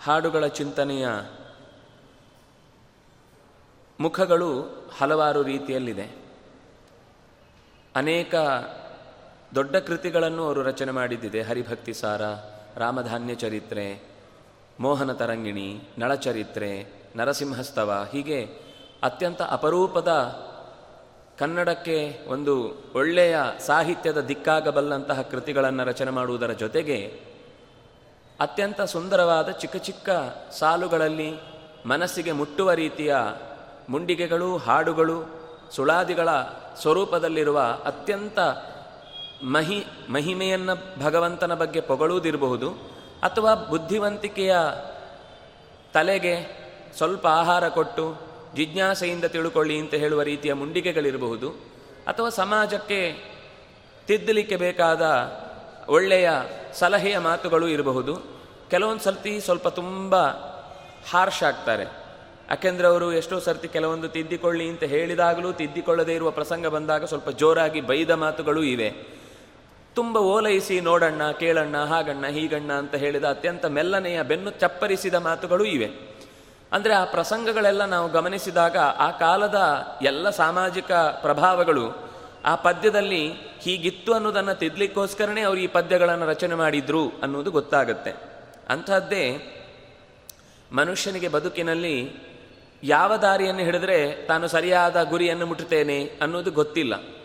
[0.02, 1.08] ಹಾಡುಗಳ ಚಿಂತನೆಯ
[4.00, 4.62] ಮುಖಗಳು
[4.98, 6.16] ಹಲವಾರು ರೀತಿಯಲ್ಲಿದೆ.
[7.96, 8.34] ಅನೇಕ
[9.54, 11.42] ದೊಡ್ಡ ಕೃತಿಗಳನ್ನು ಅವರು ರಚನೆ ಮಾಡಿದ್ದಿದೆ.
[11.42, 12.22] ಹರಿಭಕ್ತಿ ಸಾರ,
[12.76, 14.02] ರಾಮಧಾನ್ಯ ಚರಿತ್ರೆ,
[14.80, 18.70] ಮೋಹನ ತರಂಗಿಣಿ, ನಳಚರಿತ್ರೆ, ನರಸಿಂಹಸ್ತವ, ಹೀಗೆ
[19.02, 20.08] ಅತ್ಯಂತ ಅಪರೂಪದ
[21.40, 27.20] ಕನ್ನಡಕ್ಕೆ ಒಂದು ಒಳ್ಳೆಯ ಸಾಹಿತ್ಯದ ದಿಕ್ಕಾಗಬಲ್ಲಂತಹ ಕೃತಿಗಳನ್ನು ರಚನೆ ಮಾಡುವುದರ ಜೊತೆಗೆ
[28.40, 30.10] ಅತ್ಯಂತ ಸುಂದರವಾದ ಚಿಕ್ಕ ಚಿಕ್ಕ
[30.50, 31.30] ಸಾಲುಗಳಲ್ಲಿ
[31.86, 33.16] ಮನಸ್ಸಿಗೆ ಮುಟ್ಟುವ ರೀತಿಯ
[33.88, 35.24] ಮುಂಡಿಗೆಗಳು, ಹಾಡುಗಳು,
[35.70, 36.28] ಸುಳಾದಿಗಳ
[36.80, 38.38] ಸ್ವರೂಪದಲ್ಲಿರುವ ಅತ್ಯಂತ
[39.44, 42.70] ಮಹಿ, ಮಹಿಮೆಯನ್ನು ಭಗವಂತನ ಬಗ್ಗೆ ಪೊಗಳುವುದಿರಬಹುದು
[43.22, 44.56] ಅಥವಾ ಬುದ್ಧಿವಂತಿಕೆಯ
[45.94, 46.34] ತಲೆಗೆ
[46.96, 51.50] ಸ್ವಲ್ಪ ಆಹಾರ ಕೊಟ್ಟು ಜಿಜ್ಞಾಸೆಯಿಂದ ತಿಳ್ಕೊಳ್ಳಿ ಅಂತ ಹೇಳುವ ರೀತಿಯ ಮುಂಡಿಗೆಗಳಿರಬಹುದು
[52.06, 53.30] ಅಥವಾ ಸಮಾಜಕ್ಕೆ
[54.06, 55.02] ತಿದ್ದಲಿಕ್ಕೆ ಬೇಕಾದ
[55.88, 56.30] ಒಳ್ಳೆಯ
[56.72, 58.40] ಸಲಹೆಯ ಮಾತುಗಳು ಇರಬಹುದು.
[58.70, 60.16] ಕೆಲವೊಂದು ಸರ್ತಿ ಸ್ವಲ್ಪ ತುಂಬ
[61.10, 61.82] ಹಾರ್ಷ್ ಆಗ್ತಾರೆ.
[62.50, 68.10] ಯಾಕೆಂದರೆ ಅವರು ಎಷ್ಟೋ ಸರ್ತಿ ಕೆಲವೊಂದು ತಿದ್ದಿಕೊಳ್ಳಿ ಅಂತ ಹೇಳಿದಾಗಲೂ ತಿದ್ದಿಕೊಳ್ಳದೇ ಇರುವ ಪ್ರಸಂಗ ಬಂದಾಗ ಸ್ವಲ್ಪ ಜೋರಾಗಿ ಬೈದ
[68.10, 68.90] ಮಾತುಗಳು ಇವೆ.
[69.94, 76.09] ತುಂಬ ಓಲೈಸಿ ನೋಡಣ್ಣ, ಕೇಳಣ್ಣ, ಹಾಗಣ್ಣ, ಹೀಗಣ್ಣ ಅಂತ ಹೇಳಿದ ಅತ್ಯಂತ ಮೆಲ್ಲನೆಯ ಬೆನ್ನು ಚಪ್ಪರಿಸಿದ ಮಾತುಗಳು ಇವೆ.
[76.72, 79.58] ಅಂದರೆ ಆ ಪ್ರಸಂಗಗಳೆಲ್ಲ ನಾವು ಗಮನಿಸಿದಾಗ ಆ ಕಾಲದ
[80.02, 82.10] ಎಲ್ಲ ಸಾಮಾಜಿಕ ಪ್ರಭಾವಗಳು
[82.44, 88.12] ಆ ಪದ್ಯದಲ್ಲಿ ಹೀಗಿತ್ತು ಅನ್ನೋದನ್ನು ತಿದ್ಲಿಕ್ಕೋಸ್ಕರನೇ ಅವರು ಈ ಪದ್ಯಗಳನ್ನು ರಚನೆ ಮಾಡಿದ್ರು ಅನ್ನೋದು ಗೊತ್ತಾಗುತ್ತೆ.
[88.68, 89.24] ಅಂಥದ್ದೇ
[90.72, 92.16] ಮನುಷ್ಯನಿಗೆ ಬದುಕಿನಲ್ಲಿ
[92.82, 97.19] ಯಾವ ದಾರಿಯನ್ನು ಹಿಡಿದ್ರೆ ತಾನು ಸರಿಯಾದ ಗುರಿಯನ್ನು ಮುಟ್ಟುತ್ತೇನೆ ಅನ್ನೋದು ಗೊತ್ತಿಲ್ಲ.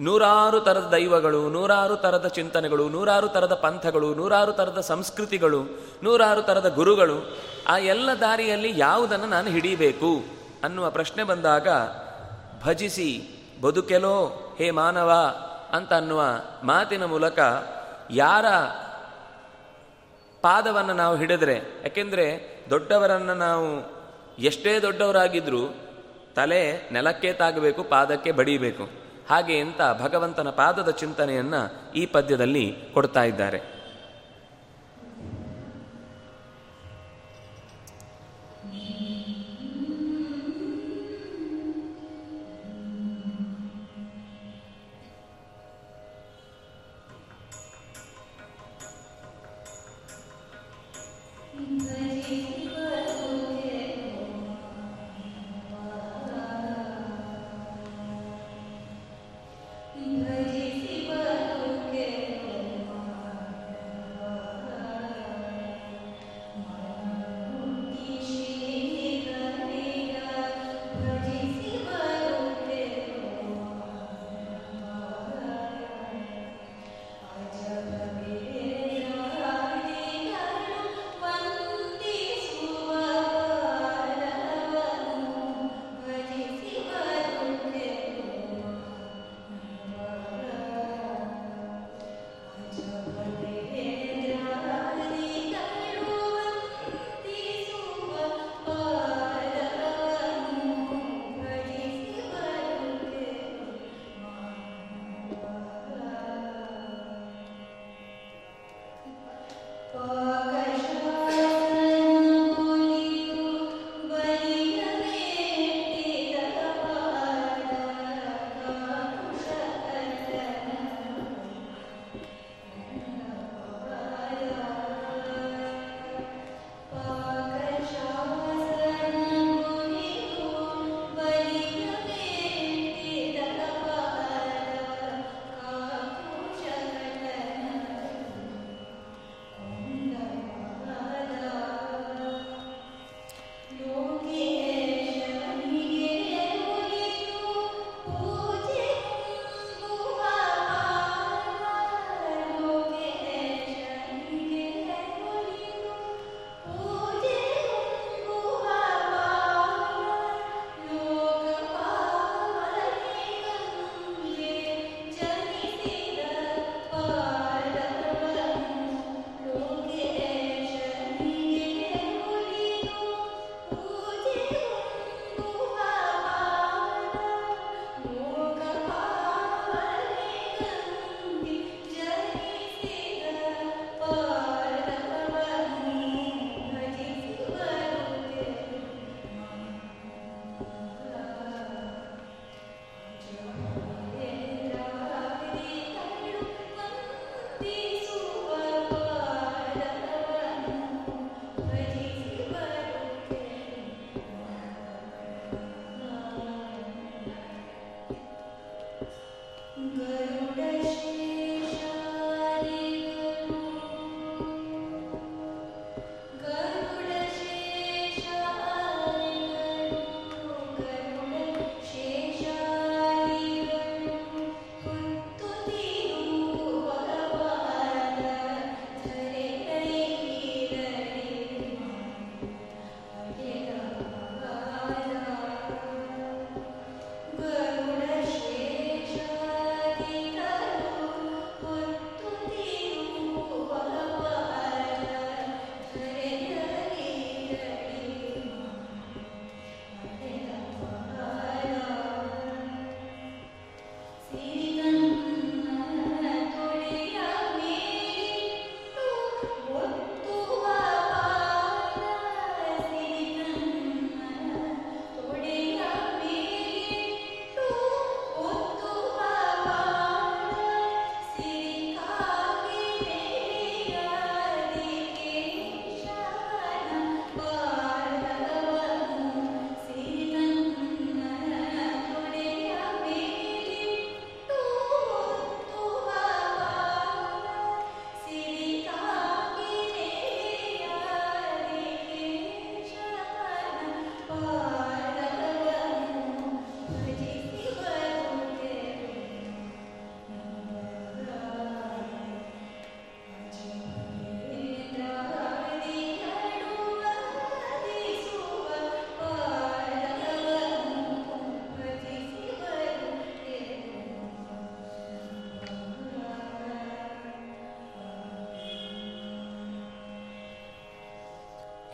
[0.00, 5.64] ನೂರಾರು ಥರದ ದೈವಗಳು, ನೂರಾರು ಥರದ ಚಿಂತನೆಗಳು, ನೂರಾರು ಥರದ ಪಂಥಗಳು, ನೂರಾರು ಥರದ ಸಂಸ್ಕೃತಿಗಳು,
[6.02, 7.36] ನೂರಾರು ಥರದ ಗುರುಗಳು,
[7.68, 10.24] ಆ ಎಲ್ಲ ದಾರಿಯಲ್ಲಿ ಯಾವುದನ್ನು ನಾನು ಹಿಡಿಬೇಕು
[10.64, 11.68] ಅನ್ನುವ ಪ್ರಶ್ನೆ ಬಂದಾಗ,
[12.64, 13.22] ಭಜಿಸಿ,
[13.62, 15.10] ಬದುಕೆಲೋ, ಹೇ ಮಾನವ
[15.72, 16.22] ಅಂತ ಅನ್ನುವ
[16.64, 17.38] ಮಾತಿನ ಮೂಲಕ
[18.10, 18.46] ಯಾರ
[20.42, 23.98] ಪಾದವನ್ನು ನಾವು ಹಿಡಿದ್ರೆ, ಯಾಕೆಂದರೆ ದೊಡ್ಡವರನ್ನು ನಾವು
[24.38, 25.74] ಎಷ್ಟೇ ದೊಡ್ಡವರಾಗಿದ್ದರೂ
[26.36, 29.07] ತಲೆ ನೆಲಕ್ಕೆ ತಾಗಬೇಕು, ಪಾದಕ್ಕೆ ಬಡಿಬೇಕು.
[29.30, 33.77] ಹಾಗೆ ಅಂತ ಭಗವಂತನ ಪಾದದ ಚಿಂತನೆಯನ್ನು ಈ ಪದ್ಯದಲ್ಲಿ ಕೊಡ್ತಾ ಇದ್ದಾರೆ.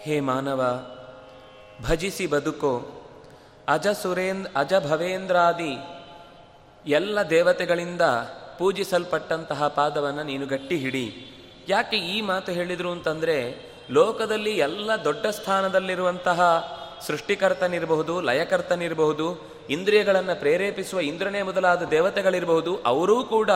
[0.05, 0.63] ಹೇ ಮಾನವ,
[1.89, 2.73] ಭಜಿಸಿ ಬದುಕೋ.
[3.69, 5.73] ಅಜ ಸುರೇಂದ್ರ ಅಜ ಭವೇಂದ್ರಾದಿ,
[6.87, 8.01] ಎಲ್ಲ ದೇವತೆಗಳಿಂದ
[8.59, 11.07] ಪೂಜಿಸಲ್ಪಟ್ಟಂತಹ ಪಾದವನ್ನು ನೀನು ಗಟ್ಟಿ ಹಿಡಿ.
[11.69, 13.39] ಯಾಕೆ ಈ ಮಾತು ಹೇಳಿದರು ಅಂತಂದರೆ,
[13.91, 16.41] ಲೋಕದಲ್ಲಿ ಎಲ್ಲ ದೊಡ್ಡ ಸ್ಥಾನದಲ್ಲಿರುವಂತಹ
[17.07, 19.29] ಸೃಷ್ಟಿಕರ್ತನಿರಬಹುದು, ಲಯಕರ್ತನಿರಬಹುದು,
[19.71, 23.51] ಇಂದ್ರಿಯಗಳನ್ನು ಪ್ರೇರೇಪಿಸುವ ಇಂದ್ರನೇ ಮೊದಲಾದ ದೇವತೆಗಳಿರಬಹುದು, ಅವರೂ ಕೂಡ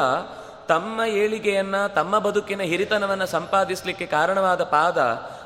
[0.69, 4.99] ತಮ್ಮ ಏಳಿಗೆಯನ್ನು, ತಮ್ಮ ಬದುಕಿನ ಹಿರಿತನವನ್ನು ಸಂಪಾದಿಸಲಿಕ್ಕೆ ಕಾರಣವಾದ ಪಾದ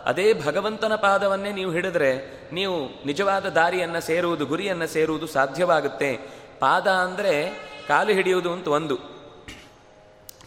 [0.06, 2.10] ಅದೇ ಭಗವಂತನ ಪಾದವನ್ನೇ ನೀವು ಹಿಡಿದ್ರೆ
[2.52, 6.16] ನೀವು ನಿಜವಾದ ದಾರಿಯನ್ನು ಸೇರುವುದು, ಗುರಿಯನ್ನು ಸೇರುವುದು ಸಾಧ್ಯವಾಗುತ್ತೆ.
[6.60, 7.50] ಪಾದ ಅಂದರೆ
[7.88, 8.96] ಕಾಲು ಹಿಡಿಯುವುದು ಅಂತ ಒಂದು.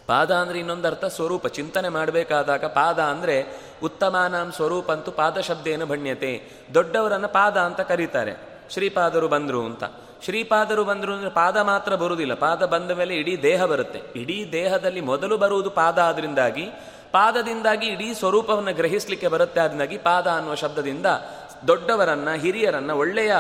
[0.08, 1.48] ಪಾದ ಅಂದರೆ ಇನ್ನೊಂದು ಅರ್ಥ ಸ್ವರೂಪ.
[1.48, 3.36] ಚಿಂತನೆ ಮಾಡಬೇಕಾದಾಗ ಪಾದ ಅಂದರೆ
[3.84, 6.42] ಉತ್ತಮಾನಾಂ ಸ್ವರೂಪ ಅಂತೂ ಪಾದ ಶಬ್ದೇನು ಭಣ್ಯತೆ.
[6.74, 8.34] ದೊಡ್ಡವರನ್ನು ಪಾದ ಅಂತ ಕರೀತಾರೆ.
[8.70, 9.84] ಶ್ರೀಪಾದರು ಬಂದರು ಅಂತ.
[10.24, 12.34] ಶ್ರೀಪಾದರು ಬಂದರು ಅಂದರೆ ಪಾದ ಮಾತ್ರ ಬರುವುದಿಲ್ಲ.
[12.34, 14.02] ಪಾದ ಬಂದ ಮೇಲೆ ಇಡೀ ದೇಹ ಬರುತ್ತೆ.
[14.16, 16.72] ಇಡೀ ದೇಹದಲ್ಲಿ ಮೊದಲು ಬರುವುದು ಪಾದ ಆದ್ರಿಂದಾಗಿ
[17.12, 21.06] ಪಾದದಿಂದಾಗಿ ಇಡೀ ಸ್ವರೂಪವನ್ನು ಗ್ರಹಿಸಲಿಕ್ಕೆ ಬರುತ್ತೆ ಆದ್ದಾಗಿ ಪಾದ ಅನ್ನುವ ಶಬ್ದದಿಂದ
[21.68, 23.36] ದೊಡ್ಡವರನ್ನು, ಹಿರಿಯರನ್ನು, ಒಳ್ಳೆಯ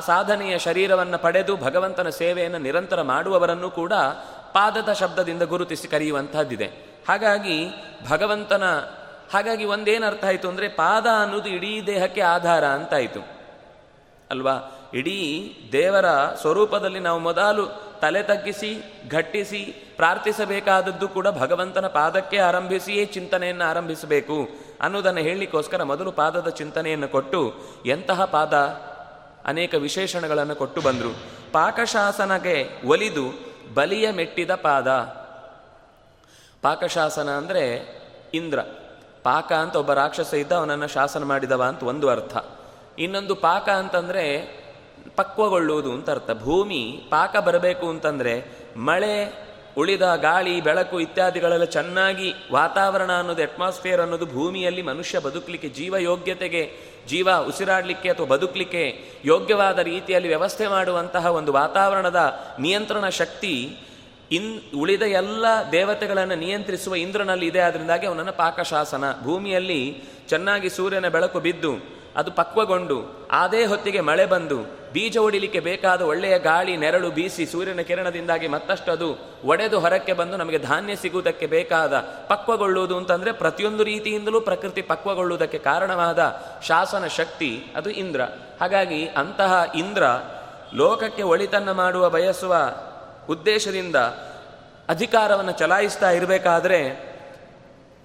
[0.00, 3.92] ಸಾಧನೆಯ ಶರೀರವನ್ನು ಪಡೆದು ಭಗವಂತನ ಸೇವೆಯನ್ನು ನಿರಂತರ ಮಾಡುವವರನ್ನು ಕೂಡ
[4.52, 6.66] ಪಾದದ ಶಬ್ದದಿಂದ ಗುರುತಿಸಿ ಕರೆಯುವಂತಹದ್ದಿದೆ.
[7.08, 7.68] ಹಾಗಾಗಿ
[8.08, 8.64] ಭಗವಂತನ,
[9.34, 13.20] ಹಾಗಾಗಿ ಒಂದೇನು ಅರ್ಥ ಆಯಿತು ಅಂದರೆ ಪಾದ ಅನ್ನೋದು ಇಡೀ ದೇಹಕ್ಕೆ ಆಧಾರ ಅಂತಾಯಿತು.
[14.30, 14.72] ಅಲ್ವಾ?
[14.94, 16.06] ಇಡೀ ದೇವರ
[16.40, 24.48] ಸ್ವರೂಪದಲ್ಲಿ ನಾವು ಮೊದಲು ತಲೆ ತಗ್ಗಿಸಿ, ಘಟ್ಟಿಸಿ, ಪ್ರಾರ್ಥಿಸಬೇಕಾದದ್ದು ಕೂಡ ಭಗವಂತನ ಪಾದಕ್ಕೆ ಆರಂಭಿಸಿಯೇ ಚಿಂತನೆಯನ್ನು ಆರಂಭಿಸಬೇಕು.
[24.80, 27.54] ಅನ್ನೋದನ್ನು ಹೇಳಲಿಕ್ಕೋಸ್ಕರ ಮೊದಲು ಪಾದದ ಚಿಂತನೆಯನ್ನು ಕೊಟ್ಟು,
[27.86, 28.54] ಎಂತಹ ಪಾದ?
[29.44, 31.16] ಅನೇಕ ವಿಶೇಷಣಗಳನ್ನು ಕೊಟ್ಟು ಬಂದರು.
[31.52, 33.24] ಪಾಕಶಾಸನಗೆ ಒಲಿದು
[33.74, 34.88] ಬಲಿಯ ಮೆಟ್ಟಿದ ಪಾದ.
[36.62, 37.96] ಪಾಕಶಾಸನ ಅಂದರೆ
[38.34, 38.60] ಇಂದ್ರ.
[39.22, 42.36] ಪಾಕ ಅಂತ ಒಬ್ಬ ರಾಕ್ಷಸ ಇದ್ದ, ಅವನನ್ನು ಶಾಸನ ಮಾಡಿದವ ಅಂತ ಒಂದು ಅರ್ಥ.
[42.98, 44.26] ಇನ್ನೊಂದು ಪಾಕ ಅಂತಂದರೆ
[45.16, 46.30] ಪಕ್ವಗೊಳ್ಳುವುದು ಅಂತ ಅರ್ಥ.
[46.30, 48.44] ಭೂಮಿ ಪಾಕ ಬರಬೇಕು ಅಂತಂದರೆ
[48.76, 49.46] ಮಳೆ,
[49.78, 56.72] ಉಳಿದ ಗಾಳಿ, ಬೆಳಕು ಇತ್ಯಾದಿಗಳೆಲ್ಲ ಚೆನ್ನಾಗಿ ವಾತಾವರಣ ಅನ್ನೋದು ಅಟ್ಮಾಸ್ಫಿಯರ್ ಅನ್ನೋದು ಭೂಮಿಯಲ್ಲಿ ಮನುಷ್ಯ ಬದುಕಲಿಕ್ಕೆ, ಜೀವ ಯೋಗ್ಯತೆಗೆ,
[57.08, 63.76] ಜೀವ ಉಸಿರಾಡಲಿಕ್ಕೆ ಅಥವಾ ಬದುಕಲಿಕ್ಕೆ ಯೋಗ್ಯವಾದ ರೀತಿಯಲ್ಲಿ ವ್ಯವಸ್ಥೆ ಮಾಡುವಂತಹ ಒಂದು ವಾತಾವರಣದ ನಿಯಂತ್ರಣ ಶಕ್ತಿ
[64.32, 67.60] ಇನ್, ಉಳಿದ ಎಲ್ಲ ದೇವತೆಗಳನ್ನು ನಿಯಂತ್ರಿಸುವ ಇಂದ್ರನಲ್ಲಿ ಇದೆ.
[67.60, 69.04] ಅದರಿಂದಾಗಿ ಅವನನ್ನು ಪಾಕಶಾಸನ.
[69.22, 74.58] ಭೂಮಿಯಲ್ಲಿ ಚೆನ್ನಾಗಿ ಸೂರ್ಯನ ಬೆಳಕು ಬಿದ್ದು ಅದು ಪಕ್ವಗೊಂಡು ಅದೇ ಹೊತ್ತಿಗೆ ಮಳೆ ಬಂದು,
[74.92, 79.08] ಬೀಜ ಹೊಡಿಲಿಕ್ಕೆ ಬೇಕಾದ ಒಳ್ಳೆಯ ಗಾಳಿ, ನೆರಳು ಬೀಸಿ ಸೂರ್ಯನ ಕಿರಣದಿಂದಾಗಿ ಮತ್ತಷ್ಟು ಅದು
[79.44, 87.06] ಒಡೆದು ಹೊರಕ್ಕೆ ಬಂದು ನಮಗೆ ಧಾನ್ಯ ಸಿಗುವುದಕ್ಕೆ ಬೇಕಾದ ಪಕ್ವಗೊಳ್ಳುವುದು ಅಂತಂದರೆ ಪ್ರತಿಯೊಂದು ರೀತಿಯಿಂದಲೂ ಪ್ರಕೃತಿ ಪಕ್ವಗೊಳ್ಳುವುದಕ್ಕೆ ಕಾರಣವಾದ ಶಾಸನ
[87.06, 88.20] ಶಕ್ತಿ, ಅದು ಇಂದ್ರ.
[88.60, 90.02] ಹಾಗಾಗಿ ಅಂತಹ ಇಂದ್ರ
[90.74, 92.56] ಲೋಕಕ್ಕೆ ಒಳಿತನ್ನು ಮಾಡುವ, ಬಯಸುವ
[93.30, 93.96] ಉದ್ದೇಶದಿಂದ
[94.88, 96.80] ಅಧಿಕಾರವನ್ನು ಚಲಾಯಿಸ್ತಾ ಇರಬೇಕಾದ್ರೆ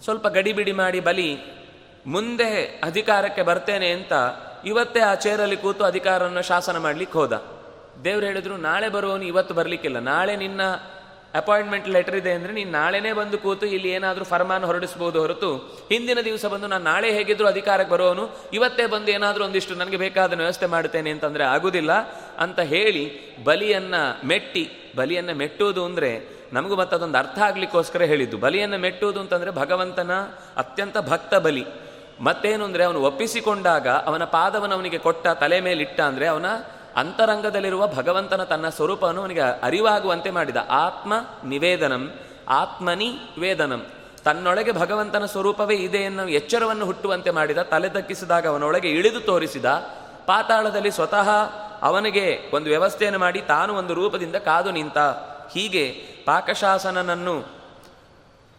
[0.03, 1.60] ಸ್ವಲ್ಪ ಗಡಿಬಿಡಿ ಮಾಡಿ ಬಲಿ
[2.05, 4.13] ಮುಂದೆ ಅಧಿಕಾರಕ್ಕೆ ಬರ್ತೇನೆ ಅಂತ
[4.65, 7.33] ಇವತ್ತೇ ಆ ಚೇರಲ್ಲಿ ಕೂತು ಅಧಿಕಾರವನ್ನು ಶಾಸನ ಮಾಡ್ಲಿಕ್ಕೆ ಹೋದ.
[8.03, 9.99] ದೇವ್ರು ಹೇಳಿದ್ರು, ನಾಳೆ ಬರುವವನು ಇವತ್ತು ಬರಲಿಕ್ಕಿಲ್ಲ.
[9.99, 10.61] ನಾಳೆ ನಿನ್ನ
[11.39, 15.57] ಅಪಾಯಿಂಟ್ಮೆಂಟ್ ಲೆಟರ್ ಇದೆ ಅಂದರೆ ನೀನು ನಾಳೆನೇ ಬಂದು ಕೂತು ಇಲ್ಲಿ ಏನಾದರೂ ಫರ್ಮಾನ್ ಹೊರಡಿಸ್ಬೋದು ಹೊರತು
[15.91, 20.65] ಹಿಂದಿನ ದಿವಸ ಬಂದು ನಾನು ನಾಳೆ ಹೇಗಿದ್ರು ಅಧಿಕಾರಕ್ಕೆ ಬರೋನು ಇವತ್ತೇ ಬಂದು ಏನಾದರೂ ಒಂದಿಷ್ಟು ನನಗೆ ಬೇಕಾದ ವ್ಯವಸ್ಥೆ
[20.65, 21.91] ಮಾಡ್ತೇನೆ ಅಂತಂದರೆ ಆಗುವುದಿಲ್ಲ
[22.39, 23.05] ಅಂತ ಹೇಳಿ
[23.43, 28.37] ಬಲಿಯನ್ನು ಮೆಟ್ಟಿ, ಬಲಿಯನ್ನು ಮೆಟ್ಟುವುದು ಅಂದರೆ ನಮಗೂ ಮತ್ತದೊಂದು ಅರ್ಥ ಆಗ್ಲಿಕ್ಕೋಸ್ಕರ ಹೇಳಿದ್ದು.
[28.37, 30.11] ಬಲಿಯನ್ನು ಮೆಟ್ಟುವುದು ಅಂತಂದರೆ ಭಗವಂತನ
[30.57, 31.65] ಅತ್ಯಂತ ಭಕ್ತ ಬಲಿ.
[32.19, 36.45] ಮತ್ತೇನು ಅಂದರೆ ಅವನು ಒಪ್ಪಿಸಿಕೊಂಡಾಗ ಅವನ ಪಾದವನ್ನು ಅವನಿಗೆ ಕೊಟ್ಟ ತಲೆ ಮೇಲಿಟ್ಟ ಅಂದರೆ ಅವನ
[36.95, 40.55] ಅಂತರಂಗದಲ್ಲಿರುವ ಭಗವಂತನ ತನ್ನ ಸ್ವರೂಪವನ್ನು ಅವನಿಗೆ ಅರಿವಾಗುವಂತೆ ಮಾಡಿದ.
[40.69, 41.13] ಆತ್ಮ
[41.45, 42.11] ನಿವೇದನಂ,
[42.49, 43.85] ಆತ್ಮನಿ ವೇದನಂ.
[44.23, 47.57] ತನ್ನೊಳಗೆ ಭಗವಂತನ ಸ್ವರೂಪವೇ ಇದೆ ಎನ್ನುವ ಎಚ್ಚರವನ್ನು ಹುಟ್ಟುವಂತೆ ಮಾಡಿದ.
[47.57, 49.65] ತಲೆ ದಕ್ಕಿಸಿದಾಗ ಅವನೊಳಗೆ ಇಳಿದು ತೋರಿಸಿದ.
[50.25, 51.29] ಪಾತಾಳದಲ್ಲಿ ಸ್ವತಃ
[51.81, 54.97] ಅವನಿಗೆ ಒಂದು ವ್ಯವಸ್ಥೆಯನ್ನು ಮಾಡಿ ತಾನು ಒಂದು ರೂಪದಿಂದ ಕಾದು ನಿಂತ.
[55.53, 55.89] ಹೀಗೆ
[56.25, 57.60] ಪಾಕಶಾಸನನನ್ನು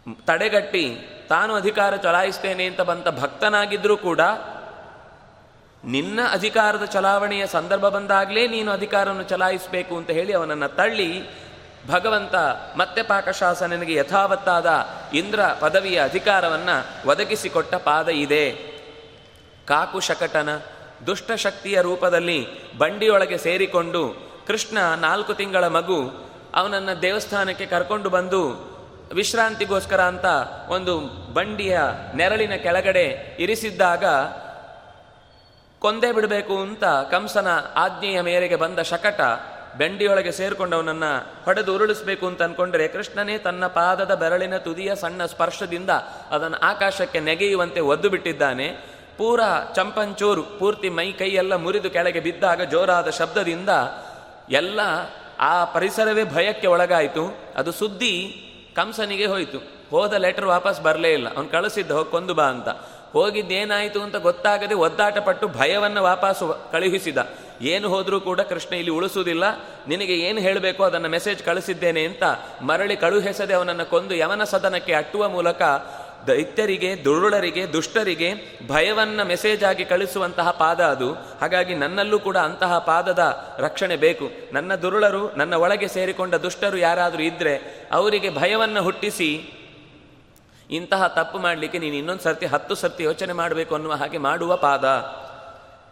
[0.06, 0.84] ತಡೆಗಟ್ಟಿ,
[1.28, 4.20] ತಾನು ಅಧಿಕಾರ ಚಲಾಯಿಸ್ತೇನೆ ಅಂತ ಬಂತ ಭಕ್ತನಾಗಿದ್ದರೂ ಕೂಡ
[5.84, 11.10] ನಿನ್ನ ಅಧಿಕಾರದ ಚಲಾವಣೆಯ ಸಂದರ್ಭ ಬಂದಾಗಲೇ ನೀನು ಅಧಿಕಾರವನ್ನು ಚಲಾಯಿಸಬೇಕು ಅಂತ ಹೇಳಿ ಅವನನ್ನು ತಳ್ಳಿ,
[11.88, 12.34] ಭಗವಂತ
[12.76, 14.68] ಮತ್ತೆ ಪಾಕಶಾಸನನಿಗೆ ಯಥಾವತ್ತಾದ
[15.14, 18.44] ಇಂದ್ರ ಪದವಿಯ ಅಧಿಕಾರವನ್ನು ಒದಗಿಸಿಕೊಟ್ಟ ಪಾದ ಇದೆ.
[19.66, 20.50] ಕಾಕು ಶಕಟನ
[21.06, 22.38] ದುಷ್ಟಶಕ್ತಿಯ ರೂಪದಲ್ಲಿ
[22.78, 24.02] ಬಂಡಿಯೊಳಗೆ ಸೇರಿಕೊಂಡು
[24.46, 25.98] ಕೃಷ್ಣ ನಾಲ್ಕು ತಿಂಗಳ ಮಗು
[26.54, 28.71] ಅವನನ್ನು ದೇವಸ್ಥಾನಕ್ಕೆ ಕರ್ಕೊಂಡು ಬಂದು
[29.12, 30.24] ವಿಶ್ರಾಂತಿಗೋಸ್ಕರ ಅಂತ
[30.68, 31.00] ಒಂದು
[31.34, 31.80] ಬಂಡಿಯ
[32.16, 34.04] ನೆರಳಿನ ಕೆಳಗಡೆ ಇರಿಸಿದ್ದಾಗ
[35.78, 39.20] ಕೊಂದೇ ಬಿಡಬೇಕು ಅಂತ ಕಂಸನ ಆಜ್ಞೆಯ ಮೇರೆಗೆ ಬಂದ ಶಕಟ
[39.78, 41.04] ಬೆಂಡಿಯೊಳಗೆ ಸೇರಿಕೊಂಡವನನ್ನ
[41.44, 45.90] ಹೊಡೆದು ಉರುಳಿಸಬೇಕು ಅಂತ ಅನ್ಕೊಂಡ್ರೆ ಕೃಷ್ಣನೇ ತನ್ನ ಪಾದದ ಬೆರಳಿನ ತುದಿಯ ಸಣ್ಣ ಸ್ಪರ್ಶದಿಂದ
[46.30, 48.68] ಅದನ್ನು ಆಕಾಶಕ್ಕೆ ನೆಗೆಯುವಂತೆ ಒದ್ದು ಬಿಟ್ಟಿದ್ದಾನೆ.
[49.18, 49.40] ಪೂರ
[49.74, 53.68] ಚಂಪಂಚೂರು, ಪೂರ್ತಿ ಮೈ ಕೈಯೆಲ್ಲ ಮುರಿದು ಕೆಳಗೆ ಬಿದ್ದಾಗ ಜೋರಾದ ಶಬ್ದದಿಂದ
[54.50, 54.80] ಎಲ್ಲ
[55.40, 57.36] ಆ ಪರಿಸರವೇ ಭಯಕ್ಕೆ ಒಳಗಾಯಿತು.
[57.56, 58.38] ಅದು ಸುದ್ದಿ
[58.76, 59.58] ಕಂಸನಿಗೆ ಹೋಯಿತು.
[59.90, 61.36] ಹೋದ ಲೆಟರ್ ವಾಪಸ್ ಬರಲೇ ಇಲ್ಲ.
[61.36, 62.68] ಅವನು ಕಳಿಸಿದ್ದ ಹೋಗಿ ಕೊಂದು ಬಾ ಅಂತ.
[63.12, 67.18] ಹೋಗಿದ್ದೇನಾಯಿತು ಅಂತ ಗೊತ್ತಾಗದೆ ಒದ್ದಾಟ ಪಟ್ಟು ಭಯವನ್ನು ವಾಪಸ್ಸು ಕಳುಹಿಸಿದ.
[67.60, 69.44] ಏನು ಹೋದರೂ ಕೂಡ ಕೃಷ್ಣ ಇಲ್ಲಿ ಉಳಿಸುವುದಿಲ್ಲ.
[69.88, 72.22] ನಿನಗೆ ಏನು ಹೇಳಬೇಕು ಅದನ್ನು ಮೆಸೇಜ್ ಕಳಿಸಿದ್ದೇನೆ ಅಂತ
[72.62, 75.62] ಮರಳಿ ಕಳುಹಿಸದೆ ಅವನನ್ನು ಕೊಂದು ಯವನ ಸದನಕ್ಕೆ ಅಟ್ಟುವ ಮೂಲಕ
[76.26, 78.34] ದೈತ್ಯರಿಗೆ, ದುರುಳರಿಗೆ, ದುಷ್ಟರಿಗೆ
[78.68, 81.12] ಭಯವನ್ನು ಮೆಸೇಜ್ ಆಗಿ ಕಳಿಸುವಂತಹ ಪಾದ ಅದು.
[81.12, 84.30] ಹಾಗಾಗಿ ನನ್ನಲ್ಲೂ ಕೂಡ ಅಂತಹ ಪಾದದ ರಕ್ಷಣೆ ಬೇಕು.
[84.52, 89.58] ನನ್ನ ದುರುಳರು, ನನ್ನ ಒಳಗೆ ಸೇರಿಕೊಂಡ ದುಷ್ಟರು ಯಾರಾದರೂ ಇದ್ದರೆ ಅವರಿಗೆ ಭಯವನ್ನು ಹುಟ್ಟಿಸಿ
[90.70, 94.84] ಇಂತಹ ತಪ್ಪು ಮಾಡಲಿಕ್ಕೆ ನೀನು ಇನ್ನೊಂದು ಸರ್ತಿ ಹತ್ತು ಸರ್ತಿ ಯೋಚನೆ ಮಾಡಬೇಕು ಅನ್ನುವ ಹಾಗೆ ಮಾಡುವ ಪಾದ.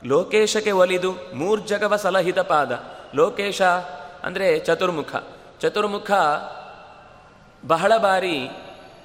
[0.04, 2.83] ಲೋಕೇಶಕ್ಕೆ ಒಲಿದು ಮೂರ್ಜಗವ ಸಲಹಿತ ಪಾದ.
[3.14, 3.62] ಲೋಕೇಶ
[4.25, 5.16] ಅಂದರೆ ಚತುರ್ಮುಖ.
[5.61, 6.11] ಚತುರ್ಮುಖ
[7.66, 8.49] ಬಹಳ ಬಾರಿ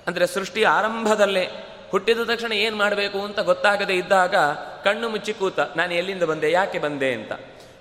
[0.08, 1.50] ಅಂದರೆ ಸೃಷ್ಟಿ ಆರಂಭದಲ್ಲೇ
[1.92, 4.36] ಹುಟ್ಟಿದ ತಕ್ಷಣ ಏನು ಮಾಡಬೇಕು ಅಂತ ಗೊತ್ತಾಗದೇ ಇದ್ದಾಗ
[4.84, 7.14] ಕಣ್ಣು ಮುಚ್ಚಿ ಕೂತ, ನಾನು ಎಲ್ಲಿಂದ ಬಂದೆ, ಯಾಕೆ ಬಂದೆ?
[7.14, 7.32] ಅಂತ.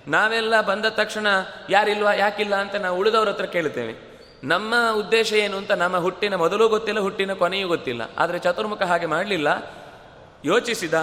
[0.07, 1.27] ನಾವೆಲ್ಲ ಬಂದ ತಕ್ಷಣ,
[1.69, 2.55] ಯಾರಿಲ್ವಾ, ಯಾಕಿಲ್ಲ?
[2.55, 4.14] ಅಂತ ನಾವು ಉಳಿದವ್ರ ಹತ್ರ ಕೇಳ್ತೇವೆ
[4.45, 8.01] ನಮ್ಮ ಉದ್ದೇಶ ಏನು ಅಂತ ನಮ್ಮ ಹುಟ್ಟಿನ ಮೊದಲು ಗೊತ್ತಿಲ್ಲ, ಹುಟ್ಟಿನ ಕೊನೆಯೂ ಗೊತ್ತಿಲ್ಲ.
[8.17, 9.47] ಆದರೆ ಚತುರ್ಮುಖ ಹಾಗೆ ಮಾಡಲಿಲ್ಲ.
[10.45, 10.93] ಯೋಚಿಸಿದ,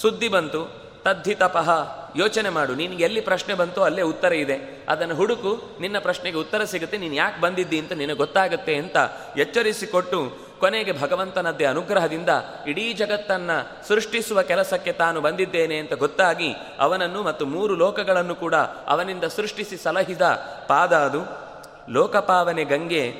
[0.00, 0.62] ಸುದ್ದಿ ಬಂತು,
[1.02, 1.70] ತದ್ಧಿ ತಪಃ,
[2.16, 4.86] ಯೋಚನೆ ಮಾಡು ನಿನಗೆ ಎಲ್ಲಿ ಪ್ರಶ್ನೆ ಬಂತೋ ಅಲ್ಲೇ ಉತ್ತರ ಇದೆ.
[4.88, 8.96] ಅದನ್ನು ಹುಡುಕು, ನಿನ್ನ ಪ್ರಶ್ನೆಗೆ ಉತ್ತರ ಸಿಗುತ್ತೆ, ನೀನು ಯಾಕೆ ಬಂದಿದ್ದಿ ಅಂತ ನಿನಗೆ ಗೊತ್ತಾಗುತ್ತೆ ಅಂತ
[9.36, 10.20] ಎಚ್ಚರಿಸಿಕೊಟ್ಟು,
[10.60, 12.28] ಕೊನೆಗೆ ಭಗವಂತನದ್ದೇ ಅನುಗ್ರಹದಿಂದ
[12.66, 18.54] ಇಡೀ ಜಗತ್ತನ್ನು ಸೃಷ್ಟಿಸುವ ಕೆಲಸಕ್ಕೆ ತಾನು ಬಂದಿದ್ದೇನೆ ಅಂತ ಗೊತ್ತಾಗಿ ಅವನನ್ನು ಮತ್ತು ಮೂರು ಲೋಕಗಳನ್ನು ಕೂಡ
[18.86, 20.22] ಅವನಿಂದ ಸೃಷ್ಟಿಸಿ ಸಲಹಿದ
[20.68, 21.44] ಪಾದ ಅದು.
[21.88, 23.14] ಲೋಕಪಾವನೆ ಗಂಗೆ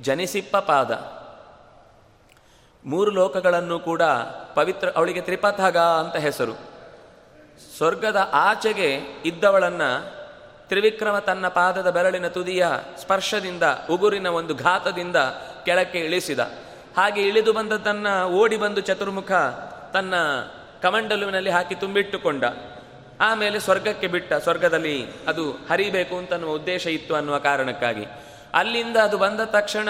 [0.00, 0.90] ಜನಿಸಿಪ್ಪ ಪಾದ.
[2.88, 4.02] ಮೂರು ಲೋಕಗಳನ್ನು ಕೂಡ
[4.54, 6.52] ಪವಿತ್ರ ಅವಳಿಗೆ ತ್ರಿಪಥಗ ಅಂತ ಹೆಸರು.
[7.76, 9.82] ಸ್ವರ್ಗದ ಆಚೆಗೆ ಇದ್ದವಳನ್ನ
[10.68, 15.16] ತ್ರಿವಿಕ್ರಮ ತನ್ನ ಪಾದದ ಬೆರಳಿನ ತುದಿಯ ಸ್ಪರ್ಶದಿಂದ, ಉಗುರಿನ ಒಂದು ಘಾತದಿಂದ
[15.64, 16.38] ಕೆಳಕ್ಕೆ ಇಳಿಸಿದ.
[16.96, 19.32] ಹಾಗೆ ಇಳಿದು ಬಂದದ್ದನ್ನು ಓಡಿ ಬಂದು ಚತುರ್ಮುಖ
[19.92, 20.14] ತನ್ನ
[20.82, 22.44] ಕಮಂಡಲುವಿನಲ್ಲಿ ಹಾಕಿ ತುಂಬಿಟ್ಟುಕೊಂಡ.
[23.20, 28.06] ಆಮೇಲೆ ಸ್ವರ್ಗಕ್ಕೆ ಬಿಟ್ಟ ಸ್ವರ್ಗದಲ್ಲಿ ಅದು ಹರಿಬೇಕು ಅಂತ ಅನ್ನುವ ಉದ್ದೇಶ ಇತ್ತು ಅನ್ನುವ ಕಾರಣಕ್ಕಾಗಿ.
[28.54, 29.88] ಅಲ್ಲಿಂದ ಅದು ಬಂದ ತಕ್ಷಣ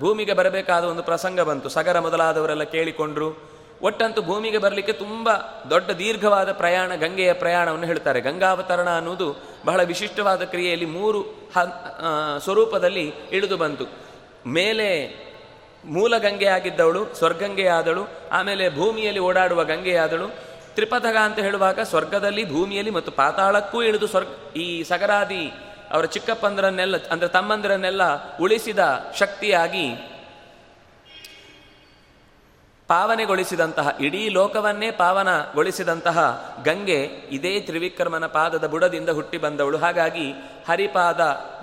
[0.00, 1.68] ಭೂಮಿಗೆ ಬರಬೇಕಾದ ಒಂದು ಪ್ರಸಂಗ ಬಂತು.
[1.68, 3.52] ಸಗರ ಮೊದಲಾದವರೆಲ್ಲ ಕೇಳಿಕೊಂಡ್ರು.
[3.82, 5.30] ಒಟ್ಟಂತೂ ಭೂಮಿಗೆ ಬರಲಿಕ್ಕೆ ತುಂಬ
[5.70, 8.20] ದೊಡ್ಡ ದೀರ್ಘವಾದ ಪ್ರಯಾಣ, ಗಂಗೆಯ ಪ್ರಯಾಣವನ್ನು ಹೇಳ್ತಾರೆ.
[8.20, 11.50] ಗಂಗಾವತರಣ ಅನ್ನುವುದು ಬಹಳ ವಿಶಿಷ್ಟವಾದ ಕ್ರಿಯೆಯಲ್ಲಿ ಮೂರು
[12.38, 13.84] ಸ್ವರೂಪದಲ್ಲಿ ಇಳಿದು ಬಂತು.
[14.46, 14.88] ಮೇಲೆ
[15.84, 24.06] ಮೂಲ ಗಂಗೆಯಾಗಿದ್ದವಳು, ಸ್ವರ್ಗಂಗೆಯಾದಳು, ಆಮೇಲೆ ಭೂಮಿಯಲ್ಲಿ ಓಡಾಡುವ ಗಂಗೆಯಾದಳು ತ್ರಿಪಥಗ ಅಂತ ಹೇಳುವಾಗ ಸ್ವರ್ಗದಲ್ಲಿ, ಭೂಮಿಯಲ್ಲಿ ಮತ್ತು ಪಾತಾಳಕ್ಕೂ ಇಳಿದು
[24.06, 25.52] ಸ್ವರ್ಗ, ಈ ಸಗರಾದಿ
[25.90, 28.02] ಅವರ ಚಿಕ್ಕಪ್ಪಂದರನ್ನೆಲ್ಲ, ಅಂದರೆ ತಮ್ಮಂದರನ್ನೆಲ್ಲ
[28.38, 28.78] ಉಳಿಸಿದ
[29.18, 29.86] ಶಕ್ತಿಯಾಗಿ
[32.88, 36.18] ಪಾವನೆಗೊಳಿಸಿದಂತಹ, ಇಡೀ ಲೋಕವನ್ನೇ ಪಾವನಗೊಳಿಸಿದಂತಹ
[36.64, 37.00] ಗಂಗೆ
[37.30, 39.78] ಇದೇ ತ್ರಿವಿಕ್ರಮನ ಪಾದದ ಬುಡದಿಂದ ಹುಟ್ಟಿ ಬಂದವಳು.
[39.78, 40.32] ಹಾಗಾಗಿ
[40.68, 41.20] ಹರಿಪಾದ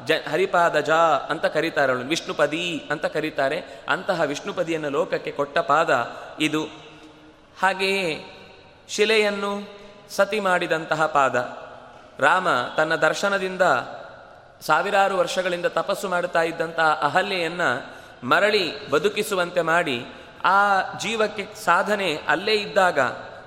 [0.08, 0.90] ಜ ಹರಿಪಾದ ಜ
[1.30, 2.06] ಅಂತ ಕರೀತಾರೆ ಅವಳು.
[2.06, 3.58] ವಿಷ್ಣುಪದಿ ಅಂತ ಕರೀತಾರೆ.
[3.90, 5.90] ಅಂತಹ ವಿಷ್ಣುಪದಿಯನ್ನು ಲೋಕಕ್ಕೆ ಕೊಟ್ಟ ಪಾದ
[6.40, 6.64] ಇದು.
[7.62, 8.06] ಹಾಗೆಯೇ
[8.90, 9.70] ಶಿಲೆಯನ್ನು
[10.10, 11.36] ಸತಿ ಮಾಡಿದಂತಹ ಪಾದ.
[12.20, 13.62] ರಾಮ ತನ್ನ ದರ್ಶನದಿಂದ
[14.62, 17.62] ಸಾವಿರಾರು ವರ್ಷಗಳಿಂದ ತಪಸ್ಸು ಮಾಡುತ್ತಾ ಇದ್ದಂತಹ ಅಹಲ್ಯೆಯನ್ನ
[18.24, 20.06] ಮರಳಿ ಬದುಕಿಸುವಂತೆ ಮಾಡಿ
[20.44, 23.00] ಆ ಜೀವಕ್ಕೆ ಸಾಧನೆ ಅಲ್ಲೇ ಇದ್ದಾಗ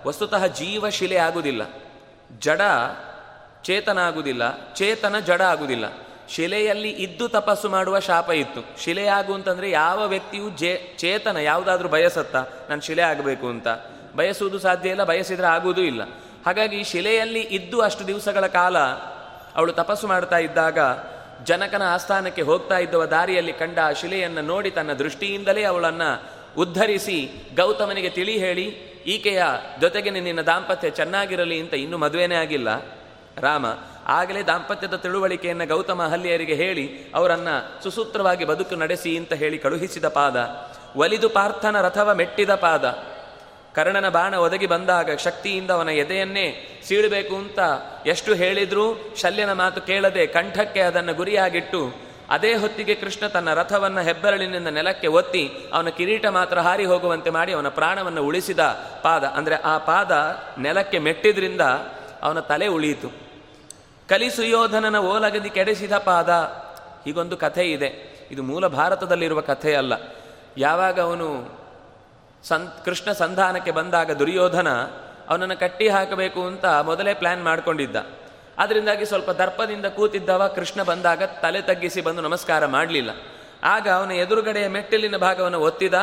[0.06, 1.62] ವಸ್ತುತಃ ಜೀವ ಶಿಲೆ ಆಗುವುದಿಲ್ಲ.
[2.38, 2.60] ಜಡ
[3.62, 5.84] ಚೇತನ ಆಗುವುದಿಲ್ಲ ಚೇತನ ಜಡ ಆಗುವುದಿಲ್ಲ.
[6.28, 8.82] ಶಿಲೆಯಲ್ಲಿ ಇದ್ದು ತಪಸ್ಸು ಮಾಡುವ ಶಾಪ ಇತ್ತು.
[8.82, 13.68] ಶಿಲೆ ಆಗು ಅಂತಂದ್ರೆ ಯಾವ ವ್ಯಕ್ತಿಯು ಜೇ, ಚೇತನ, ಯಾವುದಾದ್ರೂ ಬಯಸತ್ತ, ನಾನು ಶಿಲೆ ಆಗಬೇಕು ಅಂತ.
[14.16, 16.02] ಬಯಸುವುದು ಸಾಧ್ಯ ಇಲ್ಲ, ಬಯಸಿದರೆ ಆಗುವುದೂ ಇಲ್ಲ.
[16.46, 18.78] ಹಾಗಾಗಿ ಶಿಲೆಯಲ್ಲಿ ಇದ್ದು ಅಷ್ಟು ದಿವಸಗಳ ಕಾಲ
[19.56, 20.78] ಅವಳು ತಪಸ್ಸು ಮಾಡ್ತಾ ಇದ್ದಾಗ
[21.44, 26.22] ಜನಕನ ಆಸ್ಥಾನಕ್ಕೆ ಹೋಗ್ತಾ ಇದ್ದವ ದಾರಿಯಲ್ಲಿ ಕಂಡ ಆ ಶಿಲೆಯನ್ನು ನೋಡಿ ತನ್ನ ದೃಷ್ಟಿಯಿಂದಲೇ ಅವಳನ್ನು
[26.56, 28.66] ಉದ್ಧರಿಸಿ, ಗೌತಮನಿಗೆ ತಿಳಿ ಹೇಳಿ,
[29.06, 29.42] ಈಕೆಯ
[29.80, 32.80] ಜೊತೆಗೆ ನಿನ್ನ ದಾಂಪತ್ಯ ಚೆನ್ನಾಗಿರಲಿ ಅಂತ ಇನ್ನೂ ಮದುವೆನೇ ಆಗಿಲ್ಲ.
[33.40, 33.66] ರಾಮ,
[34.06, 40.36] ಆಗಲೇ ದಾಂಪತ್ಯದ ತಿಳುವಳಿಕೆಯನ್ನು ಗೌತಮ ಹಲ್ಲಿಯರಿಗೆ ಹೇಳಿ, ಅವರನ್ನು ಸುಸೂತ್ರವಾಗಿ ಬದುಕು ನಡೆಸಿ ಅಂತ ಹೇಳಿ ಕಳುಹಿಸಿದ ಪಾದ,
[40.96, 42.84] ಒಲಿದು ಪಾರ್ಥನ ರಥವ ಮೆಟ್ಟಿದ ಪಾದ
[43.74, 46.46] ಕರ್ಣನ ಬಾಣ ಒದಗಿ ಬಂದಾಗ ಶಕ್ತಿಯಿಂದ ಅವನ ಎದೆಯನ್ನೇ
[46.84, 47.60] ಸೀಳಬೇಕು ಅಂತ
[48.06, 51.80] ಎಷ್ಟು ಹೇಳಿದ್ರೂ ಶಲ್ಯನ ಮಾತು ಕೇಳದೆ ಕಂಠಕ್ಕೆ ಅದನ್ನು ಗುರಿಯಾಗಿಟ್ಟು
[52.30, 57.68] ಅದೇ ಹೊತ್ತಿಗೆ ಕೃಷ್ಣ ತನ್ನ ರಥವನ್ನ ಹೆಬ್ಬೆರಳಿನಿಂದ ನೆಲಕ್ಕೆ ಒತ್ತಿ ಅವನ ಕಿರೀಟ ಮಾತ್ರ ಹಾರಿ ಹೋಗುವಂತೆ ಮಾಡಿ ಅವನ
[57.68, 58.60] ಪ್ರಾಣವನ್ನು ಉಳಿಸಿದ
[59.02, 60.12] ಪಾದ, ಅಂದರೆ ಆ ಪಾದ
[60.58, 61.60] ನೆಲಕ್ಕೆ ಮೆಟ್ಟಿದ್ರಿಂದ
[62.22, 63.08] ಅವನ ತಲೆ ಉಳಿಯಿತು.
[64.08, 66.30] ಕಲಿ ಸುಯೋಧನನ ಓಲಗದಿ ಕೆಡಿಸಿದ ಪಾದ,
[67.04, 67.90] ಹೀಗೊಂದು ಕಥೆ ಇದೆ
[68.30, 69.92] ಇದು ಮೂಲ ಭಾರತದಲ್ಲಿರುವ ಕಥೆ ಅಲ್ಲ
[70.58, 71.28] ಯಾವಾಗ ಅವನು
[72.42, 74.68] ಸಂ ಕೃಷ್ಣ ಸಂಧಾನಕ್ಕೆ ಬಂದಾಗ ದುರ್ಯೋಧನ
[75.28, 77.96] ಅವನನ್ನು ಕಟ್ಟಿ ಹಾಕಬೇಕು ಅಂತ ಮೊದಲೇ ಪ್ಲ್ಯಾನ್ ಮಾಡಿಕೊಂಡಿದ್ದ.
[78.58, 83.10] ಅದರಿಂದಾಗಿ ಸ್ವಲ್ಪ ದರ್ಪದಿಂದ ಕೂತಿದ್ದವ ಕೃಷ್ಣ ಬಂದಾಗ ತಲೆ ತಗ್ಗಿಸಿ ಬಂದು ನಮಸ್ಕಾರ ಮಾಡಲಿಲ್ಲ.
[83.64, 85.94] ಆಗ ಅವನ ಎದುರುಗಡೆಯ ಮೆಟ್ಟಿಲಿನ ಭಾಗವನ್ನು ಒತ್ತಿದ.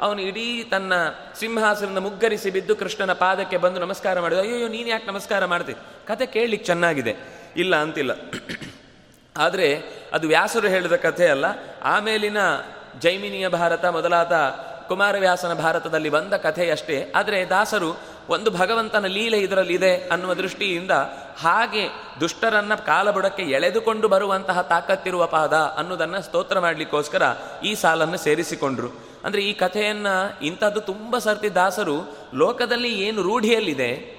[0.00, 0.92] ಅವನು ಇಡೀ ತನ್ನ
[1.38, 4.38] ಸಿಂಹಾಸನದ ಮುಗ್ಗರಿಸಿ ಬಿದ್ದು ಕೃಷ್ಣನ ಪಾದಕ್ಕೆ ಬಂದು ನಮಸ್ಕಾರ ಮಾಡಿದ.
[4.38, 5.74] ಅಯ್ಯೋ ನೀನು ಯಾಕೆ ನಮಸ್ಕಾರ ಮಾಡ್ತಿ?
[6.06, 7.16] ಕತೆ ಕೇಳಲಿಕ್ಕೆ ಚೆನ್ನಾಗಿದೆ.
[7.56, 8.10] ಇಲ್ಲ ಅಂತಿಲ್ಲ.
[9.36, 9.82] ಆದರೆ
[10.12, 11.44] ಅದು ವ್ಯಾಸರು ಹೇಳಿದ ಕಥೆ ಅಲ್ಲ.
[11.82, 12.36] ಆಮೇಲಿನ
[12.98, 14.32] ಜೈಮಿನಿಯ ಭಾರತ ಮೊದಲಾದ
[14.88, 17.12] ಕುಮಾರವ್ಯಾಸನ ಭಾರತದಲ್ಲಿ ಬಂದ ಕಥೆಯಷ್ಟೇ.
[17.14, 17.96] ಆದರೆ ದಾಸರು
[18.28, 20.90] ಒಂದು ಭಗವಂತನ ಲೀಲೆ ಇದರಲ್ಲಿದೆ ಅನ್ನುವ ದೃಷ್ಟಿಯಿಂದ
[21.38, 21.88] ಹಾಗೆ
[22.20, 27.22] ದುಷ್ಟರನ್ನ ಕಾಲಬುಡಕ್ಕೆ ಎಳೆದುಕೊಂಡು ಬರುವಂತಹ ತಾಕತ್ತಿರುವ ಪಾದ ಅನ್ನೋದನ್ನು ಸ್ತೋತ್ರ ಮಾಡಲಿಕ್ಕೋಸ್ಕರ
[27.64, 28.88] ಈ ಸಾಲನ್ನು ಸೇರಿಸಿಕೊಂಡ್ರು.
[29.24, 34.15] ಅಂದರೆ ಈ ಕಥೆಯನ್ನು ಇಂಥದ್ದು ತುಂಬ ಸರ್ತಿ ದಾಸರು ಲೋಕದಲ್ಲಿ ಏನು ರೂಢಿಯಲ್ಲಿದೆ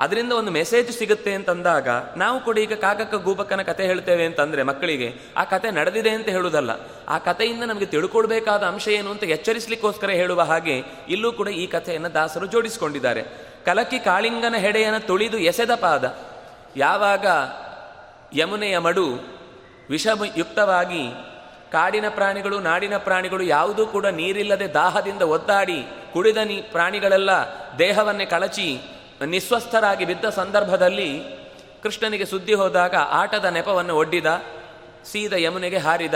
[0.00, 5.44] ಅದರಿಂದ ಒಂದು ಮೆಸೇಜ್ ಸಿಗುತ್ತೆ ಅಂತಂದಾಗ, ನಾವು ಕೂಡ ಈಗ ಕಾಕಕ್ಕ ಗೂಬಕ್ಕನ ಕತೆ ಹೇಳ್ತೇವೆ ಅಂತಂದ್ರೆ ಮಕ್ಕಳಿಗೆ, ಆ
[5.44, 6.70] ಕತೆ ನಡೆದಿದೆ ಅಂತ ಹೇಳುವುದಲ್ಲ,
[7.08, 10.76] ಆ ಕಥೆಯಿಂದ ನಮಗೆ ತಿಳ್ಕೊಳ್ಬೇಕಾದ ಅಂಶ ಏನು ಅಂತ ಎಚ್ಚರಿಸಲಿಕ್ಕೋಸ್ಕರ ಹೇಳುವ ಹಾಗೆ,
[11.08, 13.22] ಇಲ್ಲೂ ಕೂಡ ಈ ಕಥೆಯನ್ನು ದಾಸರು ಜೋಡಿಸಿಕೊಂಡಿದ್ದಾರೆ.
[13.66, 16.04] ಕಲಕಿ ಕಾಳಿಂಗನ ಹೆಡೆಯನ್ನು ತುಳಿದು ಎಸೆದ ಪಾದ,
[16.76, 17.26] ಯಾವಾಗ
[18.36, 19.06] ಯಮುನೆಯ ಮಡು
[19.90, 21.04] ವಿಷಯುಕ್ತವಾಗಿ
[21.72, 25.78] ಕಾಡಿನ ಪ್ರಾಣಿಗಳು, ನಾಡಿನ ಪ್ರಾಣಿಗಳು ಯಾವುದೂ ಕೂಡ ನೀರಿಲ್ಲದೆ ದಾಹದಿಂದ ಒದ್ದಾಡಿ
[26.12, 27.30] ಕುಡಿದ ನೀ ಪ್ರಾಣಿಗಳೆಲ್ಲ
[27.78, 28.68] ದೇಹವನ್ನೇ ಕಳಚಿ
[29.22, 31.22] ನಿಸ್ವಸ್ಥರಾಗಿ ಬಿದ್ದ ಸಂದರ್ಭದಲ್ಲಿ
[31.82, 34.42] ಕೃಷ್ಣನಿಗೆ ಸುದ್ದಿ ಹೋದಾಗ ಆಟದ ನೆಪವನ್ನು ಒಡ್ಡಿದ,
[35.04, 36.14] ಸೀದ ಯಮುನೆಗೆ ಹಾರಿದ,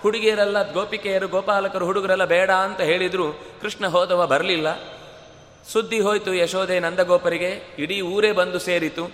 [0.00, 4.80] ಹುಡುಗಿಯರೆಲ್ಲ ಗೋಪಿಕೆಯರು, ಗೋಪಾಲಕರು, ಹುಡುಗರೆಲ್ಲ ಬೇಡ ಅಂತ ಹೇಳಿದ್ರು, ಕೃಷ್ಣ ಹೋದವ ಬರಲಿಲ್ಲ.
[5.72, 9.10] ಸುದ್ದಿ ಹೋಯಿತು ಯಶೋಧೆ ನಂದಗೋಪರಿಗೆ, ಇಡೀ ಊರೇ ಬಂದು ಸೇರಿತು.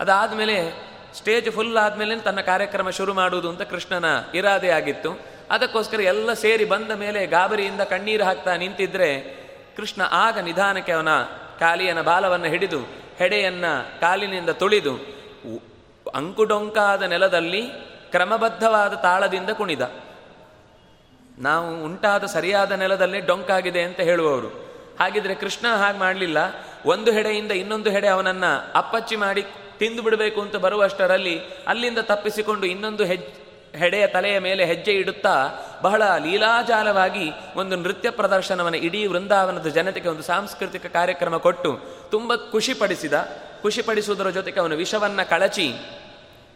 [0.00, 0.84] ಅದಾದಮೇಲೆ
[1.18, 5.20] ಸ್ಟೇಜ್ ಫುಲ್ ಆದಮೇಲೆ ತನ್ನ ಕಾರ್ಯಕ್ರಮ ಶುರು ಮಾಡುವುದು ಅಂತ ಕೃಷ್ಣನ ಇರಾದೆ ಆಗಿತ್ತು.
[5.50, 9.24] ಅದಕ್ಕೋಸ್ಕರ ಎಲ್ಲ ಸೇರಿ ಬಂದ ಮೇಲೆ ಗಾಬರಿಯಿಂದ ಕಣ್ಣೀರು ಹಾಕ್ತಾ ನಿಂತಿದ್ರೆ
[9.76, 11.08] ಕೃಷ್ಣ ಆಗ ನಿಧಾನಕ್ಕೆ ಅವನ
[11.58, 12.78] ಕಾಲಿಯನ ಬಾಲವನ್ನು ಹಿಡಿದು
[13.18, 13.64] ಹೆಡೆಯನ್ನ
[14.00, 15.14] ಕಾಲಿನಿಂದ ತುಳಿದು
[16.14, 17.62] ಅಂಕುಡೊಂಕಾದ ನೆಲದಲ್ಲಿ
[18.10, 19.80] ಕ್ರಮಬದ್ಧವಾದ ತಾಳದಿಂದ ಕುಣಿದ.
[21.38, 24.48] ನಾವು ಉಂಟಾದ ಸರಿಯಾದ ನೆಲದಲ್ಲಿ ಡೊಂಕಾಗಿದೆ ಅಂತ ಹೇಳುವವರು.
[25.00, 26.38] ಹಾಗಿದ್ರೆ ಕೃಷ್ಣ ಹಾಗೆ ಮಾಡಲಿಲ್ಲ.
[26.86, 29.44] ಒಂದು ಹೆಡೆಯಿಂದ ಇನ್ನೊಂದು ಹೆಡೆ ಅವನನ್ನ ಅಪ್ಪಚ್ಚಿ ಮಾಡಿ
[29.78, 33.24] ತಿಂದು ಬಿಡಬೇಕು ಅಂತ ಬರುವಷ್ಟರಲ್ಲಿ ಅಲ್ಲಿಂದ ತಪ್ಪಿಸಿಕೊಂಡು ಇನ್ನೊಂದು ಹೆಜ್
[33.76, 35.48] ಹೆಡೆಯ ತಲೆಯ ಮೇಲೆ ಹೆಜ್ಜೆ ಇಡುತ್ತಾ
[35.82, 43.12] ಬಹಳ ಲೀಲಾಜಾಲವಾಗಿ ಒಂದು ನೃತ್ಯ ಪ್ರದರ್ಶನವನ್ನು ಇಡೀ ವೃಂದಾವನದ ಜನತೆಗೆ ಒಂದು ಸಾಂಸ್ಕೃತಿಕ ಕಾರ್ಯಕ್ರಮ ಕೊಟ್ಟು ತುಂಬ ಖುಷಿಪಡಿಸಿದ.
[43.62, 45.72] ಖುಷಿಪಡಿಸುವುದರ ಜೊತೆಗೆ ಅವನು ವಿಷವನ್ನ ಕಳಚಿ,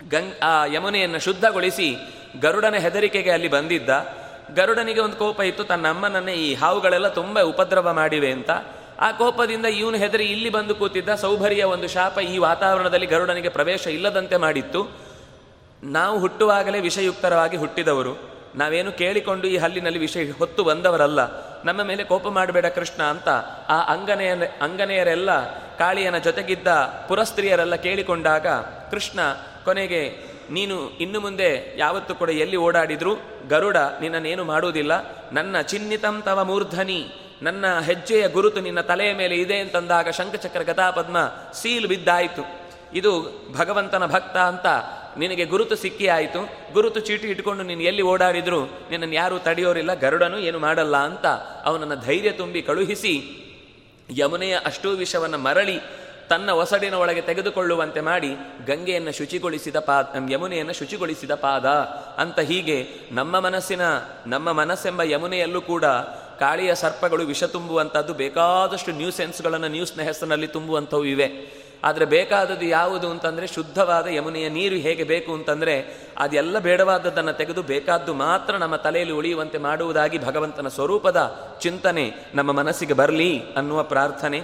[0.09, 1.97] ಗಂಗ್, ಆ ಯಮುನೆಯನ್ನು ಶುದ್ಧಗೊಳಿಸಿ
[2.41, 3.89] ಗರುಡನ ಹೆದರಿಕೆಗೆ ಅಲ್ಲಿ ಬಂದಿದ್ದ.
[4.55, 8.51] ಗರುಡನಿಗೆ ಒಂದು ಕೋಪ ಇತ್ತು, ತನ್ನ ಅಮ್ಮನನ್ನೇ ಈ ಹಾವುಗಳೆಲ್ಲ ತುಂಬ ಉಪದ್ರವ ಮಾಡಿವೆ ಅಂತ.
[9.01, 11.15] ಆ ಕೋಪದಿಂದ ಇವನು ಹೆದರಿ ಇಲ್ಲಿ ಬಂದು ಕೂತಿದ್ದ.
[11.15, 15.08] ಸೌಭರಿಯ ಒಂದು ಶಾಪ ಈ ವಾತಾವರಣದಲ್ಲಿ ಗರುಡನಿಗೆ ಪ್ರವೇಶ ಇಲ್ಲದಂತೆ ಮಾಡಿತ್ತು.
[15.85, 18.39] ನಾವು ಹುಟ್ಟುವಾಗಲೇ ವಿಷಯುಕ್ತರವಾಗಿ ಹುಟ್ಟಿದವರು.
[18.55, 21.21] ನಾವೇನು ಕೇಳಿಕೊಂಡು ಈ ಹಲ್ಲಿನಲ್ಲಿ ವಿಷಯ ಹೊತ್ತು ಬಂದವರಲ್ಲ.
[21.65, 23.29] ನಮ್ಮ ಮೇಲೆ ಕೋಪ ಮಾಡಬೇಡ ಕೃಷ್ಣ ಅಂತ
[23.69, 26.69] ಆ ಅಂಗನೆಯ ಅಂಗನೆಯರೆಲ್ಲ ಕಾಳಿಯನ ಜೊತೆಗಿದ್ದ
[27.09, 28.47] ಪುರಸ್ತ್ರೀಯರೆಲ್ಲ ಕೇಳಿಕೊಂಡಾಗ,
[28.91, 29.21] ಕೃಷ್ಣ,
[29.65, 30.17] ಕೊನೆಗೆ,
[30.51, 33.17] ನೀನು ಇನ್ನು ಮುಂದೆ ಯಾವತ್ತು ಕೂಡ ಎಲ್ಲಿ ಓಡಾಡಿದ್ರು
[33.49, 34.93] ಗರುಡ ನಿನ್ನನ್ನೇನು ಮಾಡುವುದಿಲ್ಲ.
[35.33, 37.07] ನನ್ನ ಚಿನ್ನಿತಂ ತವ ಮೂರ್ಧನಿ,
[37.43, 41.17] ನನ್ನ ಹೆಜ್ಜೆಯ ಗುರುತು ನಿನ್ನ ತಲೆಯ ಮೇಲೆ ಇದೆ ಅಂತಂದಾಗ ಶಂಖಚಕ್ರ ಗತಾಪದ್ಮ
[41.53, 42.69] ಸೀಲ್ ಬಿದ್ದಾಯಿತು.
[42.95, 44.67] ಇದು ಭಗವಂತನ ಭಕ್ತ ಅಂತ
[45.17, 46.41] ನಿನಗೆ ಗುರುತು ಸಿಕ್ಕಿ ಆಯಿತು,
[46.73, 51.27] ಗುರುತು ಚೀಟಿ ಇಟ್ಕೊಂಡು ನೀನು ಎಲ್ಲಿ ಓಡಾಡಿದ್ರು, ನಿನ್ನನ್ನು ಯಾರೂ ತಡೆಯೋರಿಲ್ಲ, ಗರುಡನು ಏನು ಮಾಡಲ್ಲ ಅಂತ
[51.65, 53.15] ಅವನನ್ನು ಧೈರ್ಯ ತುಂಬಿ ಕಳುಹಿಸಿ
[54.17, 55.79] ಯಮುನೆಯ ಅಷ್ಟೂ ವಿಷವನ್ನು ಮರಳಿ
[56.29, 58.31] ತನ್ನ ಒಸಡಿನ ಒಳಗೆ ತೆಗೆದುಕೊಳ್ಳುವಂತೆ ಮಾಡಿ
[58.67, 61.67] ಗಂಗೆಯನ್ನು ಶುಚಿಗೊಳಿಸಿದ ಪಾದ ಯಮುನೆಯನ್ನು ಶುಚಿಗೊಳಿಸಿದ ಪಾದ
[62.23, 63.81] ಅಂತ ಹೀಗೆ ನಮ್ಮ ಮನಸ್ಸಿನ,
[64.27, 65.85] ನಮ್ಮ ಮನಸ್ಸೆಂಬ ಯಮುನೆಯಲ್ಲೂ ಕೂಡ
[66.39, 71.59] ಕಾಳಿಯ ಸರ್ಪಗಳು ವಿಷ ತುಂಬುವಂಥದ್ದು ಬೇಕಾದಷ್ಟು ನ್ಯೂಸೆನ್ಸ್ಗಳನ್ನು ನ್ಯೂಸ್ನ ಹೆಸರಿನಲ್ಲಿ ತುಂಬುವಂಥವು ಇವೆ.
[71.85, 78.57] ಆದರೆ ಬೇಕಾದದ್ದು ಯಾವುದು ಅಂತಂದರೆ ಶುದ್ಧವಾದ ಯಮುನೆಯ ನೀರು ಹೇಗೆ ಬೇಕು ಅಂತಂದರೆ ಅದೆಲ್ಲ ಬೇಡವಾದದ್ದನ್ನು ತೆಗೆದು ಬೇಕಾದ್ದು ಮಾತ್ರ
[78.57, 84.43] ನಮ್ಮ ತಲೆಯಲ್ಲಿ ಉಳಿಯುವಂತೆ ಮಾಡುವುದಾಗಿ ಭಗವಂತನ ಸ್ವರೂಪದ ಚಿಂತನೆ ನಮ್ಮ ಮನಸ್ಸಿಗೆ ಬರಲಿ ಅನ್ನುವ ಪ್ರಾರ್ಥನೆ.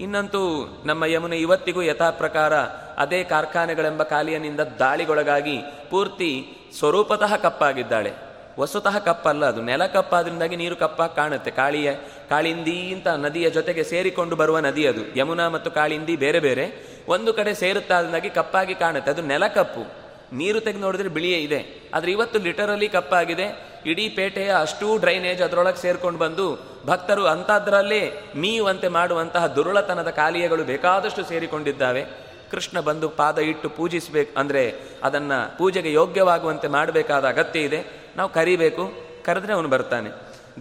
[0.00, 0.42] ಇನ್ನಂತೂ
[0.84, 2.56] ನಮ್ಮ ಯಮುನೆ ಇವತ್ತಿಗೂ ಯಥಾ ಪ್ರಕಾರ
[2.98, 6.46] ಅದೇ ಕಾರ್ಖಾನೆಗಳೆಂಬ ಕಾಲಿಯನಿಂದ ದಾಳಿಗೊಳಗಾಗಿ ಪೂರ್ತಿ
[6.78, 8.31] ಸ್ವರೂಪತಃ ಕಪ್ಪಾಗಿದ್ದಾಳೆ.
[8.60, 9.62] ವಸುತಃ ಕಪ್ಪಲ್ಲ ಅದು.
[9.62, 11.50] ನೆಲ ಕಪ್ಪಾದ್ರಿಂದಾಗಿ ನೀರು ಕಪ್ಪಾಗಿ ಕಾಣುತ್ತೆ.
[11.50, 11.94] ಕಾಳಿಯ,
[12.30, 15.18] ಕಾಳಿಂದಿ ಅಂತ ನದಿಯ ಜೊತೆಗೆ ಸೇರಿಕೊಂಡು ಬರುವ ನದಿ ಅದು.
[15.18, 16.66] ಯಮುನಾ ಮತ್ತು ಕಾಳಿಂದಿ ಬೇರೆ ಬೇರೆ.
[17.08, 19.10] ಒಂದು ಕಡೆ ಸೇರುತ್ತಾದ್ರಿಂದಾಗಿ ಕಪ್ಪಾಗಿ ಕಾಣುತ್ತೆ.
[19.10, 19.84] ಅದು ನೆಲ ಕಪ್ಪು.
[20.32, 21.90] ನೀರು ತೆಗೆದು ನೋಡಿದ್ರೆ ಬಿಳಿಯೇ ಇದೆ.
[21.94, 23.46] ಆದರೆ ಇವತ್ತು ಲಿಟರಲಿ ಕಪ್ಪಾಗಿದೆ.
[23.86, 26.46] ಇಡೀ ಪೇಟೆಯ ಅಷ್ಟೂ ಡ್ರೈನೇಜ್ ಅದರೊಳಗೆ ಸೇರ್ಕೊಂಡು ಬಂದು
[26.86, 28.02] ಭಕ್ತರು ಅಂಥದ್ರಲ್ಲೇ
[28.36, 32.04] ಮೀಯುವಂತೆ ಮಾಡುವಂತಹ ದುರುಳತನದ ಕಾಲಿಯಗಳು ಬೇಕಾದಷ್ಟು ಸೇರಿಕೊಂಡಿದ್ದಾವೆ.
[32.50, 38.01] ಕೃಷ್ಣ ಬಂದು ಪಾದ ಇಟ್ಟು ಪೂಜಿಸಬೇಕು, ಅಂದರೆ ಅದನ್ನು ಪೂಜೆಗೆ ಯೋಗ್ಯವಾಗುವಂತೆ ಮಾಡಬೇಕಾದ ಅಗತ್ಯ ಇದೆ.
[38.16, 38.92] ನಾವು ಕರಿಬೇಕು.
[39.24, 40.10] ಕರೆದ್ರೆ ಅವನು ಬರ್ತಾನೆ.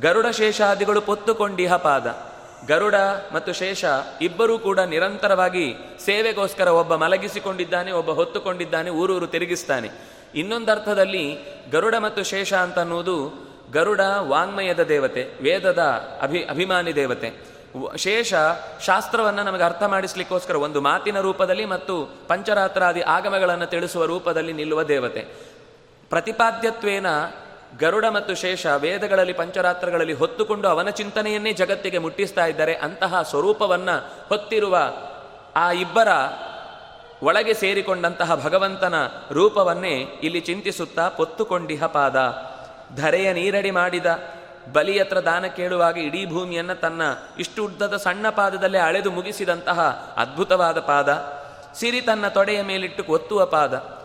[0.02, 2.32] ಗರುಡ ಶೇಷಾದಿಗಳು ಪೊತ್ತುಕೊಂಡಿಹ ಪಾದ.
[2.68, 2.96] ಗರುಡ
[3.34, 3.86] ಮತ್ತು ಶೇಷ
[4.22, 9.90] ಇಬ್ಬರೂ ಕೂಡ ನಿರಂತರವಾಗಿ ಸೇವೆಗೋಸ್ಕರ ಒಬ್ಬ ಮಲಗಿಸಿಕೊಂಡಿದ್ದಾನೆ, ಒಬ್ಬ ಹೊತ್ತುಕೊಂಡಿದ್ದಾನೆ, ಊರೂರು ತಿರುಗಿಸ್ತಾನೆ.
[10.36, 11.38] ಇನ್ನೊಂದರ್ಥದಲ್ಲಿ
[11.72, 15.80] ಗರುಡ ಮತ್ತು ಶೇಷ ಅಂತ ಅನ್ನುವುದು ಗರುಡ ವಾಂಗ್ಮಯದ ದೇವತೆ, ವೇದದ
[16.22, 17.52] ಅಭಿ, ಅಭಿಮಾನಿ ದೇವತೆ.
[17.98, 18.34] ಶೇಷ
[18.82, 25.51] ಶಾಸ್ತ್ರವನ್ನು ನಮಗೆ ಅರ್ಥ ಮಾಡಿಸ್ಲಿಕ್ಕೋಸ್ಕರ ಒಂದು ಮಾತಿನ ರೂಪದಲ್ಲಿ ಮತ್ತು ಪಂಚರಾತ್ರಾದಿ ಆಗಮಗಳನ್ನು ತಿಳಿಸುವ ರೂಪದಲ್ಲಿ ನಿಲ್ಲುವ ದೇವತೆ.
[26.12, 27.06] ಪ್ರತಿಪಾದ್ಯತ್ವೇನ
[27.80, 32.74] ಗರುಡ ಮತ್ತು ಶೇಷ ವೇದಗಳಲ್ಲಿ ಪಂಚರಾತ್ರಗಳಲ್ಲಿ ಹೊತ್ತುಕೊಂಡು ಅವನ ಚಿಂತನೆಯನ್ನೇ ಜಗತ್ತಿಗೆ ಮುಟ್ಟಿಸ್ತಾ ಇದ್ದಾರೆ.
[32.74, 34.78] ಅಂತಹ ಸ್ವರೂಪವನ್ನು ಹೊತ್ತಿರುವ
[35.56, 36.08] ಆ ಇಬ್ಬರ
[37.24, 38.94] ಒಳಗೆ ಸೇರಿಕೊಂಡಂತಹ ಭಗವಂತನ
[39.32, 42.16] ರೂಪವನ್ನೇ ಇಲ್ಲಿ ಚಿಂತಿಸುತ್ತಾ ಪೊತ್ತುಕೊಂಡಿಹ ಪಾದ.
[42.96, 44.06] ಧರೆಯ ನೀರಡಿ ಮಾಡಿದ
[44.74, 47.02] ಬಲಿಯತ್ರ ದಾನ ಕೇಳುವಾಗ ಇಡೀ ಭೂಮಿಯನ್ನು ತನ್ನ
[47.40, 49.82] ಇಷ್ಟು ಉದ್ದದ ಸಣ್ಣ ಪಾದದಲ್ಲೇ ಅಳೆದು ಮುಗಿಸಿದಂತಹ
[50.18, 51.10] ಅದ್ಭುತವಾದ ಪಾದ.
[51.74, 54.01] ಸಿರಿ ತನ್ನ ತೊಡೆಯ ಮೇಲಿಟ್ಟು ಒತ್ತುವ ಪಾದ.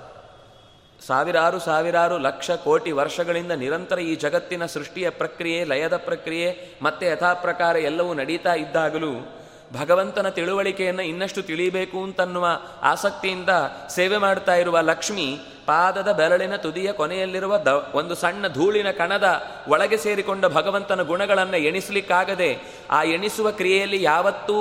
[1.06, 8.14] ಸಾವಿರಾರು ಸಾವಿರಾರು ಲಕ್ಷ ಕೋಟಿ ವರ್ಷಗಳಿಂದ ನಿರಂತರ ಈ ಜಗತ್ತಿನ ಸೃಷ್ಟಿಯ ಪ್ರಕ್ರಿಯೆ, ಲಯದ ಪ್ರಕ್ರಿಯೆ ಮತ್ತೆ ಯಥಾಪ್ರಕಾರ ಎಲ್ಲವೂ
[8.14, 9.32] ನಡೀತಾ ಇದ್ದಾಗಲೂ
[9.80, 12.46] ಭಗವಂತನ ತಿಳುವಳಿಕೆಯನ್ನು ಇನ್ನಷ್ಟು ತಿಳಿಯಬೇಕು ಅಂತನ್ನುವ
[12.82, 13.48] ಆಸಕ್ತಿಯಿಂದ
[13.88, 20.46] ಸೇವೆ ಮಾಡ್ತಾ ಇರುವ ಲಕ್ಷ್ಮಿ ಪಾದದ ಬೆರಳಿನ ತುದಿಯ ಕೊನೆಯಲ್ಲಿರುವ ದ ಒಂದು ಸಣ್ಣ ಧೂಳಿನ ಕಣದ ಒಳಗೆ ಸೇರಿಕೊಂಡ
[20.46, 22.56] ಭಗವಂತನ ಗುಣಗಳನ್ನು ಎಣಿಸಲಿಕ್ಕಾಗದೆ
[22.90, 24.58] ಆ ಎಣಿಸುವ ಕ್ರಿಯೆಯಲ್ಲಿ ಯಾವತ್ತೂ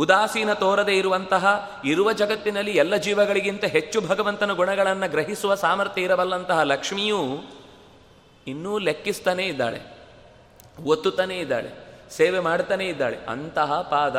[0.00, 7.20] ಉದಾಸೀನ ತೋರದೆ ಇರುವಂತಹ ಇರುವ ಜಗತ್ತಿನಲ್ಲಿ ಎಲ್ಲ ಜೀವಗಳಿಗಿಂತ ಹೆಚ್ಚು ಭಗವಂತನ ಗುಣಗಳನ್ನು ಗ್ರಹಿಸುವ ಸಾಮರ್ಥ್ಯ ಇರಬಲ್ಲಂತಹ ಲಕ್ಷ್ಮಿಯು
[8.46, 9.80] ಇನ್ನೂ ಲೆಕ್ಕಿಸ್ತಾನೇ ಇದ್ದಾಳೆ,
[10.84, 11.70] ಒತ್ತುತ್ತಾನೇ ಇದ್ದಾಳೆ,
[12.10, 13.18] ಸೇವೆ ಮಾಡ್ತಾನೇ ಇದ್ದಾಳೆ.
[13.28, 14.16] ಅಂತಹ ಪಾದ,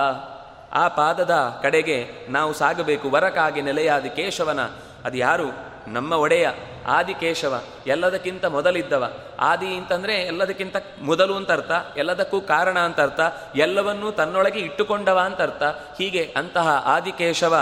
[0.73, 1.97] ಆ ಪಾದದ ಕಡೆಗೆ
[2.29, 3.09] ನಾವು ಸಾಗಬೇಕು.
[3.09, 4.61] ವರಕಾಗಿ ನೆಲೆಯಾದ ಕೇಶವನ
[5.05, 6.49] ಅದು ಯಾರು ನಮ್ಮ ಒಡೆಯ
[6.85, 9.11] ಆದಿಕೇಶವ, ಎಲ್ಲದಕ್ಕಿಂತ ಮೊದಲಿದ್ದವ.
[9.39, 13.19] ಆದಿ ಅಂತಂದ್ರೆ ಎಲ್ಲದಕ್ಕಿಂತ ಮೊದಲು ಅಂತ ಅರ್ಥ, ಎಲ್ಲದಕ್ಕೂ ಕಾರಣ ಅಂತ ಅರ್ಥ,
[13.55, 15.63] ಎಲ್ಲವನ್ನೂ ತನ್ನೊಳಗೆ ಇಟ್ಟುಕೊಂಡವ ಅಂತ ಅರ್ಥ.
[15.97, 17.55] ಹೀಗೆ ಅಂತಹ ಆದಿಕೇಶವ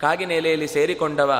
[0.00, 1.32] ಕಾಗಿನೆಲೆಯಲ್ಲಿ ಸೇರಿಕೊಂಡವ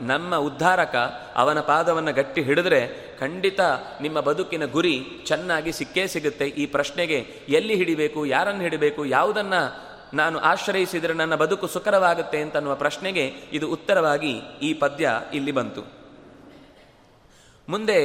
[0.00, 0.96] ನಮ್ಮ ಉದ್ಧಾರಕ,
[1.36, 3.60] ಅವನ ಪಾದವನ್ನು ಗಟ್ಟಿ ಹಿಡಿದ್ರೆ ಖಂಡಿತ
[4.00, 6.44] ನಿಮ್ಮ ಬದುಕಿನ ಗುರಿ ಚೆನ್ನಾಗಿ ಸಿಕ್ಕೇ ಸಿಗುತ್ತೆ.
[6.44, 13.68] ಈ ಪ್ರಶ್ನೆಗೆ ಎಲ್ಲಿ ಹಿಡಿಬೇಕು, ಯಾರನ್ನು ಹಿಡಿಬೇಕು, ಯಾವುದನ್ನು ನಾನು ಆಶ್ರಯಿಸಿದರೆ ನನ್ನ ಬದುಕು ಸುಖರವಾಗುತ್ತೆ ಅಂತನ್ನುವ ಪ್ರಶ್ನೆಗೆ ಇದು
[13.68, 15.82] ಉತ್ತರವಾಗಿ ಈ ಪದ್ಯ ಇಲ್ಲಿ ಬಂತು.
[17.68, 17.98] ಮುಂದೆ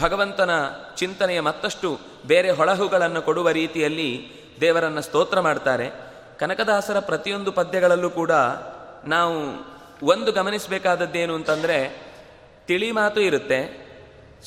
[0.00, 0.50] ಭಗವಂತನ
[0.96, 4.28] ಚಿಂತನೆಯ ಮತ್ತಷ್ಟು ಬೇರೆ ಹೊಳಹುಗಳನ್ನು ಕೊಡುವ ರೀತಿಯಲ್ಲಿ
[4.60, 5.90] ದೇವರನ್ನು ಸ್ತೋತ್ರ ಮಾಡ್ತಾರೆ.
[6.38, 8.30] ಕನಕದಾಸರ ಪ್ರತಿಯೊಂದು ಪದ್ಯಗಳಲ್ಲೂ ಕೂಡ
[9.04, 9.36] ನಾವು
[10.02, 12.06] ಒಂದು ಗಮನಿಸಬೇಕಾದದ್ದೇನು ಅಂತಂದರೆ,
[12.66, 13.60] ತಿಳಿ ಮಾತು ಇರುತ್ತೆ,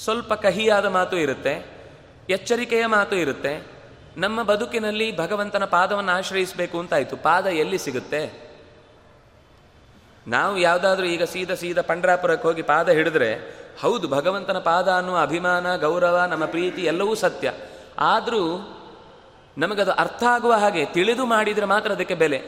[0.04, 1.78] ಸ್ವಲ್ಪ ಕಹಿಯಾದ ಮಾತು ಇರುತ್ತೆ,
[2.30, 3.77] ಎಚ್ಚರಿಕೆಯ ಮಾತು ಇರುತ್ತೆ
[4.18, 7.18] ನಮ್ಮ ಬದುಕಿನಲ್ಲಿ ಭಗವಂತನ ಪಾದವನ್ನು ಆಶ್ರಯಿಸಬೇಕು ಅಂತಾಯಿತು.
[7.18, 8.48] ಪಾದ ಎಲ್ಲಿ ಸಿಗುತ್ತೆ?
[10.28, 13.34] ನಾವು ಯಾವುದಾದ್ರೂ ಈಗ ಸೀದ ಸೀದ ಪಂಡ್ರಾಪುರಕ್ಕೆ ಹೋಗಿ ಪಾದ ಹಿಡಿದ್ರೆ,
[13.82, 17.54] ಹೌದು, ಭಗವಂತನ ಪಾದ ಅನ್ನುವ ಅಭಿಮಾನ, ಗೌರವ, ನಮ್ಮ ಪ್ರೀತಿ ಎಲ್ಲವೂ ಸತ್ಯ.
[18.00, 18.74] ಆದರೂ
[19.58, 22.42] ನಮಗದು ಅರ್ಥ ಆಗುವ ಹಾಗೆ ತಿಳಿದು ಮಾಡಿದರೆ ಮಾತ್ರ ಅದಕ್ಕೆ ಬೆಲೆ.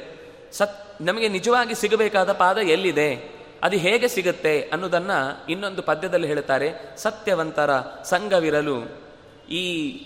[0.51, 3.39] ಸತ್, ನಮಗೆ ನಿಜವಾಗಿ ಸಿಗಬೇಕಾದ ಪಾದ ಎಲ್ಲಿದೆ?
[3.63, 9.01] ಅದು ಹೇಗೆ ಸಿಗುತ್ತೆ ಅನ್ನೋದನ್ನು ಇನ್ನೊಂದು ಪದ್ಯದಲ್ಲಿ ಹೇಳ್ತಾರೆ ಸತ್ಯವಂತರ ಸಂಘವಿರಲು.
[9.49, 9.97] ಈ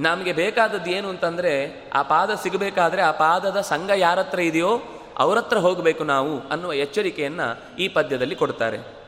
[0.00, 1.52] ನಮಗೆ ಬೇಕಾದದ್ದು ಏನು ಅಂತಂದರೆ,
[1.94, 4.82] ಆ ಪಾದ ಸಿಗಬೇಕಾದ್ರೆ ಆ ಪಾದದ ಸಂಘ ಯಾರತ್ರ ಇದೆಯೋ
[5.18, 8.99] ಅವರತ್ರ ಹೋಗಬೇಕು ನಾವು ಅನ್ನುವ ಎಚ್ಚರಿಕೆಯನ್ನು ಈ ಪದ್ಯದಲ್ಲಿ ಕೊಡ್ತಾರೆ.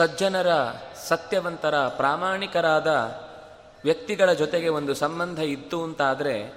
[0.00, 0.46] ಸಜ್ಜನರ
[1.08, 2.86] ಸತ್ಯವಂತರ ಪ್ರಾಮಾಣಿಕರಾದ
[3.84, 6.54] ವ್ಯಕ್ತಿಗಳ ಜೊತೆಗೆ ಒಂದು ಸಂಬಂಧ ಇತ್ತು ಅಂತಾದರೆ,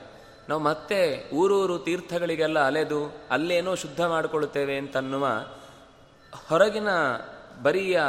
[0.49, 5.27] ನಾವು ಮತ್ತೆ ಊರೂರು ತೀರ್ಥಗಳಿಗೆಲ್ಲ ಅಲೆದು ಅಲ್ಲೇನೋ ಶುದ್ಧ ಮಾಡಿಕೊಳ್ಳುತ್ತೇವೆ ಅಂತನ್ನುವ
[6.47, 6.87] ಹೊರಗಿನ
[7.63, 8.01] ಬರಿಯ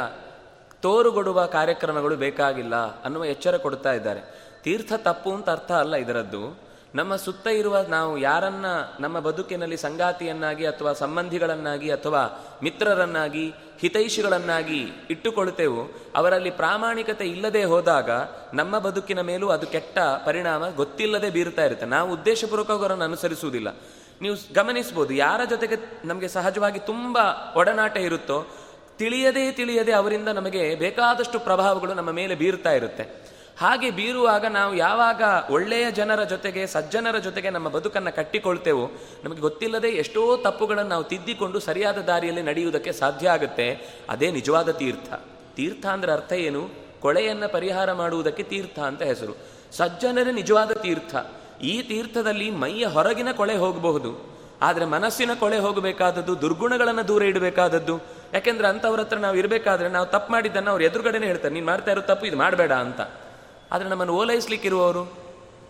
[0.81, 4.21] ತೋರುಗೊಡುವ ಕಾರ್ಯಕ್ರಮಗಳು ಬೇಕಾಗಿಲ್ಲ ಅನ್ನುವ ಎಚ್ಚರ ಕೊಡ್ತಾ ಇದ್ದಾರೆ.
[4.63, 6.64] ತೀರ್ಥ ತಪ್ಪು ಅಂತ ಅರ್ಥ ಅಲ್ಲ ಇದರದ್ದು.
[6.95, 8.65] ನಮ್ಮ ಸುತ್ತ ಇರುವ ನಾವು ಯಾರನ್ನ
[8.99, 18.09] ನಮ್ಮ ಬದುಕಿನಲ್ಲಿ ಸಂಗಾತಿಯನ್ನಾಗಿ ಅಥವಾ ಸಂಬಂಧಿಗಳನ್ನಾಗಿ ಅಥವಾ ಮಿತ್ರರನ್ನಾಗಿ, ಹಿತೈಷಿಗಳನ್ನಾಗಿ ಇಟ್ಟುಕೊಳ್ಳುತ್ತೇವೋ, ಅವರಲ್ಲಿ ಪ್ರಾಮಾಣಿಕತೆ ಇಲ್ಲದೆ ಹೋದಾಗ
[18.53, 21.85] ನಮ್ಮ ಬದುಕಿನ ಮೇಲೂ ಅದು ಕೆಟ್ಟ ಪರಿಣಾಮ ಗೊತ್ತಿಲ್ಲದೆ ಬೀರ್ತಾ ಇರುತ್ತೆ.
[21.85, 23.75] ನಾವು ಉದ್ದೇಶಪೂರ್ವಕವಾಗಿ ಅವರನ್ನು ಅನುಸರಿಸುವುದಿಲ್ಲ.
[24.21, 27.17] ನೀವು ಗಮನಿಸ್ಬೋದು ಯಾರ ಜೊತೆಗೆ ನಮಗೆ ಸಹಜವಾಗಿ ತುಂಬ
[27.55, 28.45] ಒಡನಾಟ ಇರುತ್ತೋ,
[28.97, 33.34] ತಿಳಿಯದೇ ತಿಳಿಯದೆ ಅವರಿಂದ ನಮಗೆ ಬೇಕಾದಷ್ಟು ಪ್ರಭಾವಗಳು ನಮ್ಮ ಮೇಲೆ ಬೀರ್ತಾ ಇರುತ್ತೆ.
[33.59, 38.91] ಹಾಗೆ ಬೀರುವಾಗ ನಾವು ಯಾವಾಗ ಒಳ್ಳೆಯ ಜನರ ಜೊತೆಗೆ, ಸಜ್ಜನರ ಜೊತೆಗೆ ನಮ್ಮ ಬದುಕನ್ನು ಕಟ್ಟಿಕೊಳ್ತೇವೋ,
[39.23, 43.97] ನಮಗೆ ಗೊತ್ತಿಲ್ಲದೆ ಎಷ್ಟೋ ತಪ್ಪುಗಳನ್ನು ನಾವು ತಿದ್ದಿಕೊಂಡು ಸರಿಯಾದ ದಾರಿಯಲ್ಲಿ ನಡೆಯುವುದಕ್ಕೆ ಸಾಧ್ಯ ಆಗುತ್ತೆ.
[44.09, 45.13] ಅದೇ ನಿಜವಾದ ತೀರ್ಥ.
[45.55, 46.69] ತೀರ್ಥ ಅಂದ್ರೆ ಅರ್ಥ ಏನು?
[46.99, 49.37] ಕೊಳೆಯನ್ನು ಪರಿಹಾರ ಮಾಡುವುದಕ್ಕೆ ತೀರ್ಥ ಅಂತ ಹೆಸರು.
[49.71, 51.15] ಸಜ್ಜನರೇ ನಿಜವಾದ ತೀರ್ಥ.
[51.61, 54.35] ಈ ತೀರ್ಥದಲ್ಲಿ ಮೈಯ ಹೊರಗಿನ ಕೊಳೆ ಹೋಗಬಹುದು.
[54.61, 58.01] ಆದರೆ ಮನಸ್ಸಿನ ಕೊಳೆ ಹೋಗಬೇಕಾದದ್ದು, ದುರ್ಗುಣಗಳನ್ನು ದೂರ ಇಡಬೇಕಾದದ್ದು.
[58.33, 62.25] ಯಾಕೆಂದ್ರೆ ಅಂಥವ್ರ ಹತ್ರ ನಾವು ಇರಬೇಕಾದ್ರೆ ನಾವು ತಪ್ಪು ಮಾಡಿದ್ದನ್ನು ಅವ್ರು ಎದುರುಗಡೆನೇ ಹೇಳ್ತಾರೆ, ನೀನು ಮಾಡ್ತಾ ಇರೋ ತಪ್ಪು,
[62.25, 63.01] ಇದು ಮಾಡಬೇಡ ಅಂತ.
[63.75, 65.01] ಆದರೆ ನಮ್ಮನ್ನು ಓಲೈಸ್ಲಿಕ್ಕಿರುವವರು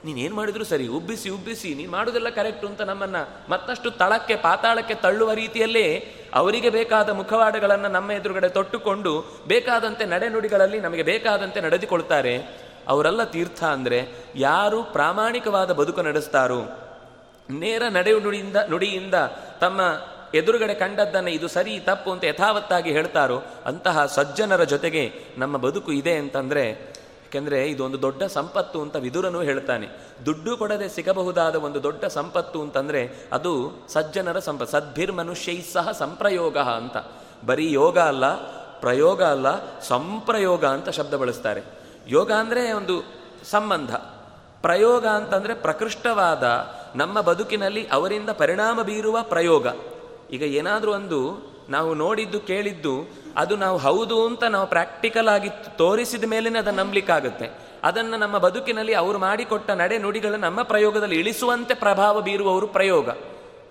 [0.05, 5.85] ನೀನೇನು ಮಾಡಿದ್ರು ಸರಿ, ಉಬ್ಬಿಸಿ ಉಬ್ಬಿಸಿ, ನೀನು ಮಾಡೋದೆಲ್ಲ ಕರೆಕ್ಟು ಅಂತ ನಮ್ಮನ್ನು ಮತ್ತಷ್ಟು ತಳಕ್ಕೆ, ಪಾತಾಳಕ್ಕೆ ತಳ್ಳುವ ರೀತಿಯಲ್ಲೇ
[6.33, 9.11] ಅವರಿಗೆ ಬೇಕಾದ ಮುಖವಾಡಗಳನ್ನು ನಮ್ಮ ಎದುರುಗಡೆ ತೊಟ್ಟುಕೊಂಡು
[9.47, 12.35] ಬೇಕಾದಂತೆ ನಡೆನುಡಿಗಳಲ್ಲಿ ನಮಗೆ ಬೇಕಾದಂತೆ ನಡೆದುಕೊಳ್ತಾರೆ.
[12.87, 13.99] ಅವರೆಲ್ಲ ತೀರ್ಥ ಅಂದರೆ
[14.47, 16.61] ಯಾರು ಪ್ರಾಮಾಣಿಕವಾದ ಬದುಕು ನಡೆಸ್ತಾರೋ,
[17.49, 19.15] ನೇರ ನಡೆ ನುಡಿಯಿಂದ ನುಡಿಯಿಂದ
[19.59, 19.81] ತಮ್ಮ
[20.33, 25.03] ಎದುರುಗಡೆ ಕಂಡದ್ದನ್ನು ಇದು ಸರಿ, ತಪ್ಪು ಅಂತ ಯಥಾವತ್ತಾಗಿ ಹೇಳ್ತಾರೋ, ಅಂತಹ ಸಜ್ಜನರ ಜೊತೆಗೆ
[25.37, 26.65] ನಮ್ಮ ಬದುಕು ಇದೆ ಅಂತಂದರೆ
[27.35, 29.87] ಯಾಕೆಂದರೆ ಇದೊಂದು ದೊಡ್ಡ ಸಂಪತ್ತು ಅಂತ ವಿದುರನು ಹೇಳ್ತಾನೆ.
[30.25, 33.51] ದುಡ್ಡು ಕೊಡದೆ ಸಿಗಬಹುದಾದ ಒಂದು ದೊಡ್ಡ ಸಂಪತ್ತು ಅಂತಂದರೆ ಅದು
[33.87, 36.97] ಸಜ್ಜನರ ಸಂಪ, ಸದ್ಭಿರ್ಮನುಷ್ಯೈ ಸಹ ಸಂಪ್ರಯೋಗ ಅಂತ.
[37.45, 38.25] ಬರೀ ಯೋಗ ಅಲ್ಲ,
[38.79, 41.63] ಪ್ರಯೋಗ ಅಲ್ಲ, ಸಂಪ್ರಯೋಗ ಅಂತ ಶಬ್ದ ಬಳಸ್ತಾರೆ.
[42.07, 42.95] ಯೋಗ ಅಂದರೆ ಒಂದು
[43.43, 43.93] ಸಂಬಂಧ.
[44.61, 46.43] ಪ್ರಯೋಗ ಅಂತಂದರೆ ಪ್ರಕೃಷ್ಟವಾದ,
[46.95, 49.67] ನಮ್ಮ ಬದುಕಿನಲ್ಲಿ ಅವರಿಂದ ಪರಿಣಾಮ ಬೀರುವ ಪ್ರಯೋಗ.
[50.31, 51.19] ಈಗ ಏನಾದರೂ ಒಂದು
[51.69, 57.51] ನಾವು ನೋಡಿದ್ದು ಕೇಳಿದ್ದು, ಅದು ನಾವು ಹೌದು ಅಂತ ನಾವು ಪ್ರಾಕ್ಟಿಕಲ್ ಆಗಿ ತೋರಿಸಿದ ಮೇಲೆ ಅದನ್ನು ನಂಬಲಿಕ್ಕಾಗುತ್ತೆ.
[57.83, 63.09] ಅದನ್ನು ನಮ್ಮ ಬದುಕಿನಲ್ಲಿ ಅವರು ಮಾಡಿಕೊಟ್ಟ ನಡೆ ನುಡಿಗಳು ನಮ್ಮ ಪ್ರಯೋಗದಲ್ಲಿ ಇಳಿಸುವಂತೆ ಪ್ರಭಾವ ಬೀರುವವರು ಪ್ರಯೋಗ.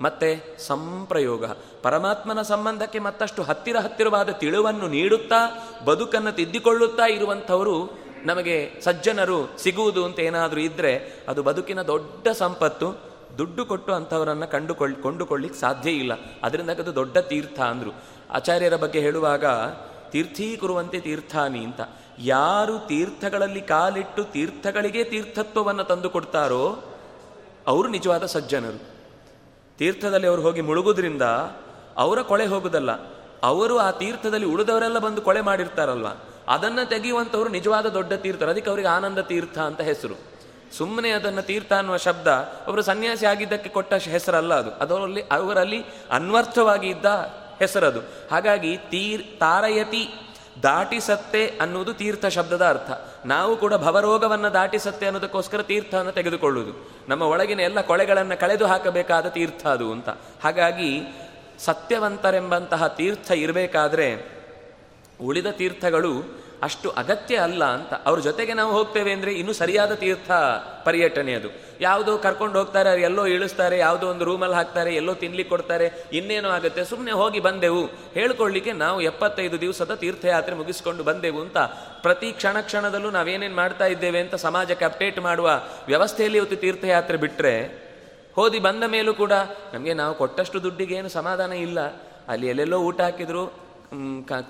[0.00, 1.44] ಮತ್ತೆ ಸಂಪ್ರಯೋಗ.
[1.82, 10.60] ಪರಮಾತ್ಮನ ಸಂಬಂಧಕ್ಕೆ ಮತ್ತಷ್ಟು ಹತ್ತಿರ ಹತ್ತಿರವಾದ ತಿಳುವನ್ನು ನೀಡುತ್ತಾ, ಬದುಕನ್ನು ತಿದ್ದಿಕೊಳ್ಳುತ್ತಾ ಇರುವಂಥವರು ನಮಗೆ ಸಜ್ಜನರು ಸಿಗುವುದು ಅಂತ ಏನಾದರೂ
[10.60, 13.13] ಇದ್ದರೆ ಅದು ಬದುಕಿನ ದೊಡ್ಡ ಸಂಪತ್ತು.
[13.38, 16.12] ದುಡ್ಡು ಕೊಟ್ಟು ಅಂಥವರನ್ನು ಕಂಡುಕೊಳ್ಳಿ ಕೊಂಡುಕೊಳ್ಳಿಕ್ಕೆ ಸಾಧ್ಯ ಇಲ್ಲ.
[16.42, 17.94] ಅದರಿಂದ ಅದು ದೊಡ್ಡ ತೀರ್ಥ ಅಂದರು.
[18.30, 19.44] ಆಚಾರ್ಯರ ಬಗ್ಗೆ ಹೇಳುವಾಗ
[20.10, 21.80] ತೀರ್ಥೀಕುರುವಂತೆ ತೀರ್ಥಾನಿ ಅಂತ.
[22.18, 26.82] ಯಾರು ತೀರ್ಥಗಳಲ್ಲಿ ಕಾಲಿಟ್ಟು ತೀರ್ಥಗಳಿಗೆ ತೀರ್ಥತ್ವವನ್ನು ತಂದು ಕೊಡ್ತಾರೋ,
[27.66, 28.94] ಅವರು ನಿಜವಾದ ಸಜ್ಜನರು.
[29.78, 31.22] ತೀರ್ಥದಲ್ಲಿ ಅವರು ಹೋಗಿ ಮುಳುಗುದ್ರಿಂದ
[31.96, 32.90] ಅವರ ಕೊಳೆ ಹೋಗುದಲ್ಲ.
[33.42, 36.06] ಅವರು ಆ ತೀರ್ಥದಲ್ಲಿ ಉಳಿದವರೆಲ್ಲ ಬಂದು ಕೊಳೆ ಮಾಡಿರ್ತಾರಲ್ವ.
[36.48, 38.50] ಅದನ್ನು ತೆಗೆಯುವಂಥವ್ರು ನಿಜವಾದ ದೊಡ್ಡ ತೀರ್ಥರು.
[38.50, 40.33] ಅದಕ್ಕೆ ಅವರಿಗೆ ಆನಂದ ತೀರ್ಥ ಅಂತ ಹೆಸರು.
[40.76, 42.28] ಸುಮ್ಮನೆ ಅದನ್ನು ತೀರ್ಥ ಅನ್ನುವ ಶಬ್ದ
[42.66, 44.70] ಅವರು ಸನ್ಯಾಸಿ ಆಗಿದ್ದಕ್ಕೆ ಕೊಟ್ಟ ಹೆಸರಲ್ಲ ಅದು.
[44.70, 47.04] ಅದರಲ್ಲಿ, ಅವರಲ್ಲಿ ಅನ್ವರ್ಥವಾಗಿ ಇದ್ದ
[47.58, 48.00] ಹೆಸರದು.
[48.30, 50.08] ಹಾಗಾಗಿ ತೀರ್, ತಾರಯತಿ,
[50.62, 52.90] ದಾಟಿಸತ್ತೆ ಅನ್ನುವುದು ತೀರ್ಥ ಶಬ್ದದ ಅರ್ಥ.
[53.26, 56.90] ನಾವು ಕೂಡ ಭವರೋಗವನ್ನು ದಾಟಿಸತ್ತೆ ಅನ್ನೋದಕ್ಕೋಸ್ಕರ ತೀರ್ಥವನ್ನು ತೆಗೆದುಕೊಳ್ಳುವುದು.
[57.08, 60.08] ನಮ್ಮ ಒಳಗಿನ ಎಲ್ಲ ಕೊಳೆಗಳನ್ನು ಕಳೆದು ಹಾಕಬೇಕಾದ ತೀರ್ಥ ಅದು ಅಂತ.
[60.42, 61.00] ಹಾಗಾಗಿ
[61.58, 64.34] ಸತ್ಯವಂತರೆಂಬಂತಹ ತೀರ್ಥ ಇರಬೇಕಾದ್ರೆ
[65.20, 67.94] ಉಳಿದ ತೀರ್ಥಗಳು ಅಷ್ಟು ಅಗತ್ಯ ಅಲ್ಲ ಅಂತ.
[67.94, 70.30] ಅವ್ರ ಜೊತೆಗೆ ನಾವು ಹೋಗ್ತೇವೆ ಅಂದರೆ ಇನ್ನೂ ಸರಿಯಾದ ತೀರ್ಥ
[70.84, 71.48] ಪರ್ಯಟನೆ ಅದು.
[71.80, 76.84] ಯಾವುದೋ ಕರ್ಕೊಂಡು ಹೋಗ್ತಾರೆ ಎಲ್ಲೋ ಇಳಿಸ್ತಾರೆ, ಯಾವುದೋ ಒಂದು ರೂಮಲ್ಲಿ ಹಾಕ್ತಾರೆ, ಎಲ್ಲೋ ತಿನ್ಲಿಕ್ಕೆ ಕೊಡ್ತಾರೆ, ಇನ್ನೇನೋ ಆಗುತ್ತೆ.
[76.84, 77.86] ಸುಮ್ಮನೆ ಹೋಗಿ ಬಂದೆವು.
[78.14, 81.58] ಹೇಳ್ಕೊಳ್ಳಿಕ್ಕೆ ನಾವು ಎಪ್ಪತ್ತೈದು ದಿವಸದ ತೀರ್ಥಯಾತ್ರೆ ಮುಗಿಸ್ಕೊಂಡು ಬಂದೆವು ಅಂತ.
[82.02, 87.84] ಪ್ರತಿ ಕ್ಷಣ ಕ್ಷಣದಲ್ಲೂ ನಾವೇನೇನು ಮಾಡ್ತಾ ಇದ್ದೇವೆ ಅಂತ ಸಮಾಜಕ್ಕೆ ಅಪ್ಡೇಟ್ ಮಾಡುವ ವ್ಯವಸ್ಥೆಯಲ್ಲಿ ಇವತ್ತು ತೀರ್ಥಯಾತ್ರೆ ಬಿಟ್ಟರೆ
[88.34, 89.32] ಹೋದಿ ಬಂದ ಮೇಲೂ ಕೂಡ
[89.74, 91.80] ನಮಗೆ ನಾವು ಕೊಟ್ಟಷ್ಟು ದುಡ್ಡಿಗೆ ಏನು ಸಮಾಧಾನ ಇಲ್ಲ.
[92.28, 93.63] ಅಲ್ಲಿ ಎಲ್ಲೆಲ್ಲೋ ಊಟ ಹಾಕಿದ್ರು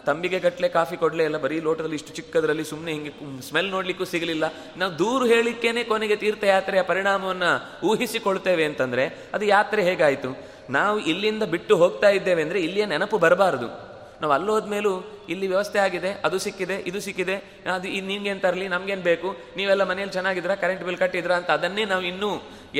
[0.07, 4.45] ತಂಬಿಗೆ ಗಟ್ಟಲೆ ಕಾಫಿ ಕೊಡಲೇ ಇಲ್ಲ, ಬರೀ ಲೋಟದಲ್ಲಿ ಇಷ್ಟು ಚಿಕ್ಕದರಲ್ಲಿ ಸುಮ್ಮನೆ ಹಿಂಗೆ ಸ್ಮೆಲ್ ನೋಡ್ಲಿಕ್ಕೂ ಸಿಗಲಿಲ್ಲ.
[4.77, 10.31] ನಾವು ದೂರ ಹೇಳಿಕ್ಕೇನೆ ಕೊನೆಗೆ ತೀರ್ಥಯಾತ್ರೆಯ ಪರಿಣಾಮವನ್ನು ಊಹಿಸಿಕೊಳ್ತೇವೆ ಅಂತಂದ್ರೆ ಅದು ಯಾತ್ರೆ ಹೇಗಾಯಿತು?
[10.71, 13.84] ನಾವು ಇಲ್ಲಿಂದ ಬಿಟ್ಟು ಹೋಗ್ತಾ ಇದ್ದೇವೆ ಅಂದರೆ ಇಲ್ಲಿಯ ನೆನಪು ಬರಬಾರದು.
[14.25, 14.93] ನಾವು ಅಲ್ಲೋದ್ಮೇಲೂ
[15.33, 17.37] ಇಲ್ಲಿ ವ್ಯವಸ್ಥೆ ಆಗಿದೆ, ಅದು ಸಿಕ್ಕಿದೆ, ಇದು ಸಿಕ್ಕಿದೆ,
[17.75, 22.31] ಅದು ನಿಮ್ಗೇನು ತರಲಿ, ನಮಗೇನು ಬೇಕು, ನೀವೆಲ್ಲ ಮನೆಯಲ್ಲಿ ಚೆನ್ನಾಗಿದ್ರ ಕರೆಂಟ್ ಬಿಲ್ ಕಟ್ಟಿದ್ರಾ ಅಂತ ಅದನ್ನೇ ನಾವು ಇನ್ನೂ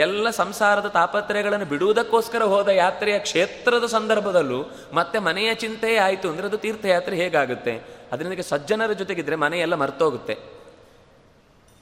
[0.05, 4.61] ಎಲ್ಲ ಸಂಸಾರದ ತಾಪತ್ರಯಗಳನ್ನು ಬಿಡುವುದಕ್ಕೋಸ್ಕರ ಹೋದ ಯಾತ್ರೆಯ ಕ್ಷೇತ್ರದ ಸಂದರ್ಭದಲ್ಲೂ
[4.99, 7.75] ಮತ್ತೆ ಮನೆಯ ಚಿಂತೆಯೇ ಆಯಿತು ಅಂದರೆ ಅದು ತೀರ್ಥಯಾತ್ರೆ ಹೇಗಾಗುತ್ತೆ?
[8.13, 10.37] ಅದರಿಂದ ಸಜ್ಜನರ ಜೊತೆಗಿದ್ರೆ ಮನೆಯೆಲ್ಲ ಮರ್ತೋಗುತ್ತೆ.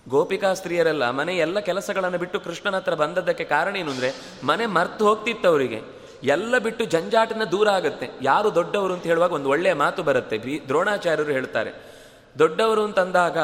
[0.07, 4.09] ಗೋಪಿಕಾ ಸ್ತ್ರೀಯರೆಲ್ಲ ಮನೆ ಎಲ್ಲ ಕೆಲಸಗಳನ್ನು ಬಿಟ್ಟು ಕೃಷ್ಣನ ಹತ್ರ ಬಂದದ್ದಕ್ಕೆ ಕಾರಣ ಏನು ಅಂದರೆ
[4.51, 5.81] ಮನೆ ಮರ್ತು ಹೋಗ್ತಿತ್ತು ಅವರಿಗೆ.
[6.23, 8.11] ಎಲ್ಲ ಬಿಟ್ಟು ಜಂಜಾಟನ ದೂರ ಆಗುತ್ತೆ.
[8.23, 10.39] ಯಾರು ದೊಡ್ಡವರು ಅಂತ ಹೇಳುವಾಗ ಒಂದು ಒಳ್ಳೆಯ ಮಾತು ಬರುತ್ತೆ.
[10.39, 11.73] ಬಿ, ದ್ರೋಣಾಚಾರ್ಯರು ಹೇಳ್ತಾರೆ.
[12.39, 13.39] ದೊಡ್ಡವರು ಅಂತಂದಾಗ,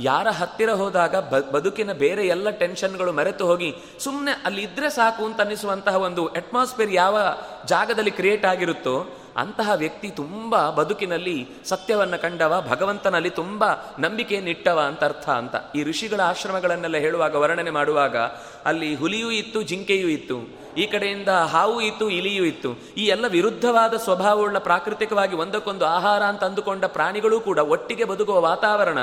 [0.00, 1.16] ಯಾರ ಹತ್ತಿರ ಹೋದಾಗ
[1.50, 7.18] ಬದುಕಿನ ಬೇರೆ ಎಲ್ಲ ಟೆನ್ಷನ್ಗಳು ಮರೆತು ಹೋಗಿ ಸುಮ್ಮನೆ ಅಲ್ಲಿ ಇದ್ರೆ ಸಾಕು ಅಂತ ಅನ್ನಿಸುವಂತಹ ಒಂದು ಅಟ್ಮಾಸ್ಫಿಯರ್ ಯಾವ
[7.66, 13.64] ಜಾಗದಲ್ಲಿ ಕ್ರಿಯೇಟ್ ಆಗಿರುತ್ತೋ, ಅಂತಹ ವ್ಯಕ್ತಿ ತುಂಬ ಬದುಕಿನಲ್ಲಿ ಸತ್ಯವನ್ನು ಕಂಡವ, ಭಗವಂತನಲ್ಲಿ ತುಂಬ
[13.98, 15.54] ನಂಬಿಕೆಯನ್ನಿಟ್ಟವ ಅಂತ ಅರ್ಥ ಅಂತ.
[15.74, 18.16] ಈ ಋಷಿಗಳ ಆಶ್ರಮಗಳನ್ನೆಲ್ಲ ಹೇಳುವಾಗ, ವರ್ಣನೆ ಮಾಡುವಾಗ
[18.64, 20.67] ಅಲ್ಲಿ ಹುಲಿಯೂ ಇತ್ತು, ಜಿಂಕೆಯೂ ಇತ್ತು.
[20.78, 22.70] ಈ ಕಡೆಯಿಂದ ಹಾವು ಇತ್ತು, ಇಲಿಯೂ ಇತ್ತು.
[22.96, 28.98] ಈ ಎಲ್ಲ ವಿರುದ್ಧವಾದ ಸ್ವಭಾವವುಳ್ಳ ಪ್ರಾಕೃತಿಕವಾಗಿ ಒಂದಕ್ಕೊಂದು ಆಹಾರ ಅಂತ ಅಂದುಕೊಂಡ ಪ್ರಾಣಿಗಳೂ ಕೂಡ ಒಟ್ಟಿಗೆ ಬದುಕುವ ವಾತಾವರಣ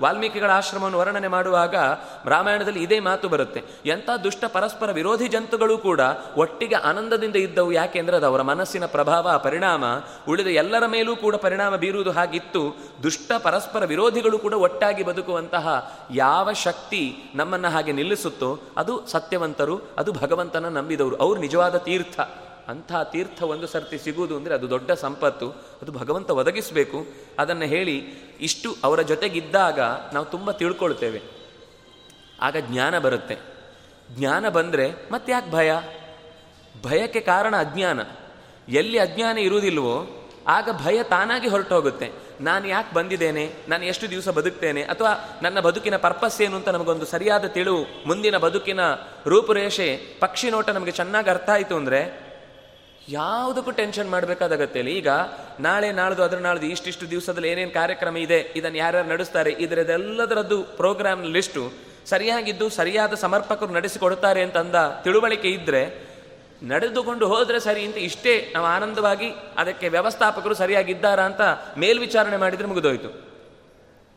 [0.00, 1.74] ವಾಲ್ಮೀಕಿಗಳ ಆಶ್ರಮವನ್ನು ವರ್ಣನೆ ಮಾಡುವಾಗ
[2.24, 3.64] ರಾಮಾಯಣದಲ್ಲಿ ಇದೇ ಮಾತು ಬರುತ್ತೆ.
[3.86, 6.00] ಎಂಥ ದುಷ್ಟ ಪರಸ್ಪರ ವಿರೋಧಿ ಜಂತುಗಳು ಕೂಡ
[6.36, 9.84] ಒಟ್ಟಿಗೆ ಆನಂದದಿಂದ ಇದ್ದವು ಯಾಕೆಂದ್ರೆ ಅದು ಅವರ ಮನಸ್ಸಿನ ಪ್ರಭಾವ, ಪರಿಣಾಮ,
[10.28, 12.76] ಉಳಿದ ಎಲ್ಲರ ಮೇಲೂ ಕೂಡ ಪರಿಣಾಮ ಬೀರುವುದು ಹಾಗಿತ್ತು.
[13.02, 20.68] ದುಷ್ಟ ಪರಸ್ಪರ ವಿರೋಧಿಗಳು ಕೂಡ ಒಟ್ಟಾಗಿ ಬದುಕುವಂತಹ ಯಾವ ಶಕ್ತಿ ನಮ್ಮನ್ನು ಹಾಗೆ ನಿಲ್ಲಿಸುತ್ತೋ ಅದು ಸತ್ಯವಂತರು, ಅದು ಭಗವಂತನ
[20.68, 21.16] ನಂಬಿದವರು.
[21.16, 22.20] ಅವ್ರು ನಿಜವಾದ ತೀರ್ಥ.
[22.68, 27.06] ಅಂಥ ತೀರ್ಥ ಒಂದು ಸರ್ತಿ ಸಿಗುವುದು ಅಂದರೆ ಅದು ದೊಡ್ಡ ಸಂಪತ್ತು, ಅದು ಭಗವಂತ ಒದಗಿಸಬೇಕು.
[27.38, 27.96] ಅದನ್ನು ಹೇಳಿ
[28.40, 29.80] ಇಷ್ಟು ಅವರ ಜೊತೆಗಿದ್ದಾಗ
[30.12, 31.22] ನಾವು ತುಂಬ ತಿಳ್ಕೊಳ್ತೇವೆ.
[32.40, 33.38] ಆಗ ಜ್ಞಾನ ಬರುತ್ತೆ.
[34.10, 35.72] ಜ್ಞಾನ ಬಂದರೆ ಮತ್ತೆ ಯಾಕೆ ಭಯ?
[36.82, 38.00] ಭಯಕ್ಕೆ ಕಾರಣ ಅಜ್ಞಾನ.
[38.68, 43.52] ಎಲ್ಲಿ ಅಜ್ಞಾನ ಇರುವುದಿಲ್ವೋ, ಆಗ ಭಯ ತಾನಾಗಿ ಹೊರಟು ಹೋಗುತ್ತೆ ನಾನು ಯಾಕೆ ಬಂದಿದ್ದೇನೆ?
[43.68, 44.82] ನಾನು ಎಷ್ಟು ದಿವಸ ಬದುಕ್ತೇನೆ?
[44.82, 47.86] ಅಥವಾ ನನ್ನ ಬದುಕಿನ ಪರ್ಪಸ್ ಏನು ಅಂತ ನಮಗೊಂದು ಸರಿಯಾದ ತಿಳುವು.
[48.06, 48.80] ಮುಂದಿನ ಬದುಕಿನ
[49.26, 52.29] ರೂಪುರೇಷೆ, ಪಕ್ಷಿ ನೋಟ ನಮಗೆ ಚೆನ್ನಾಗಿ ಅರ್ಥ ಆಯಿತು ಅಂದರೆ
[53.08, 54.90] ಯಾವುದಕ್ಕೂ ಟೆನ್ಷನ್ ಮಾಡಬೇಕಾದ ಅಗತ್ಯ ಇಲ್ಲ.
[54.90, 55.08] ಈಗ
[55.60, 61.72] ನಾಳೆ, ನಾಳ್ದು, ಅದ್ರ ನಾಳ್ದು ಇಷ್ಟಿಷ್ಟು ದಿವಸದಲ್ಲಿ ಏನೇನು ಕಾರ್ಯಕ್ರಮ ಇದೆ, ಇದನ್ನು ಯಾರ್ಯಾರು ನಡೆಸ್ತಾರೆ, ಇದರದೆಲ್ಲದರದ್ದು ಪ್ರೋಗ್ರಾಮ್ ಲಿಸ್ಟು
[62.06, 64.74] ಸರಿಯಾಗಿದ್ದು ಸರಿಯಾದ ಸಮರ್ಪಕರು ನಡೆಸಿಕೊಡ್ತಾರೆ ಅಂತಂದ
[65.04, 66.10] ತಿಳುವಳಿಕೆ ಇದ್ದರೆ
[66.62, 71.40] ನಡೆದುಕೊಂಡು ಹೋದರೆ ಸರಿ ಅಂತ ಇಷ್ಟೇ ನಾವು ಆನಂದವಾಗಿ ಅದಕ್ಕೆ ವ್ಯವಸ್ಥಾಪಕರು ಸರಿಯಾಗಿದ್ದಾರಾ ಅಂತ
[71.78, 73.10] ಮೇಲ್ವಿಚಾರಣೆ ಮಾಡಿದರೆ ಮುಗಿದೋಯ್ತು.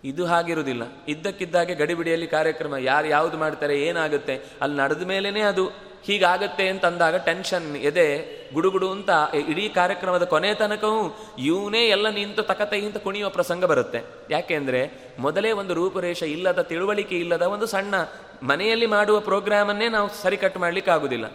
[0.04, 0.84] ಇದು ಹಾಗಿರುವುದಿಲ್ಲ.
[1.08, 7.76] ಇದ್ದಕ್ಕಿದ್ದಾಗೆ ಗಡಿಬಿಡಿಯಲ್ಲಿ ಕಾರ್ಯಕ್ರಮ ಯಾರು ಯಾವುದು ಮಾಡ್ತಾರೆ, ಏನಾಗುತ್ತೆ, ಅಲ್ಲಿ ನಡೆದ ಮೇಲೇ ಅದು ಹೀಗಾಗತ್ತೆ ಅಂತ ಅಂದಾಗ ಟೆನ್ಷನ್
[7.76, 8.08] ಎದೆ
[8.54, 9.10] ಗುಡುಗುಡು ಅಂತ
[9.48, 11.02] ಇಡೀ ಕಾರ್ಯಕ್ರಮದ ಕೊನೆ ತನಕವೂ
[11.40, 14.00] ಇವನೇ ಎಲ್ಲ ನಿಂತು ತಕತೆಯಿಂದ ಕುಣಿಯುವ ಪ್ರಸಂಗ ಬರುತ್ತೆ.
[14.32, 14.82] ಯಾಕೆಂದರೆ
[15.20, 17.96] ಮೊದಲೇ ಒಂದು ರೂಪುರೇಷ ಇಲ್ಲದ, ತಿಳುವಳಿಕೆ ಇಲ್ಲದ ಒಂದು ಸಣ್ಣ
[18.44, 21.26] ಮನೆಯಲ್ಲಿ ಮಾಡುವ ಪ್ರೋಗ್ರಾಮನ್ನೇ ನಾವು ಸರಿಕಟ್ಟು ಮಾಡ್ಲಿಕ್ಕೆ ಆಗುವುದಿಲ್ಲ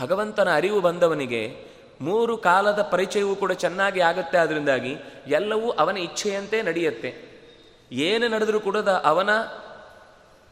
[0.00, 1.42] ಭಗವಂತನ ಅರಿವು ಬಂದವನಿಗೆ
[2.00, 4.96] ಮೂರು ಕಾಲದ ಪರಿಚಯವೂ ಕೂಡ ಚೆನ್ನಾಗಿ ಆಗುತ್ತೆ ಅದರಿಂದಾಗಿ
[5.28, 7.10] ಎಲ್ಲವೂ ಅವನ ಇಚ್ಛೆಯಂತೆ ನಡೆಯುತ್ತೆ.
[7.92, 9.30] ಏನು ನಡೆದರೂ ಕೂಡ ಅವನ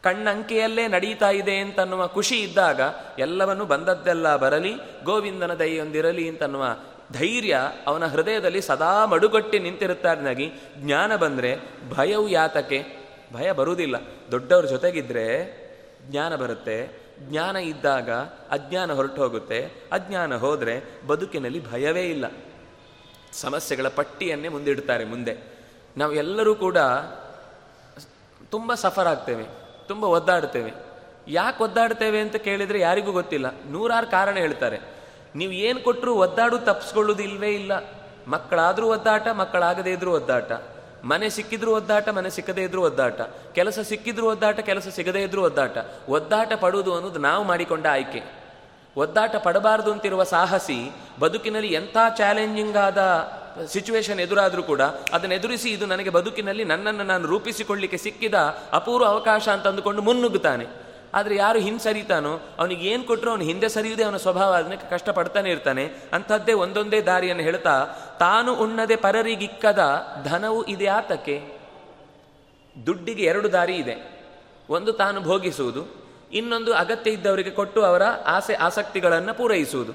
[0.02, 2.80] ಕಣ್ಣಂಕೆಯಲ್ಲೇ ನಡೀತಾ ಇದೆ ಅಂತನ್ನುವ ಖುಷಿ ಇದ್ದಾಗ
[3.18, 4.74] ಎಲ್ಲವನ್ನು ಬಂದದ್ದೆಲ್ಲ ಬರಲಿ,
[5.04, 6.76] ಗೋವಿಂದನ ದಯೆಯೊಂದಿರಲಿ ಅಂತನ್ನುವ
[7.12, 11.56] ಧೈರ್ಯ ಅವನ ಹೃದಯದಲ್ಲಿ ಸದಾ ಮಡುಗಟ್ಟಿ ನಿಂತಿರುತ್ತಾರನಾಗಿ ಜ್ಞಾನ ಬಂದರೆ
[11.90, 12.84] ಭಯವು ಯಾತಕ್ಕೆ?
[13.32, 13.96] ಭಯ ಬರುವುದಿಲ್ಲ.
[14.30, 15.58] ದೊಡ್ಡವ್ರ ಜೊತೆಗಿದ್ರೆ
[16.02, 17.08] ಜ್ಞಾನ ಬರುತ್ತೆ.
[17.18, 18.10] ಜ್ಞಾನ ಇದ್ದಾಗ
[18.50, 22.24] ಅಜ್ಞಾನ ಹೊರಟು ಹೋಗುತ್ತೆ ಅಜ್ಞಾನ ಹೋದರೆ ಬದುಕಿನಲ್ಲಿ ಭಯವೇ ಇಲ್ಲ.
[23.32, 25.36] ಸಮಸ್ಯೆಗಳ ಪಟ್ಟಿಯನ್ನೇ ಮುಂದಿಡ್ತಾರೆ ಮುಂದೆ.
[25.96, 26.76] ನಾವು ಎಲ್ಲರೂ ಕೂಡ
[28.50, 29.57] ತುಂಬ ಸಫರ್ ಆಗ್ತೇವೆ.
[29.88, 30.72] ತುಂಬ ಒದ್ದಾಡ್ತೇವೆ.
[31.28, 33.46] ಯಾಕೆ ಒದ್ದಾಡ್ತೇವೆ ಅಂತ ಕೇಳಿದರೆ ಯಾರಿಗೂ ಗೊತ್ತಿಲ್ಲ.
[33.70, 34.78] ನೂರಾರು ಕಾರಣ ಹೇಳ್ತಾರೆ.
[35.34, 37.72] ನೀವು ಏನು ಕೊಟ್ಟರು ಒದ್ದಾಡು ತಪ್ಪಿಸ್ಕೊಳ್ಳೋದು ಇಲ್ವೇ ಇಲ್ಲ.
[38.28, 40.52] ಮಕ್ಕಳಾದರೂ ಒದ್ದಾಟ, ಮಕ್ಕಳಾಗದೇ ಇದ್ರೂ ಒದ್ದಾಟ.
[41.04, 43.20] ಮನೆ ಸಿಕ್ಕಿದ್ರೂ ಒದ್ದಾಟ, ಮನೆ ಸಿಕ್ಕದೇ ಇದ್ರೂ ಒದ್ದಾಟ.
[43.54, 45.78] ಕೆಲಸ ಸಿಕ್ಕಿದ್ರೂ ಒದ್ದಾಟ, ಕೆಲಸ ಸಿಗದೇ ಇದ್ರೂ ಒದ್ದಾಟ.
[46.08, 48.37] ಒದ್ದಾಟ ಪಡುವುದು ಅನ್ನೋದು ನಾವು ಮಾಡಿಕೊಂಡ ಆಯ್ಕೆ.
[48.98, 53.28] ಒದ್ದಾಟ ಪಡಬಾರದು ಅಂತಿರುವ ಸಾಹಸಿ ಬದುಕಿನಲ್ಲಿ ಎಂಥ ಚಾಲೆಂಜಿಂಗ್ ಆದ
[53.66, 58.34] ಸಿಚುವೇಶನ್ ಎದುರಾದರೂ ಕೂಡ ಅದನ್ನು ಎದುರಿಸಿ ಇದು ನನಗೆ ಬದುಕಿನಲ್ಲಿ ನನ್ನನ್ನು ನಾನು ರೂಪಿಸಿಕೊಳ್ಳಿಕ್ಕೆ ಸಿಕ್ಕಿದ
[58.72, 60.66] ಅಪೂರ್ವ ಅವಕಾಶ ಅಂತ ಅಂದುಕೊಂಡು ಮುನ್ನುಗ್ಗುತ್ತಾನೆ.
[61.14, 65.84] ಆದರೆ ಯಾರು ಹಿಂಸರಿತಾನೋ ಅವನಿಗೆ ಏನು ಕೊಟ್ಟರು ಅವನು ಹಿಂದೆ ಸರಿಯುವುದೇ ಅವನ ಸ್ವಭಾವ, ಅದಕ್ಕೆ ಕಷ್ಟಪಡ್ತಾನೆ ಇರ್ತಾನೆ.
[66.12, 67.86] ಅಂಥದ್ದೇ ಒಂದೊಂದೇ ದಾರಿಯನ್ನು ಹೇಳ್ತಾ,
[68.18, 69.78] ತಾನು ಉಣ್ಣದೆ ಪರರಿಗಿಕ್ಕದ
[70.24, 71.42] ಧನವು ಇದೆ ಆತಕ್ಕೆ.
[72.86, 74.26] ದುಡ್ಡಿಗೆ ಎರಡು ದಾರಿ ಇದೆ.
[74.70, 79.92] ಒಂದು ತಾನು ಭೋಗಿಸುವುದು ಇನ್ನೊಂದು ಅಗತ್ಯ ಇದ್ದವರಿಗೆ ಕೊಟ್ಟು ಅವರ ಆಸೆ ಆಸಕ್ತಿಗಳನ್ನು ಪೂರೈಸುವುದು.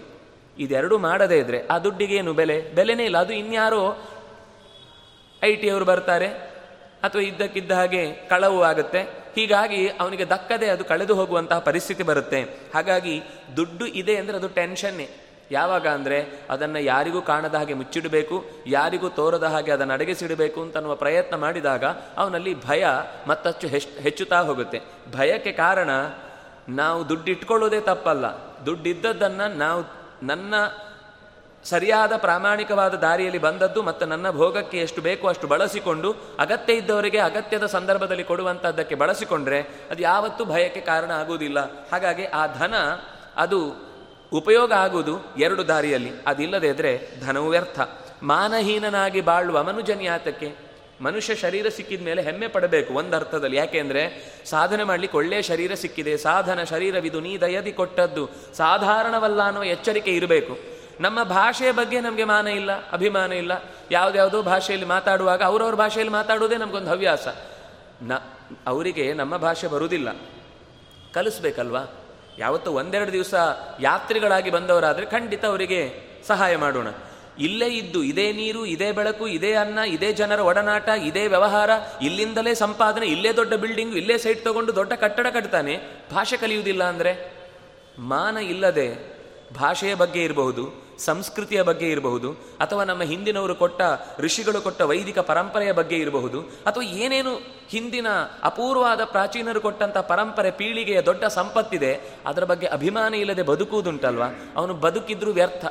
[0.57, 2.61] ಇದೆರಡು ಮಾಡದೇ ಇದ್ರೆ ಆ ದುಡ್ಡಿಗೆ ಏನು ಬೆಲೆ?
[2.75, 3.17] ಬೆಲೆನೇ ಇಲ್ಲ.
[3.17, 3.83] ಅದು ಇನ್ಯಾರೋ
[5.43, 6.27] ಐ ಟಿ ಅವರು ಬರ್ತಾರೆ.
[7.03, 9.01] ಅಥವಾ ಇದ್ದಕ್ಕಿದ್ದ ಹಾಗೆ ಕಳವು ಆಗುತ್ತೆ.
[9.35, 12.41] ಹೀಗಾಗಿ ಅವನಿಗೆ ದಕ್ಕದೆ ಅದು ಕಳೆದು ಹೋಗುವಂತಹ ಪರಿಸ್ಥಿತಿ ಬರುತ್ತೆ.
[12.73, 13.23] ಹಾಗಾಗಿ
[13.57, 15.07] ದುಡ್ಡು ಇದೆ ಅಂದರೆ ಅದು ಟೆನ್ಷನ್ನೇ
[15.51, 16.17] ಯಾವಾಗ ಅಂದರೆ
[16.49, 21.85] ಅದನ್ನು ಯಾರಿಗೂ ಕಾಣದ ಹಾಗೆ ಮುಚ್ಚಿಡಬೇಕು, ಯಾರಿಗೂ ತೋರದ ಹಾಗೆ ಅದನ್ನು ಅಡಗಿಸಿಡಬೇಕು ಅಂತನ್ನುವ ಪ್ರಯತ್ನ ಮಾಡಿದಾಗ
[22.17, 22.85] ಅವನಲ್ಲಿ ಭಯ
[23.27, 23.67] ಮತ್ತಷ್ಟು
[24.01, 24.81] ಹೆಚ್ಚುತ್ತಾ ಹೋಗುತ್ತೆ.
[25.15, 25.89] ಭಯಕ್ಕೆ ಕಾರಣ
[26.69, 28.25] ನಾವು ದುಡ್ಡು ಇಟ್ಕೊಳ್ಳೋದೇ ತಪ್ಪಲ್ಲ.
[28.65, 29.83] ದುಡ್ಡಿದ್ದದ್ದನ್ನು ನಾವು
[30.25, 30.53] ನನ್ನ
[31.63, 38.23] ಸರಿಯಾದ ಪ್ರಾಮಾಣಿಕವಾದ ದಾರಿಯಲ್ಲಿ ಬಂದದ್ದು ಮತ್ತು ನನ್ನ ಭೋಗಕ್ಕೆ ಎಷ್ಟು ಬೇಕೋ ಅಷ್ಟು ಬಳಸಿಕೊಂಡು ಅಗತ್ಯ ಇದ್ದವರಿಗೆ ಅಗತ್ಯದ ಸಂದರ್ಭದಲ್ಲಿ
[38.23, 41.59] ಕೊಡುವಂಥದ್ದಕ್ಕೆ ಬಳಸಿಕೊಂಡ್ರೆ ಅದು ಯಾವತ್ತೂ ಭಯಕ್ಕೆ ಕಾರಣ ಆಗುವುದಿಲ್ಲ.
[41.91, 42.73] ಹಾಗಾಗಿ ಆ ಧನ
[43.35, 43.75] ಅದು
[44.33, 46.11] ಉಪಯೋಗ ಆಗುವುದು ಎರಡು ದಾರಿಯಲ್ಲಿ.
[46.27, 47.79] ಅದಿಲ್ಲದೇ ಇದ್ದರೆ ಧನವು ವ್ಯರ್ಥ.
[48.23, 50.55] ಮಾನಹೀನನಾಗಿ ಬಾಳುವ ಮನುಜನ್ಯಾತಕ್ಕೆ
[51.03, 53.57] ಮನುಷ್ಯ ಶರೀರ ಸಿಕ್ಕಿದ ಮೇಲೆ ಹೆಮ್ಮೆ ಪಡಬೇಕು ಒಂದು ಅರ್ಥದಲ್ಲಿ.
[53.57, 60.57] ಯಾಕೆಂದ್ರೆ ಸಾಧನೆ ಮಾಡ್ಲಿಕ್ಕೆ ಒಳ್ಳೆಯ ಶರೀರ ಸಿಕ್ಕಿದೆ, ಸಾಧನ ಶರೀರವಿದು, ನೀ ದಯದಿ ಕೊಟ್ಟದ್ದು, ಸಾಧಾರಣವಲ್ಲ ಅನ್ನೋ ಎಚ್ಚರಿಕೆ ಇರಬೇಕು.
[60.99, 63.51] ನಮ್ಮ ಭಾಷೆಯ ಬಗ್ಗೆ ನಮಗೆ ಮಾನ ಇಲ್ಲ, ಅಭಿಮಾನ ಇಲ್ಲ.
[63.91, 67.27] ಯಾವುದ್ಯಾವುದೋ ಭಾಷೆಯಲ್ಲಿ ಮಾತಾಡುವಾಗ ಅವರವ್ರ ಭಾಷೆಯಲ್ಲಿ ಮಾತಾಡುವುದೇ ನಮಗೊಂದು ಹವ್ಯಾಸ.
[68.01, 68.13] ನ,
[68.67, 70.11] ಅವರಿಗೆ ನಮ್ಮ ಭಾಷೆ ಬರುವುದಿಲ್ಲ
[71.13, 71.79] ಕಲಿಸ್ಬೇಕಲ್ವಾ?
[72.37, 73.33] ಯಾವತ್ತು ಒಂದೆರಡು ದಿವಸ
[73.79, 76.87] ಯಾತ್ರಿಗಳಾಗಿ ಬಂದವರಾದರೆ ಖಂಡಿತ ಅವರಿಗೆ ಸಹಾಯ ಮಾಡೋಣ.
[77.39, 81.69] ಇಲ್ಲೇ ಇದ್ದು, ಇದೇ ನೀರು, ಇದೇ ಬೆಳಕು, ಇದೇ ಅನ್ನ, ಇದೇ ಜನರ ಒಡನಾಟ, ಇದೇ ವ್ಯವಹಾರ,
[82.01, 85.77] ಇಲ್ಲಿಂದಲೇ ಸಂಪಾದನೆ, ಇಲ್ಲೇ ದೊಡ್ಡ ಬಿಲ್ಡಿಂಗು, ಇಲ್ಲೇ ಸೈಟ್ ತಗೊಂಡು ದೊಡ್ಡ ಕಟ್ಟಡ ಕಟ್ತಾನೆ.
[86.15, 87.43] ಭಾಷೆ ಕಲಿಯುವುದಿಲ್ಲ ಅಂದರೆ?
[87.99, 89.13] ಮಾನ ಇಲ್ಲದೆ
[89.55, 93.81] ಭಾಷೆಯ ಬಗ್ಗೆ ಇರಬಹುದು, ಸಂಸ್ಕೃತಿಯ ಬಗ್ಗೆ ಇರಬಹುದು, ಅಥವಾ ನಮ್ಮ ಹಿಂದಿನವರು ಕೊಟ್ಟ,
[94.19, 97.35] ಋಷಿಗಳು ಕೊಟ್ಟ ವೈದಿಕ ಪರಂಪರೆಯ ಬಗ್ಗೆ ಇರಬಹುದು, ಅಥವಾ ಏನೇನು
[97.69, 98.07] ಹಿಂದಿನ
[98.43, 104.25] ಅಪೂರ್ವವಾದ ಪ್ರಾಚೀನರು ಕೊಟ್ಟಂಥ ಪರಂಪರೆ ಪೀಳಿಗೆಯ ದೊಡ್ಡ ಸಂಪತ್ತಿದೆ, ಅದರ ಬಗ್ಗೆ ಅಭಿಮಾನ ಇಲ್ಲದೆ ಬದುಕುವುದುಂಟಲ್ವಾ?
[104.55, 105.65] ಅವನು ಬದುಕಿದ್ರೂ ವ್ಯರ್ಥ.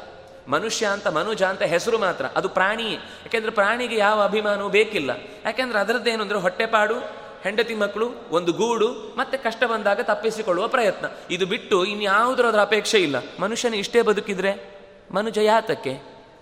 [0.53, 2.27] ಮನುಷ್ಯ ಅಂತ ಮನುಜ ಅಂತ ಹೆಸರು ಮಾತ್ರ.
[2.37, 5.11] ಅದು ಪ್ರಾಣಿ ಯಾಕೆಂದ್ರೆ ಪ್ರಾಣಿಗೆ ಯಾವ ಅಭಿಮಾನವೂ ಬೇಕಿಲ್ಲ.
[5.45, 6.95] ಯಾಕೆಂದ್ರೆ ಅದರದ್ದೇನು ಅಂದ್ರೆ ಹೊಟ್ಟೆಪಾಡು,
[7.43, 11.07] ಹೆಂಡತಿ ಮಕ್ಕಳು, ಒಂದು ಗೂಡು, ಮತ್ತೆ ಕಷ್ಟ ಬಂದಾಗ ತಪ್ಪಿಸಿಕೊಳ್ಳುವ ಪ್ರಯತ್ನ.
[11.31, 13.17] ಇದು ಬಿಟ್ಟು ಇನ್ಯಾವುದರ ಅದರ ಅಪೇಕ್ಷೆ ಇಲ್ಲ.
[13.41, 14.81] ಮನುಷ್ಯನ ಇಷ್ಟೇ ಬದುಕಿದ್ರೆ
[15.13, 15.93] ಮನುಜ ಯಾತಕ್ಕೆ?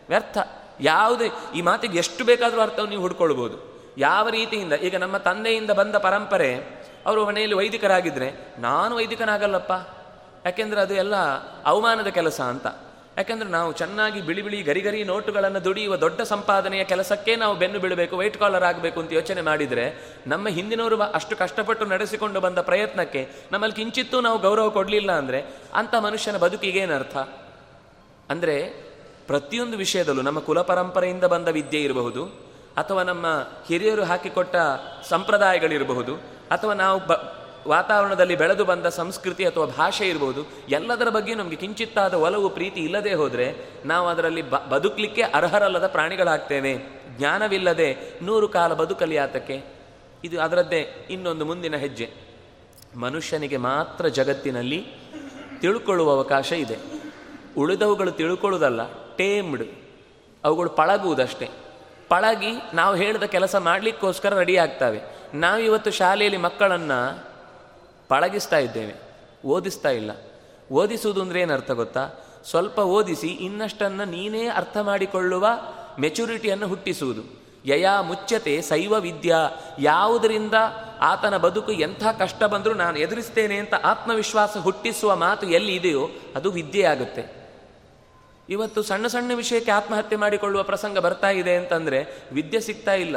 [0.08, 0.38] ವ್ಯರ್ಥ.
[0.80, 3.70] ಯಾವುದೇ, ಈ ಮಾತಿಗೆ ಎಷ್ಟು ಬೇಕಾದರೂ ಅರ್ಥವನ್ನು ನೀವು ಹುಡ್ಕೊಳ್ಬೋದು.
[3.98, 6.56] ಯಾವ ರೀತಿಯಿಂದ, ಈಗ ನಮ್ಮ ತಂದೆಯಿಂದ ಬಂದ ಪರಂಪರೆ,
[7.06, 9.72] ಅವರು ಮನೆಯಲ್ಲಿ ವೈದಿಕರಾಗಿದ್ದರೆ ನಾನು ವೈದಿಕನಾಗಲ್ಲಪ್ಪ.
[10.46, 11.16] ಯಾಕೆಂದ್ರೆ ಅದು ಎಲ್ಲ
[11.66, 12.66] ಅವಮಾನದ ಕೆಲಸ ಅಂತ.
[13.16, 18.16] ಯಾಕೆಂದ್ರೆ ನಾವು ಚೆನ್ನಾಗಿ ಬಿಳಿ ಬಿಳಿ ಗರಿ ಗರಿ ನೋಟುಗಳನ್ನು ದುಡಿಯುವ ದೊಡ್ಡ ಸಂಪಾದನೆಯ ಕೆಲಸಕ್ಕೆ ನಾವು ಬೆನ್ನು ಬಿಡಬೇಕು
[18.16, 24.20] ವೈಟ್ ಕಾಲರ್ ಆಗಬೇಕು ಅಂತ ಯೋಚನೆ ಮಾಡಿದರೆ ನಮ್ಮ ಹಿಂದಿನವರು ಅಷ್ಟು ಕಷ್ಟಪಟ್ಟು ನಡೆಸಿಕೊಂಡು ಬಂದ ಪ್ರಯತ್ನಕ್ಕೆ ನಮ್ಮಲ್ಲಿ ಕಿಂಚಿತ್ತೂ
[24.20, 25.40] ನಾವು ಗೌರವ ಕೊಡಲಿಲ್ಲ ಅಂದರೆ
[25.74, 27.16] ಅಂಥ ಮನುಷ್ಯನ ಬದುಕಿಗೇನರ್ಥ
[28.30, 28.90] ಅಂದರೆ
[29.26, 32.24] ಪ್ರತಿಯೊಂದು ವಿಷಯದಲ್ಲೂ ನಮ್ಮ ಕುಲ ಪರಂಪರೆಯಿಂದ ಬಂದ ವಿದ್ಯೆ ಇರಬಹುದು,
[32.76, 33.26] ಅಥವಾ ನಮ್ಮ
[33.68, 34.56] ಹಿರಿಯರು ಹಾಕಿಕೊಟ್ಟ
[35.08, 36.14] ಸಂಪ್ರದಾಯಗಳಿರಬಹುದು,
[36.50, 37.12] ಅಥವಾ ನಾವು ಬ
[37.68, 43.54] ವಾತಾವರಣದಲ್ಲಿ ಬೆಳೆದು ಬಂದ ಸಂಸ್ಕೃತಿ ಅಥವಾ ಭಾಷೆ ಇರ್ಬೋದು, ಎಲ್ಲದರ ಬಗ್ಗೆ ನಮಗೆ ಕಿಂಚಿತ್ತಾದ ಒಲವು, ಪ್ರೀತಿ ಇಲ್ಲದೆ ಹೋದರೆ
[43.84, 46.78] ನಾವು ಅದರಲ್ಲಿ ಬ, ಬದುಕಲಿಕ್ಕೆ ಅರ್ಹರಲ್ಲದ ಪ್ರಾಣಿಗಳಾಗ್ತೇವೆ.
[47.18, 49.62] ಜ್ಞಾನವಿಲ್ಲದೆ ನೂರು ಕಾಲ ಬದುಕಲಿ ಆತಕ್ಕೆ.
[50.24, 52.10] ಇದು ಅದರದ್ದೇ ಇನ್ನೊಂದು ಮುಂದಿನ ಹೆಜ್ಜೆ.
[52.96, 54.86] ಮನುಷ್ಯನಿಗೆ ಮಾತ್ರ ಜಗತ್ತಿನಲ್ಲಿ
[55.60, 56.76] ತಿಳ್ಕೊಳ್ಳುವ ಅವಕಾಶ ಇದೆ.
[57.58, 58.80] ಉಳಿದವುಗಳು ತಿಳ್ಕೊಳ್ಳೋದಲ್ಲ
[59.16, 59.64] ಟೇಮ್ಡ್.
[60.44, 61.48] ಅವುಗಳು ಪಳಗುವುದಷ್ಟೇ.
[62.08, 65.00] ಪಳಗಿ ನಾವು ಹೇಳಿದ ಕೆಲಸ ಮಾಡಲಿಕ್ಕೋಸ್ಕರ ರೆಡಿ ಆಗ್ತವೆ.
[65.34, 67.29] ನಾವಿವತ್ತು ಶಾಲೆಯಲ್ಲಿ ಮಕ್ಕಳನ್ನು
[68.10, 68.94] ಪಳಗಿಸ್ತಾ ಇದ್ದೇವೆ.
[69.46, 70.10] ಓದಿಸ್ತಾ ಇಲ್ಲ.
[70.72, 72.08] ಓದಿಸುವುದು ಅಂದ್ರೆ ಏನು ಅರ್ಥ ಗೊತ್ತಾ?
[72.50, 75.46] ಸ್ವಲ್ಪ ಓದಿಸಿ ಇನ್ನಷ್ಟನ್ನು ನೀನೇ ಅರ್ಥ ಮಾಡಿಕೊಳ್ಳುವ
[75.98, 77.22] ಮೆಚುರಿಟಿಯನ್ನು ಹುಟ್ಟಿಸುವುದು.
[77.64, 79.50] ಯಯಾ ಮುಚ್ಚತೆ ಶೈವ ವಿದ್ಯಾ.
[79.78, 80.54] ಯಾವುದರಿಂದ
[81.00, 86.84] ಆತನ ಬದುಕು ಎಂಥ ಕಷ್ಟ ಬಂದರೂ ನಾನು ಎದುರಿಸ್ತೇನೆ ಅಂತ ಆತ್ಮವಿಶ್ವಾಸ ಹುಟ್ಟಿಸುವ ಮಾತು ಎಲ್ಲಿ ಇದೆಯೋ ಅದು ವಿದ್ಯೆ
[86.84, 87.48] ಆಗುತ್ತೆ.
[88.48, 93.16] ಇವತ್ತು ಸಣ್ಣ ಸಣ್ಣ ವಿಷಯಕ್ಕೆ ಆತ್ಮಹತ್ಯೆ ಮಾಡಿಕೊಳ್ಳುವ ಪ್ರಸಂಗ ಬರ್ತಾ ಇದೆ ಅಂತಂದರೆ ವಿದ್ಯೆ ಸಿಗ್ತಾ ಇಲ್ಲ.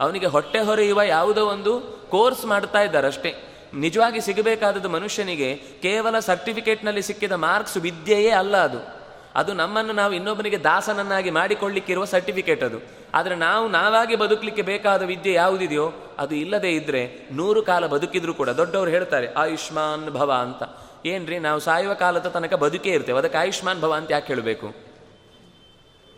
[0.00, 1.80] ಅವನಿಗೆ ಹೊಟ್ಟೆ ಹೊರೆಯುವ ಯಾವುದೋ ಒಂದು
[2.10, 3.53] ಕೋರ್ಸ್ ಮಾಡ್ತಾ ಇದ್ದಾರೆ ಅಷ್ಟೇ.
[3.74, 9.04] ನಿಜವಾಗಿ ಸಿಗಬೇಕಾದದ್ದು ಮನುಷ್ಯನಿಗೆ ಕೇವಲ ಸರ್ಟಿಫಿಕೇಟ್ನಲ್ಲಿ ಸಿಕ್ಕಿದ ಮಾರ್ಕ್ಸ್ ವಿದ್ಯೆಯೇ ಅಲ್ಲ ಅದು.
[9.34, 12.78] ಅದು ನಮ್ಮನ್ನು ನಾವು ಇನ್ನೊಬ್ಬನಿಗೆ ದಾಸನನ್ನಾಗಿ ಮಾಡಿಕೊಳ್ಳಿಕ್ಕಿರುವ ಸರ್ಟಿಫಿಕೇಟ್ ಅದು.
[13.14, 18.90] ಆದರೆ ನಾವು ನಾವಾಗಿ ಬದುಕಲಿಕ್ಕೆ ಬೇಕಾದ ವಿದ್ಯೆ ಯಾವುದಿದೆಯೋ, ಅದು ಇಲ್ಲದೆ ಇದ್ದರೆ ನೂರು ಕಾಲ ಬದುಕಿದ್ರು ಕೂಡ ದೊಡ್ಡವರು
[18.90, 20.62] ಹೇಳ್ತಾರೆ, ಆಯುಷ್ಮಾನ್ ಭವ ಅಂತ.
[21.06, 23.18] ಏನ್ರಿ, ನಾವು ಸಾಯುವ ಕಾಲದ ತನಕ ಬದುಕೇ ಇರ್ತೇವೆ.
[23.18, 24.74] ಅದಕ್ಕೆ ಆಯುಷ್ಮಾನ್ ಭವ ಅಂತ ಯಾಕೆ ಹೇಳಬೇಕು?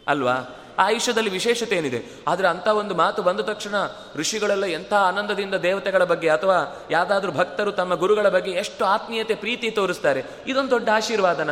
[0.07, 0.35] ಅಲ್ವಾ?
[0.79, 3.75] ಆಯುಷ್ಯದಲ್ಲಿ ವಿಶೇಷತೆ ಏನಿದೆ ಆದರೆ ಅಂಥ ಒಂದು ಮಾತು ಬಂದ ತಕ್ಷಣ
[4.17, 10.25] ಋಷಿಗಳೆಲ್ಲ ಎಂಥ ಆನಂದದಿಂದ ದೇವತೆಗಳ ಬಗ್ಗೆ ಅಥವಾ ಯಾವುದಾದ್ರೂ ಭಕ್ತರು ತಮ್ಮ ಗುರುಗಳ ಬಗ್ಗೆ ಎಷ್ಟು ಆತ್ಮೀಯತೆ, ಪ್ರೀತಿ ತೋರಿಸ್ತಾರೆ.
[10.47, 11.51] ಇದೊಂದು ದೊಡ್ಡ ಆಶೀರ್ವಾದನ?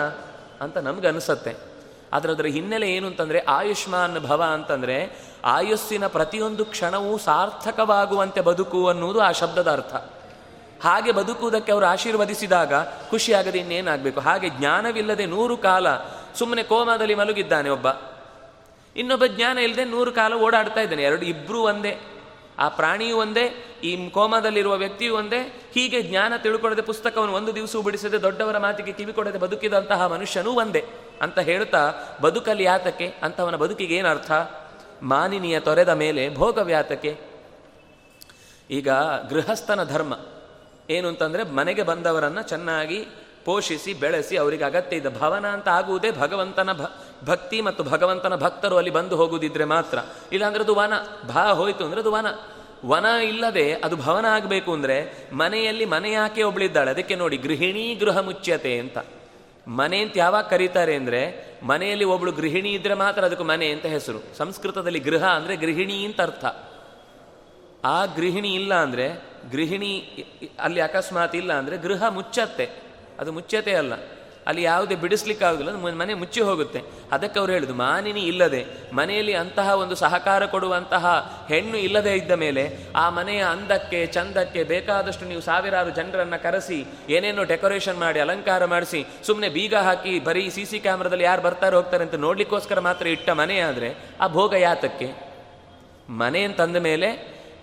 [0.61, 1.57] ಅಂತ ನಮ್ಗೆ ಅನಿಸುತ್ತೆ
[2.13, 9.33] ಆದರೆ ಅದರ ಹಿನ್ನೆಲೆ ಏನು ಅಂತಂದರೆ ಆಯುಷ್ಮಾನ್ ಭವ ಅಂತಂದರೆ ಆಯುಸ್ಸಿನ ಪ್ರತಿಯೊಂದು ಕ್ಷಣವೂ ಸಾರ್ಥಕವಾಗುವಂತೆ ಬದುಕು ಅನ್ನುವುದು ಆ
[9.33, 9.95] ಶಬ್ದದ ಅರ್ಥ.
[10.85, 12.75] ಹಾಗೆ ಬದುಕುವುದಕ್ಕೆ ಅವರು ಆಶೀರ್ವದಿಸಿದಾಗ
[13.11, 14.21] ಖುಷಿಯಾಗದೆ ಇನ್ನೇನಾಗಬೇಕು?
[14.21, 15.87] ಹಾಗೆ ಜ್ಞಾನವಿಲ್ಲದೆ ನೂರು ಕಾಲ
[16.39, 17.87] ಸುಮ್ಮನೆ ಕೋಮಾದಲ್ಲಿ ಮಲಗಿದ್ದಾನೆ ಒಬ್ಬ.
[18.97, 21.03] ಇನ್ನೊಬ್ಬ ಜ್ಞಾನ ಇಲ್ಲದೆ ನೂರು ಕಾಲ ಓಡಾಡ್ತಾ ಇದ್ದಾನೆ.
[21.03, 21.99] ಎರಡು ಇಬ್ಬರು ಒಂದೇ.
[22.59, 25.63] ಆ ಪ್ರಾಣಿಯೂ ಒಂದೇ, ಈ ಕೋಮದಲ್ಲಿರುವ ವ್ಯಕ್ತಿಯೂ ಒಂದೇ.
[25.75, 30.85] ಹೀಗೆ ಜ್ಞಾನ ತಿಳ್ಕೊಳ್ಳದೆ ಪುಸ್ತಕವನ್ನು ಒಂದು ದಿವಸ ಬಿಡಿಸದೆ ದೊಡ್ಡವರ ಮಾತಿಗೆ ಕಿವಿ ಕೊಡದೆ ಬದುಕಿದಂತಹ ಮನುಷ್ಯನೂ ಒಂದೇ
[31.23, 31.93] ಅಂತ ಹೇಳುತ್ತಾ
[32.23, 33.15] ಬದುಕಲ್ಲಿ ಯಾತಕ್ಕೆ?
[33.23, 34.33] ಅಂತವನ ಬದುಕಿಗೆ ಏನರ್ಥ
[35.03, 37.19] ಮಾನಿನಿಯ ತೊರೆದ ಮೇಲೆ ಭೋಗವ್ಯಾತಕ್ಕೆ
[38.71, 38.89] ಈಗ
[39.31, 40.15] ಗೃಹಸ್ಥನ ಧರ್ಮ.
[40.91, 43.07] ಏನು ಅಂತಂದರೆ ಮನೆಗೆ ಬಂದವರನ್ನು ಚೆನ್ನಾಗಿ
[43.45, 46.71] ಪೋಷಿಸಿ, ಬೆಳೆಸಿ ಅವರಿಗೆ ಅಗತ್ಯ ಇದೆ ಭವನ ಅಂತ ಆಗುವುದೇ ಭಗವಂತನ
[47.25, 49.99] ಭಕ್ತಿ ಮತ್ತು ಭಗವಂತನ ಭಕ್ತರು ಅಲ್ಲಿ ಬಂದು ಹೋಗುದಿದ್ರೆ ಮಾತ್ರ.
[50.33, 50.93] ಇಲ್ಲಾಂದ್ರೆ ಅದು ವನ,
[51.27, 52.27] ಭಾ ಹೋಯಿತು ಅಂದ್ರೆ ಅದು ವನ.
[52.87, 56.91] ವನ ಇಲ್ಲದೆ ಅದು ಭವನ ಆಗಬೇಕು ಅಂದರೆ ಮನೆಯಲ್ಲಿ ಮನೆ ಯಾಕೆ ಒಬ್ಳಿದ್ದಾಳೆ?
[56.91, 58.99] ಅದಕ್ಕೆ ನೋಡಿ, ಗೃಹಿಣಿ ಗೃಹ ಮುಚ್ಯತೆ ಅಂತ.
[59.69, 61.21] ಮನೆ ಅಂತ ಯಾವಾಗ ಕರೀತಾರೆ ಅಂದರೆ
[61.63, 64.37] ಮನೆಯಲ್ಲಿ ಒಬ್ಳು ಗೃಹಿಣಿ ಇದ್ರೆ ಮಾತ್ರ ಅದಕ್ಕೆ ಮನೆ ಅಂತ ಹೆಸರು.
[64.37, 66.45] ಸಂಸ್ಕೃತದಲ್ಲಿ ಗೃಹ ಅಂದರೆ ಗೃಹಿಣಿ ಅಂತ ಅರ್ಥ.
[67.85, 69.07] ಆ ಗೃಹಿಣಿ ಇಲ್ಲ ಅಂದರೆ,
[69.51, 69.93] ಗೃಹಿಣಿ
[70.61, 72.84] ಅಲ್ಲಿ ಅಕಸ್ಮಾತ್ ಇಲ್ಲ ಅಂದರೆ ಗೃಹ ಮುಚ್ಚತ್ತೆ.
[73.21, 73.95] ಅದು ಮುಚ್ಚತೆ ಅಲ್ಲ.
[74.47, 76.81] ಅಲ್ಲಿ ಯಾವುದೇ ಬಿಡಿಸ್ಲಿಕ್ಕಾಗೋದಿಲ್ಲ, ಅದು ಮನೆ ಮುಚ್ಚಿ ಹೋಗುತ್ತೆ.
[77.13, 81.05] ಅದಕ್ಕೆ ಅವ್ರು ಹೇಳುದು, ಮಾನಿನಿ ಇಲ್ಲದೆ, ಮನೆಯಲ್ಲಿ ಅಂತಹ ಒಂದು ಸಹಕಾರ ಕೊಡುವಂತಹ
[81.49, 87.99] ಹೆಣ್ಣು ಇಲ್ಲದೆ ಇದ್ದ ಮೇಲೆ ಆ ಮನೆಯ ಅಂದಕ್ಕೆ, ಚಂದಕ್ಕೆ ಬೇಕಾದಷ್ಟು ನೀವು ಸಾವಿರಾರು ಜನರನ್ನು ಕರೆಸಿ, ಏನೇನೋ ಡೆಕೋರೇಷನ್
[87.99, 92.81] ಮಾಡಿ, ಅಲಂಕಾರ ಮಾಡಿಸಿ ಸುಮ್ಮನೆ ಬೀಗ ಹಾಕಿ, ಬರೀ ಸಿ ಸಿ ಕ್ಯಾಮ್ರಾದಲ್ಲಿ ಯಾರು ಬರ್ತಾರೆ, ಹೋಗ್ತಾರೆ ಅಂತ ನೋಡ್ಲಿಕ್ಕೋಸ್ಕರ
[92.81, 95.11] ಮಾತ್ರ ಇಟ್ಟ ಮನೆ ಆದರೆ, ಆ ಭೋಗ ಯಾತಕ್ಕೆ
[96.11, 97.11] ಮನೆ ಅಂತಂದ ಮೇಲೆ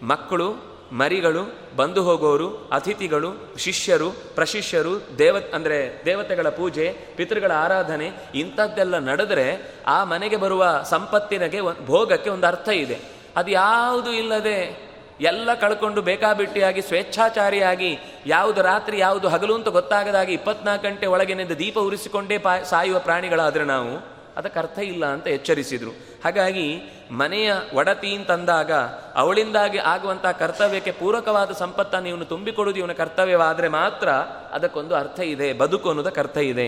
[0.01, 9.75] ಮಕ್ಕಳು ಮರಿಗಳು, ಬಂದು ಹೋಗೋರು, ಅತಿಥಿಗಳು, ಶಿಷ್ಯರು, ಪ್ರಶಿಷ್ಯರು, ದೇವ, ಅಂದರೆ ದೇವತೆಗಳ ಪೂಜೆ, ಪಿತೃಗಳ ಆರಾಧನೆ, ಇಂಥದ್ದೆಲ್ಲ ನಡೆದರೆ
[9.87, 12.99] ಆ ಮನೆಗೆ ಬರುವ ಸಂಪತ್ತಿನಗೆ ಭೋಗಕ್ಕೆ ಒಂದು ಅರ್ಥ ಇದೆ.
[13.35, 21.05] ಅದು ಯಾವುದು ಇಲ್ಲದೆ ಎಲ್ಲ ಕಳ್ಕೊಂಡು ಬೇಕಾಬಿಟ್ಟಿಯಾಗಿ, ಸ್ವೇಚ್ಛಾಚಾರಿಯಾಗಿ, ಯಾವುದು ರಾತ್ರಿ, ಯಾವುದು ಹಗಲು ಅಂತ ಗೊತ್ತಾಗದಾಗಿ ಇಪ್ಪತ್ನಾಲ್ಕು ಗಂಟೆ
[21.05, 25.91] ಒಳಗಿನಿಂದ ದೀಪ ಉರಿಸಿಕೊಂಡೇ ಪಾ, ಸಾಯುವ ಪ್ರಾಣಿಗಳಾದರೆ ನಾವು ಅದಕ್ಕೆ ಅರ್ಥ ಇಲ್ಲ ಅಂತ ಎಚ್ಚರಿಸಿದರು.
[26.23, 26.67] ಹಾಗಾಗಿ
[27.11, 28.71] ಮನೆಯ ಒಡತಿ ಅಂತಂದಾಗ
[29.15, 34.09] ಅವಳಿಂದಾಗಿ ಆಗುವಂಥ ಕರ್ತವ್ಯಕ್ಕೆ ಪೂರಕವಾದ ಸಂಪತ್ತನ್ನು ಇವನು ತುಂಬಿಕೊಡುವುದು ಇವನ ಕರ್ತವ್ಯವಾದರೆ ಮಾತ್ರ
[34.51, 36.67] ಅದಕ್ಕೊಂದು ಅರ್ಥ ಇದೆ, ಬದುಕು ಅನ್ನೋದಕ್ಕೆ ಅರ್ಥ ಇದೆ.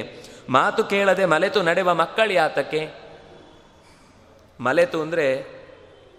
[0.49, 2.93] ಮಾತು ಕೇಳದೆ ಮಲೆತು ನಡೆವ ಮಕ್ಕಳು ಯಾತಕ್ಕೆ?
[4.59, 5.27] ಮಲೆತು ಅಂದರೆ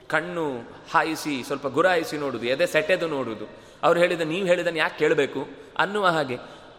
[0.09, 0.47] ಕಣ್ಣು
[0.93, 3.45] ಹಾಯಿಸಿ, ಸ್ವಲ್ಪ ಗುರಾಯಿಸಿ ನೋಡುದು, ಎದೆ ಸೆಟೆದು ನೋಡುವುದು
[3.83, 5.49] ಅವ್ರು ಹೇಳಿದ, ನೀವು ಹೇಳಿದನ್ನು ಯಾಕೆ ಕೇಳಬೇಕು?
[5.79, 6.37] ಅನ್ನುವ ಹಾಗೆ.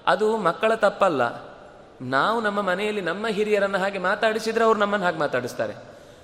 [0.08, 1.55] ಅದು ಮಕ್ಕಳ ತಪ್ಪಲ್ಲ.
[2.02, 5.74] ನಾವು ನಮ್ಮ ಮನೆಯಲ್ಲಿ ನಮ್ಮ ಹಿರಿಯರನ್ನು ಹಾಗೆ ಮಾತಾಡಿಸಿದ್ರೆ ಅವ್ರು ನಮ್ಮನ್ನು ಹಾಗೆ ಮಾತಾಡಿಸ್ತಾರೆ.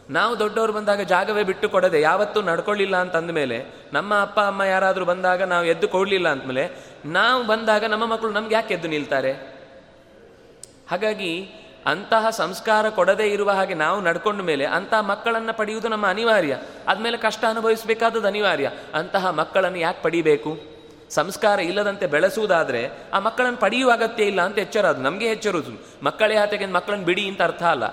[0.09, 5.43] ನಾವು ದೊಡ್ಡವರು ಬಂದಾಗ ಜಾಗವೇ ಬಿಟ್ಟು ಕೊಡದೆ ಯಾವತ್ತೂ ನಡ್ಕೊಳ್ಳಿಲ್ಲ ಅಂತ ಅಂದಮೇಲೆ, ನಮ್ಮ ಅಪ್ಪ, ಅಮ್ಮ ಯಾರಾದರೂ ಬಂದಾಗ
[5.43, 6.69] ನಾವು ಎದ್ದು ಕೊಡಲಿಲ್ಲ ಅಂದಮೇಲೆ,
[7.05, 9.31] ನಾವು ಬಂದಾಗ ನಮ್ಮ ಮಕ್ಕಳು ನಮ್ಗೆ ಯಾಕೆ ಎದ್ದು ನಿಲ್ತಾರೆ?
[10.91, 11.49] ಹಾಗಾಗಿ
[11.85, 16.57] ಅಂತಹ ಸಂಸ್ಕಾರ ಕೊಡದೇ ಇರುವ ಹಾಗೆ ನಾವು ನಡ್ಕೊಂಡ ಮೇಲೆ ಅಂತಹ ಮಕ್ಕಳನ್ನು ಪಡೆಯುವುದು ನಮ್ಮ ಅನಿವಾರ್ಯ.
[16.87, 18.71] ಆದಮೇಲೆ ಕಷ್ಟ ಅನುಭವಿಸಬೇಕಾದದ್ದು ಅನಿವಾರ್ಯ.
[18.93, 20.80] ಅಂತಹ ಮಕ್ಕಳನ್ನು ಯಾಕೆ ಪಡಿಬೇಕು?
[21.13, 26.65] ಸಂಸ್ಕಾರ ಇಲ್ಲದಂತೆ ಬೆಳೆಸುವುದಾದರೆ ಆ ಮಕ್ಕಳನ್ನು ಪಡೆಯುವ ಅಗತ್ಯ ಇಲ್ಲ ಅಂತ ಎಚ್ಚರ ಅದು ನಮಗೆ ಎಚ್ಚರುದು ಮಕ್ಕಳೇ ಹಾತೆಗೆ
[26.65, 27.83] ಮಕ್ಕಳನ್ನು ಬಿಡಿ ಅಂತ ಅರ್ಥ ಅಲ್ಲ.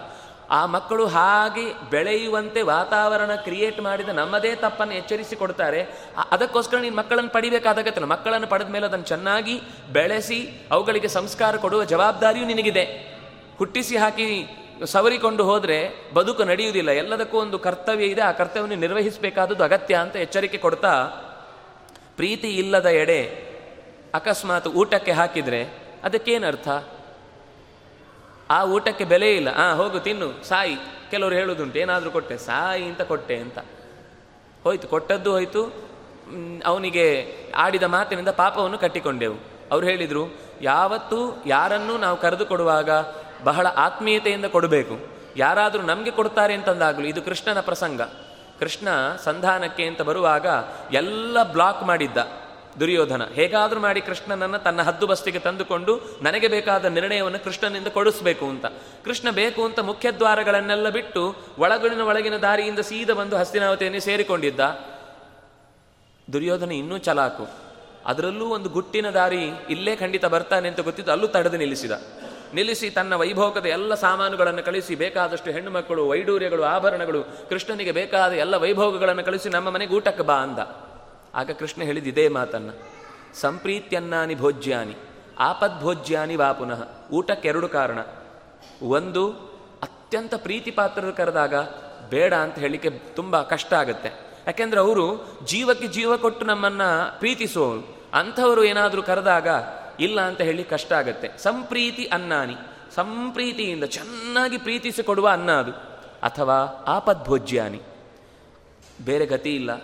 [0.51, 5.81] ಆ ಮಕ್ಕಳು ಹಾಗೆ ಬೆಳೆಯುವಂತೆ ವಾತಾವರಣ ಕ್ರಿಯೇಟ್ ಮಾಡಿದ ನಮ್ಮದೇ ತಪ್ಪನ್ನು ಎಚ್ಚರಿಸಿ ಕೊಡ್ತಾರೆ.
[6.31, 9.61] ಅದಕ್ಕೋಸ್ಕರ ನೀನು ಮಕ್ಕಳನ್ನು ಪಡಿಬೇಕಾದಾಗತ್ತಿಲ್ಲ ಮಕ್ಕಳನ್ನು ಪಡೆದ ಮೇಲೆ ಅದನ್ನು ಚೆನ್ನಾಗಿ
[9.93, 12.85] ಬೆಳೆಸಿ ಅವುಗಳಿಗೆ ಸಂಸ್ಕಾರ ಕೊಡುವ ಜವಾಬ್ದಾರಿಯೂ ನಿನಗಿದೆ.
[13.59, 14.29] ಹುಟ್ಟಿಸಿ ಹಾಕಿ
[14.85, 15.79] ಸವರಿಕೊಂಡು ಹೋದರೆ
[16.15, 16.91] ಬದುಕು ನಡೆಯುವುದಿಲ್ಲ.
[16.91, 18.21] ಎಲ್ಲದಕ್ಕೂ ಒಂದು ಕರ್ತವ್ಯ ಇದೆ.
[18.21, 20.95] ಆ ಕರ್ತವ್ಯವನ್ನು ನಿರ್ವಹಿಸಬೇಕಾದದ್ದು ಅಗತ್ಯ ಅಂತ ಎಚ್ಚರಿಕೆ ಕೊಡ್ತಾ
[22.19, 23.49] ಪ್ರೀತಿ ಇಲ್ಲದ ಎಡೆ
[24.15, 26.69] ಅಕಸ್ಮಾತ್ ಊಟಕ್ಕೆ ಹಾಕಿದರೆ ಅದಕ್ಕೇನರ್ಥ?
[28.51, 29.49] ಆ ಊಟಕ್ಕೆ ಬೆಲೆ ಇಲ್ಲ.
[29.49, 30.77] ಆ, ಹೋಗು, ತಿನ್ನು, ಸಾಯಿ.
[31.11, 33.59] ಕೆಲವರು ಹೇಳುದುಂಟು, ಏನಾದರೂ ಕೊಟ್ಟೆ, ಸಾಯಿ ಅಂತ ಕೊಟ್ಟೆ ಅಂತ.
[34.65, 35.91] ಹೋಯ್ತು, ಕೊಟ್ಟದ್ದು ಹೋಯ್ತು.
[36.65, 39.37] ಅವನಿಗೆ ಆಡಿದ ಮಾತಿನಿಂದ ಪಾಪವನ್ನು ಕಟ್ಟಿಕೊಂಡೆವು.
[39.73, 42.91] ಅವ್ರು ಹೇಳಿದರು, ಯಾವತ್ತೂ ಯಾರನ್ನೂ ನಾವು ಕರೆದು ಕೊಡುವಾಗ
[43.45, 44.99] ಬಹಳ ಆತ್ಮೀಯತೆಯಿಂದ ಕೊಡಬೇಕು.
[45.37, 48.01] ಯಾರಾದರೂ ನಮಗೆ ಕೊಡ್ತಾರೆ ಅಂತಂದಾಗಲು ಇದು ಕೃಷ್ಣನ ಪ್ರಸಂಗ.
[48.61, 48.89] ಕೃಷ್ಣ
[49.25, 50.47] ಸಂಧಾನಕ್ಕೆ ಅಂತ ಬರುವಾಗ
[50.93, 52.17] ಎಲ್ಲ ಬ್ಲಾಕ್ ಮಾಡಿದ್ದ
[52.81, 53.27] ದುರ್ಯೋಧನ.
[53.27, 58.67] ಹೇಗಾದರೂ ಮಾಡಿ ಕೃಷ್ಣನನ್ನು ತನ್ನ ಹದ್ದು ಬಸ್ತಿಗೆ ತಂದುಕೊಂಡು ನನಗೆ ಬೇಕಾದ ನಿರ್ಣಯವನ್ನು ಕೃಷ್ಣನಿಂದ ಕೊಡಿಸ್ಬೇಕು ಅಂತ.
[59.05, 64.61] ಕೃಷ್ಣ ಬೇಕು ಅಂತ ಮುಖ್ಯ ದ್ವಾರಗಳನ್ನೆಲ್ಲ ಬಿಟ್ಟು ಒಳಗಿನ ಒಳಗಿನ ದಾರಿಯಿಂದ ಸೀದ ಬಂದು ಹಸ್ತಿನಾವತಿಯನ್ನು ಸೇರಿಕೊಂಡಿದ್ದ.
[66.33, 67.49] ದುರ್ಯೋಧನ ಇನ್ನೂ ಚಲಾಕು.
[68.07, 71.93] ಅದರಲ್ಲೂ ಒಂದು ಗುಟ್ಟಿನ ದಾರಿ ಇಲ್ಲೇ ಖಂಡಿತ ಬರ್ತಾನೆ ಅಂತ ಗೊತ್ತಿದ್ದು ಅಲ್ಲೂ ತಡೆದು ನಿಲ್ಲಿಸಿದ.
[72.55, 79.25] ನಿಲ್ಲಿಸಿ ತನ್ನ ವೈಭೋಗದ ಎಲ್ಲ ಸಾಮಾನುಗಳನ್ನು ಕಳಿಸಿ, ಬೇಕಾದಷ್ಟು ಹೆಣ್ಣು ಮಕ್ಕಳು ವೈಡೂರ್ಯಗಳು, ಆಭರಣಗಳು, ಕೃಷ್ಣನಿಗೆ ಬೇಕಾದ ಎಲ್ಲ ವೈಭೋಗಗಳನ್ನು
[79.25, 80.59] ಕಳಿಸಿ ನಮ್ಮ ಮನೆಗೆ ಊಟಕ್ಕೆ ಬಾ ಅಂದ.
[81.35, 82.73] ಆಗ ಕೃಷ್ಣ ಹೇಳಿದ ಇದೇ ಮಾತನ್ನು,
[83.41, 84.97] ಸಂಪ್ರೀತ್ಯನ್ನಾನಿ ಭೋಜ್ಯಾನಿ,
[85.39, 86.89] ಆಪದ್ಭೋಜ್ಯಾನಿ ವಾ ಪುನಃ.
[87.13, 87.99] ಊಟಕ್ಕೆರಡು ಕಾರಣ.
[88.83, 89.31] ಒಂದು,
[89.83, 91.55] ಅತ್ಯಂತ ಪ್ರೀತಿ ಪಾತ್ರರು ಕರೆದಾಗ
[92.11, 94.29] ಬೇಡ ಅಂತ ಹೇಳಿಕೆ ತುಂಬ ಕಷ್ಟ ಆಗುತ್ತೆ.
[94.47, 96.83] ಯಾಕೆಂದ್ರೆ ಅವರು ಜೀವಕ್ಕೆ ಜೀವ ಕೊಟ್ಟು ನಮ್ಮನ್ನ
[97.19, 99.49] ಪ್ರೀತಿಸುವವರು ಅಂಥವರು ಏನಾದರೂ ಕರೆದಾಗ
[100.01, 101.31] ಇಲ್ಲ ಅಂತ ಹೇಳಿ ಕಷ್ಟ ಆಗತ್ತೆ.
[101.39, 102.55] ಸಂಪ್ರೀತಿ ಅನ್ನಾನಿ.
[102.95, 105.73] ಸಂಪ್ರೀತಿಯಿಂದ ಚೆನ್ನಾಗಿ ಪ್ರೀತಿಸಿಕೊಡುವ ಅನ್ನ ಅದು.
[106.23, 107.81] ಅಥವಾ ಆಪದ್ಭೋಜ್ಯಾನಿ.
[109.05, 109.83] ಬೇರೆ ಗತಿ ಇಲ್ಲ.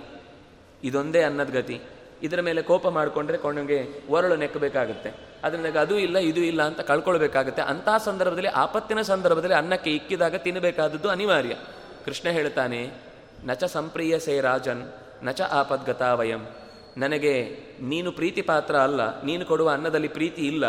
[0.84, 1.80] ಇದೊಂದೇ ಅನ್ನದ ಗತಿ.
[2.22, 5.10] ಇದರ ಮೇಲೆ ಕೋಪ ಮಾಡಿಕೊಂಡ್ರೆ ಕೊನೆಗೆ ಒರಳು ನೆಕ್ಕಬೇಕಾಗುತ್ತೆ.
[5.44, 7.62] ಅದರಿಂದ ಅದು ಇಲ್ಲ, ಇದು ಇಲ್ಲ ಅಂತ ಕಳ್ಕೊಳ್ಬೇಕಾಗುತ್ತೆ.
[7.62, 11.54] ಅಂತಹ ಸಂದರ್ಭದಲ್ಲಿ, ಆಪತ್ತಿನ ಸಂದರ್ಭದಲ್ಲಿ ಅನ್ನಕ್ಕೆ ಇಕ್ಕಿದಾಗ ತಿನ್ನಬೇಕಾದದ್ದು ಅನಿವಾರ್ಯ.
[12.04, 12.92] ಕೃಷ್ಣ ಹೇಳ್ತಾನೆ,
[13.44, 14.92] ನಚ ಸಂಪ್ರಿಯ ಸೇ ರಾಜನ್,
[15.22, 16.46] ನಚ ಆಪದ್ಗತ ವಯಂ
[16.96, 17.34] ನನಗೆ
[17.82, 20.64] ನೀನು ಪ್ರೀತಿ ಪಾತ್ರ ಅಲ್ಲ, ನೀನು ಕೊಡುವ ಅನ್ನದಲ್ಲಿ ಪ್ರೀತಿ ಇಲ್ಲ,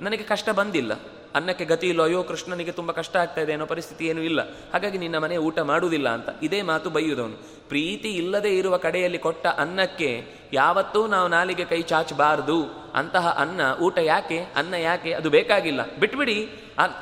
[0.00, 0.92] ನನಗೆ ಕಷ್ಟ ಬಂದಿಲ್ಲ.
[1.34, 4.40] ಅನ್ನಕ್ಕೆ ಗತಿ ಇಲ್ಲೋ ಅಯ್ಯೋ, ಕೃಷ್ಣನಿಗೆ ತುಂಬ ಕಷ್ಟ ಆಗ್ತಾ ಇದೆ ಅನ್ನೋ ಪರಿಸ್ಥಿತಿ ಏನೂ ಇಲ್ಲ.
[4.72, 7.36] ಹಾಗಾಗಿ ನಿನ್ನ ಮನೆ ಊಟ ಮಾಡುವುದಿಲ್ಲ ಅಂತ ಇದೇ ಮಾತು ಬೈಯುವುದವನು.
[7.68, 10.10] ಪ್ರೀತಿ ಇಲ್ಲದೆ ಇರುವ ಕಡೆಯಲ್ಲಿ ಕೊಟ್ಟ ಅನ್ನಕ್ಕೆ
[10.52, 12.58] ಯಾವತ್ತೂ ನಾವು ನಾಲಿಗೆ ಕೈ ಚಾಚಬಾರದು.
[12.94, 15.80] ಅಂತಹ ಅನ್ನ, ಊಟ ಯಾಕೆ, ಅನ್ನ ಯಾಕೆ, ಅದು ಬೇಕಾಗಿಲ್ಲ.
[15.96, 16.38] ಬಿಟ್ಬಿಡಿ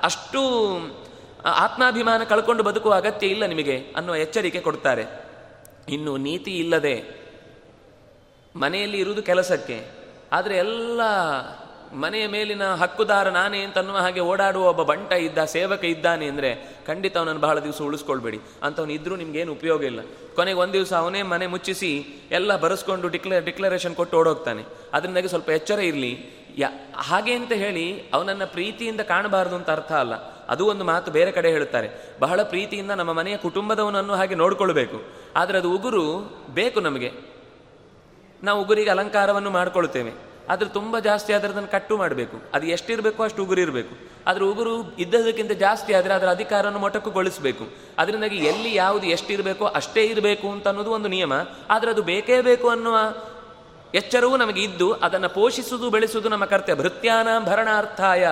[0.02, 0.42] ಅಷ್ಟು
[1.44, 5.06] ಆತ್ಮಾಭಿಮಾನ ಕಳ್ಕೊಂಡು ಬದುಕುವ ಅಗತ್ಯ ಇಲ್ಲ ನಿಮಗೆ ಅನ್ನುವ ಎಚ್ಚರಿಕೆ ಕೊಡ್ತಾರೆ.
[5.88, 6.96] ಇನ್ನು ನೀತಿ ಇಲ್ಲದೆ
[8.58, 9.86] ಮನೆಯಲ್ಲಿ ಇರುವುದು ಕೆಲಸಕ್ಕೆ.
[10.32, 11.00] ಆದರೆ ಎಲ್ಲ
[11.92, 17.18] ಮನೆಯ ಮೇಲಿನ ಹಕ್ಕುದಾರ ನಾನೇ ಅಂತ ಅನ್ನುವ ಹಾಗೆ ಓಡಾಡುವ ಒಬ್ಬ ಬಂಟ ಇದ್ದ, ಸೇವಕ ಇದ್ದಾನೆ ಅಂದರೆ ಖಂಡಿತ
[17.18, 18.40] ಅವನನ್ನು ಬಹಳ ದಿವಸ ಉಳಿಸ್ಕೊಳ್ಬೇಡಿ.
[18.62, 20.00] ಅಂಥವನು ಇದ್ರೂ ನಿಮ್ಗೇನು ಉಪಯೋಗ ಇಲ್ಲ.
[20.34, 24.64] ಕೊನೆಗೆ ಒಂದು ದಿವಸ ಅವನೇ ಮನೆ ಮುಚ್ಚಿಸಿ ಎಲ್ಲ ಬರೆಸ್ಕೊಂಡು ಡಿಕ್ಲೇ, ಡಿಕ್ಲರೇಷನ್ ಕೊಟ್ಟು ಓಡೋಗ್ತಾನೆ.
[24.92, 26.38] ಅದರಿಂದಾಗಿ ಸ್ವಲ್ಪ ಎಚ್ಚರ ಇರಲಿ.
[26.58, 30.14] ಯಾ, ಹಾಗೆ ಅಂತ ಹೇಳಿ ಅವನನ್ನು ಪ್ರೀತಿಯಿಂದ ಕಾಣಬಾರದು ಅಂತ ಅರ್ಥ ಅಲ್ಲ.
[30.46, 31.90] ಅದು ಒಂದು ಮಾತು ಬೇರೆ ಕಡೆ ಹೇಳುತ್ತಾರೆ.
[32.20, 35.02] ಬಹಳ ಪ್ರೀತಿಯಿಂದ ನಮ್ಮ ಮನೆಯ ಕುಟುಂಬದವನನ್ನು ಹಾಗೆ ನೋಡಿಕೊಳ್ಬೇಕು.
[35.36, 37.37] ಆದರೆ ಅದು ಉಗುರು ಬೇಕು ನಮಗೆ.
[38.42, 40.12] ನಾವು ಉಗುರಿಗೆ ಅಲಂಕಾರವನ್ನು ಮಾಡ್ಕೊಳ್ತೇವೆ.
[40.48, 42.42] ಆದರೆ ತುಂಬ ಜಾಸ್ತಿ ಆದರೆ ಅದನ್ನು ಕಟ್ಟು ಮಾಡಬೇಕು.
[42.54, 43.96] ಅದು ಎಷ್ಟಿರಬೇಕು ಅಷ್ಟು ಉಗುರು ಇರಬೇಕು.
[44.26, 47.64] ಆದರೆ ಉಗುರು ಇದ್ದದಕ್ಕಿಂತ ಜಾಸ್ತಿ ಆದರೆ ಅದರ ಅಧಿಕಾರವನ್ನು ಮೊಟಕುಗೊಳಿಸಬೇಕು.
[47.98, 51.32] ಅದರಿಂದಾಗಿ ಎಲ್ಲಿ ಯಾವುದು ಎಷ್ಟಿರಬೇಕೋ ಅಷ್ಟೇ ಇರಬೇಕು ಅಂತ ಅನ್ನೋದು ಒಂದು ನಿಯಮ.
[51.70, 52.96] ಆದರೆ ಅದು ಬೇಕೇ ಬೇಕು ಅನ್ನುವ
[53.94, 56.82] ಎಚ್ಚರವೂ ನಮಗೆ ಇದ್ದು ಅದನ್ನು ಪೋಷಿಸುವುದು, ಬೆಳೆಸುವುದು ನಮ್ಮ ಕರ್ತವ್ಯ.
[56.82, 58.28] ಭೃತ್ಯಾನ ಭರಣಾರ್ಥಾಯ.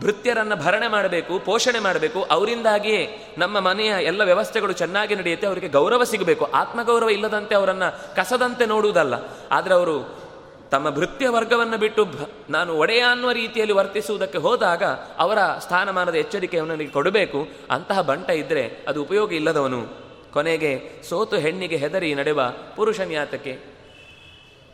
[0.00, 6.44] ಭೃತ್ಯರನ್ನು ಭರಣೆ ಮಾಡಬೇಕು, ಪೋಷಣೆ ಮಾಡಬೇಕು, ಅವರಿಂದಾಗಿಯೇ ನಮ್ಮ ಮನೆಯ ಎಲ್ಲ ವ್ಯವಸ್ಥೆಗಳು ಚೆನ್ನಾಗಿ ನಡೆಯುತ್ತೆ, ಅವರಿಗೆ ಗೌರವ ಸಿಗಬೇಕು.
[6.44, 9.14] ಆತ್ಮಗೌರವ ಇಲ್ಲದಂತೆ ಅವರನ್ನು ಕಸದಂತೆ ನೋಡುವುದಲ್ಲ.
[9.50, 10.22] ಆದರೆ ಅವರು
[10.70, 12.06] ತಮ್ಮ ಭೃತ್ಯ ವರ್ಗವನ್ನು ಬಿಟ್ಟು
[12.50, 14.82] ನಾನು ಒಡೆಯ ಅನ್ನುವ ರೀತಿಯಲ್ಲಿ ವರ್ತಿಸುವುದಕ್ಕೆ ಹೋದಾಗ
[15.18, 17.48] ಅವರ ಸ್ಥಾನಮಾನದ ಎಚ್ಚರಿಕೆಯನ್ನು ಕೊಡಬೇಕು.
[17.70, 19.86] ಅಂತಹ ಬಂಟ ಇದ್ದರೆ ಅದು ಉಪಯೋಗ ಇಲ್ಲದವನು
[20.32, 22.40] ಕೊನೆಗೆ ಸೋತು ಹೆಣ್ಣಿಗೆ ಹೆದರಿ ನಡೆವ
[22.76, 23.58] ಪುರುಷನ್ಯಾತಕ್ಕೆ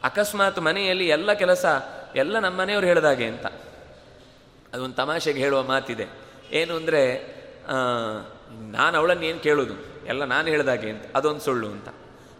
[0.04, 1.66] ಅಕಸ್ಮಾತ್ ಮನೆಯಲ್ಲಿ ಎಲ್ಲ ಕೆಲಸ
[2.16, 3.46] ಎಲ್ಲ ನಮ್ಮ ಮನೆಯವರು ಹೇಳಿದಾಗೆ ಅಂತ.
[4.72, 6.06] ಅದೊಂದು ತಮಾಷೆಗೆ ಹೇಳುವ ಮಾತಿದೆ.
[6.60, 7.02] ಏನು ಅಂದರೆ
[8.76, 9.74] ನಾನು ಅವಳನ್ನು ಏನು ಕೇಳೋದು?
[10.12, 11.88] ಎಲ್ಲ ನಾನು ಹೇಳಿದಾಗೆ ಅಂತ, ಅದೊಂದು ಸುಳ್ಳು ಅಂತ.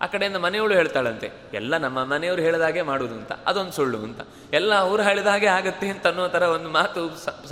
[0.01, 4.21] ಆ ಕಡೆಯಿಂದ ಮನೆಯವಳು ಹೇಳ್ತಾಳಂತೆ, ಎಲ್ಲ ನಮ್ಮ ಮನೆಯವರು ಹೇಳಿದಾಗೆ ಮಾಡುವುದು ಅಂತ, ಅದೊಂದು ಸುಳ್ಳು ಅಂತ.
[4.59, 7.01] ಎಲ್ಲ ಅವ್ರು ಹೇಳಿದ ಹಾಗೆ ಆಗುತ್ತೆ ಅಂತ ಅನ್ನೋ ಥರ ಒಂದು ಮಾತು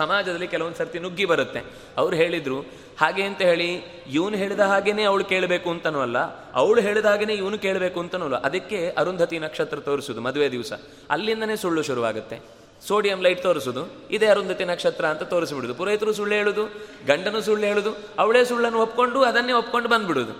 [0.00, 1.62] ಸಮಾಜದಲ್ಲಿ ಕೆಲವೊಂದು ಸರ್ತಿ ನುಗ್ಗಿ ಬರುತ್ತೆ.
[2.02, 2.58] ಅವ್ರು ಹೇಳಿದರು,
[3.02, 3.70] ಹಾಗೆ ಅಂತ ಹೇಳಿ,
[4.18, 6.18] ಇವನು ಹೇಳಿದ ಹಾಗೇನೆ ಅವಳು ಕೇಳಬೇಕು ಅಂತನೂ ಅಲ್ಲ,
[6.60, 8.40] ಅವಳು ಹೇಳಿದ ಹಾಗೇನೆ ಇವನು ಕೇಳಬೇಕು ಅಂತನೂ ಅಲ್ಲ.
[8.50, 10.72] ಅದಕ್ಕೆ ಅರುಂಧತಿ ನಕ್ಷತ್ರ ತೋರಿಸೋದು ಮದುವೆ ದಿವಸ.
[11.16, 12.38] ಅಲ್ಲಿಂದನೇ ಸುಳ್ಳು ಶುರುವಾಗುತ್ತೆ.
[12.82, 15.74] ಸೋಡಿಯಂ ಲೈಟ್ ತೋರಿಸುದು, ಇದೇ ಅರುಂಧತಿ ನಕ್ಷತ್ರ ಅಂತ ತೋರಿಸಿಬಿಡುದು.
[15.74, 16.64] ಪುರೋಹಿತರು ಸುಳ್ಳು ಹೇಳುದು,
[17.06, 20.34] ಗಂಡನು ಸುಳ್ಳು ಹೇಳುದು, ಅವಳೇ ಸುಳ್ಳನ್ನು ಒಪ್ಕೊಂಡು ಅದನ್ನೇ ಒಪ್ಕೊಂಡು ಬಂದ್ಬಿಡುದು.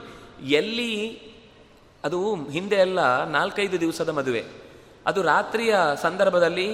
[0.51, 0.91] ಎಲ್ಲಿ
[2.05, 4.45] ಅದು ಹಿಂದೆ ಎಲ್ಲ ನಾಲ್ಕೈದು ದಿವಸದ ಮದುವೆ.
[5.07, 6.69] ಅದು ರಾತ್ರಿಯ ಸಂದರ್ಭದಲ್ಲಿ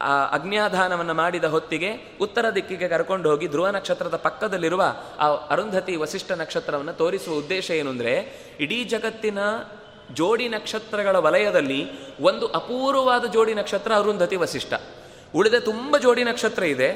[0.00, 1.90] ಆ ಅಗ್ನ್ಯಾಧಾನವನ್ನು ಮಾಡಿದ ಹೊತ್ತಿಗೆ
[2.20, 4.82] ಉತ್ತರ ದಿಕ್ಕಿಗೆ ಕರ್ಕೊಂಡು ಹೋಗಿ ಧ್ರುವ ನಕ್ಷತ್ರದ ಪಕ್ಕದಲ್ಲಿರುವ
[5.18, 8.14] ಆ ಅರುಂಧತಿ ವಸಿಷ್ಠ ನಕ್ಷತ್ರವನ್ನು ತೋರಿಸುವ ಉದ್ದೇಶ ಏನು ಅಂದರೆ,
[8.60, 9.38] ಇಡೀ ಜಗತ್ತಿನ
[10.12, 11.80] ಜೋಡಿ ನಕ್ಷತ್ರಗಳ ವಲಯದಲ್ಲಿ
[12.20, 14.74] ಒಂದು ಅಪೂರ್ವವಾದ ಜೋಡಿ ನಕ್ಷತ್ರ ಅರುಂಧತಿ ವಸಿಷ್ಠ.
[15.38, 16.88] ಉಳಿದ ತುಂಬ ಜೋಡಿ ನಕ್ಷತ್ರ ಇದೆ.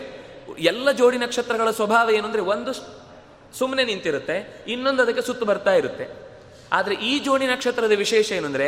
[0.71, 2.73] ಎಲ್ಲ ಜೋಡಿ ನಕ್ಷತ್ರಗಳ ಸ್ವಭಾವ ಏನು ಅಂದರೆ ಒಂದು
[3.59, 4.37] ಸುಮ್ಮನೆ ನಿಂತಿರುತ್ತೆ,
[4.73, 6.07] ಇನ್ನೊಂದು ಅದಕ್ಕೆ ಸುತ್ತು ಬರ್ತಾ ಇರುತ್ತೆ.
[6.77, 8.67] ಆದರೆ ಈ ಜೋಡಿ ನಕ್ಷತ್ರದ ವಿಶೇಷ ಏನಂದ್ರೆ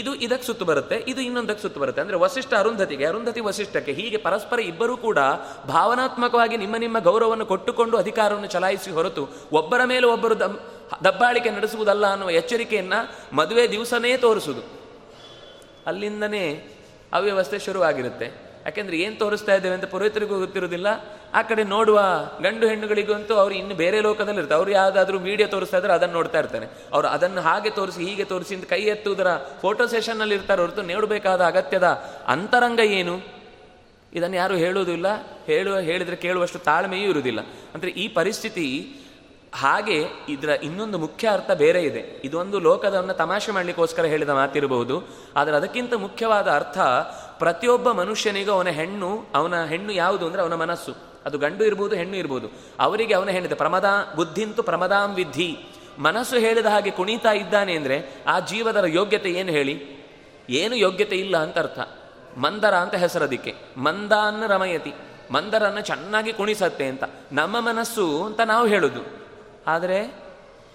[0.00, 2.00] ಇದು ಇದಕ್ಕೆ ಸುತ್ತು ಬರುತ್ತೆ, ಇದು ಇನ್ನೊಂದಕ್ಕೆ ಸುತ್ತು ಬರುತ್ತೆ.
[2.04, 5.18] ಅಂದರೆ ವಸಿಷ್ಠ ಅರುಂಧತಿಗೆ, ಅರುಂಧತಿ ವಸಿಷ್ಠಕ್ಕೆ ಹೀಗೆ ಪರಸ್ಪರ ಇಬ್ಬರೂ ಕೂಡ
[5.72, 9.24] ಭಾವನಾತ್ಮಕವಾಗಿ ನಿಮ್ಮ ನಿಮ್ಮ ಗೌರವವನ್ನು ಕೊಟ್ಟುಕೊಂಡು ಅಧಿಕಾರವನ್ನು ಚಲಾಯಿಸಿ ಹೊರತು
[9.60, 10.36] ಒಬ್ಬರ ಮೇಲೆ ಒಬ್ಬರು
[11.06, 13.00] ದಬ್ಬಾಳಿಕೆ ನಡೆಸುವುದಲ್ಲ ಅನ್ನುವ ಎಚ್ಚರಿಕೆಯನ್ನು
[13.40, 14.62] ಮದುವೆ ದಿವಸನೇ ತೋರಿಸುವುದು.
[15.90, 16.44] ಅಲ್ಲಿಂದನೇ
[17.18, 18.28] ಅವ್ಯವಸ್ಥೆ ಶುರುವಾಗಿರುತ್ತೆ.
[18.70, 20.86] ಯಾಕೆಂದ್ರೆ ಏನು ತೋರಿಸ್ತಾ ಇದ್ದೇವೆ ಅಂತ ಪುರೋಹಿತರಿಗೂ ಗೊತ್ತಿರೋದಿಲ್ಲ
[21.34, 22.00] ಆ ಕಡೆ ನೋಡುವ
[22.42, 24.56] ಗಂಡು ಹೆಣ್ಣುಗಳಿಗಂತೂ ಅವ್ರು ಇನ್ನು ಬೇರೆ ಲೋಕದಲ್ಲಿ ಇರ್ತಾರೆ.
[24.56, 26.66] ಅವ್ರು ಯಾವುದಾದ್ರೂ ವಿಡಿಯೋ ತೋರಿಸ್ತಾ ಇದ್ರೆ ಅದನ್ನು ನೋಡ್ತಾ ಇರ್ತಾರೆ.
[26.92, 29.26] ಅವ್ರು ಅದನ್ನು ಹಾಗೆ ತೋರಿಸಿ, ಹೀಗೆ ತೋರಿಸಿ ಅಂತ ಕೈ ಎತ್ತುವುದರ
[29.62, 31.88] ಫೋಟೋ ಸೆಷನ್ನಲ್ಲಿ ಇರ್ತಾರೆ ಹೊರತು ನೋಡಬೇಕಾದ ಅಗತ್ಯದ
[32.26, 33.20] ಅಂತರಂಗ ಏನು?
[34.12, 35.06] ಇದನ್ನು ಯಾರು ಹೇಳುವುದಿಲ್ಲ.
[35.46, 37.40] ಹೇಳುವ, ಹೇಳಿದರೆ ಕೇಳುವಷ್ಟು ತಾಳ್ಮೆಯೂ ಇರುವುದಿಲ್ಲ.
[37.74, 38.96] ಅಂದರೆ ಈ ಪರಿಸ್ಥಿತಿ
[39.54, 42.20] ಹಾಗೆ ಇದರ ಇನ್ನೊಂದು ಮುಖ್ಯ ಅರ್ಥ ಬೇರೆ ಇದೆ.
[42.24, 45.08] ಇದೊಂದು ಲೋಕದವನ್ನು ತಮಾಷೆ ಮಾಡಲಿಕ್ಕೋಸ್ಕರ ಹೇಳಿದ ಮಾತಿರಬಹುದು.
[45.36, 46.78] ಆದರೆ ಅದಕ್ಕಿಂತ ಮುಖ್ಯವಾದ ಅರ್ಥ
[47.40, 50.94] ಪ್ರತಿಯೊಬ್ಬ ಮನುಷ್ಯನಿಗೂ ಅವನ ಹೆಣ್ಣು ಅವನ ಹೆಣ್ಣು ಯಾವುದು ಅಂದರೆ ಅವನ ಮನಸ್ಸು.
[51.26, 52.48] ಅದು ಗಂಡು ಇರ್ಬೋದು, ಹೆಣ್ಣು ಇರ್ಬೋದು.
[52.80, 55.58] ಅವರಿಗೆ ಅವನ ಹೆಣ್ಣಿದೆ ಪ್ರಮದಾ ಬುದ್ಧಿಂತು ಪ್ರಮದಾಂ ವಿಧಿ.
[55.98, 60.00] ಮನಸ್ಸು ಹೇಳಿದ ಹಾಗೆ ಕುಣಿತಾ ಇದ್ದಾನೆ ಅಂದರೆ ಆ ಜೀವದರ ಯೋಗ್ಯತೆ ಏನು ಹೇಳಿ?
[60.50, 61.78] ಏನು ಯೋಗ್ಯತೆ ಇಲ್ಲ ಅಂತ ಅರ್ಥ.
[62.38, 63.54] ಮಂದರ ಅಂತ ಹೆಸರದಿಕ್ಕೆ.
[63.76, 64.92] ಮಂದಾನ್ನ ರಮಯತಿ.
[65.30, 67.04] ಮಂದರನ್ನು ಚೆನ್ನಾಗಿ ಕುಣಿಸತ್ತೆ ಅಂತ.
[67.32, 69.00] ನಮ್ಮ ಮನಸ್ಸು ಅಂತ ನಾವು ಹೇಳೋದು.
[69.66, 70.14] ಆದರೆ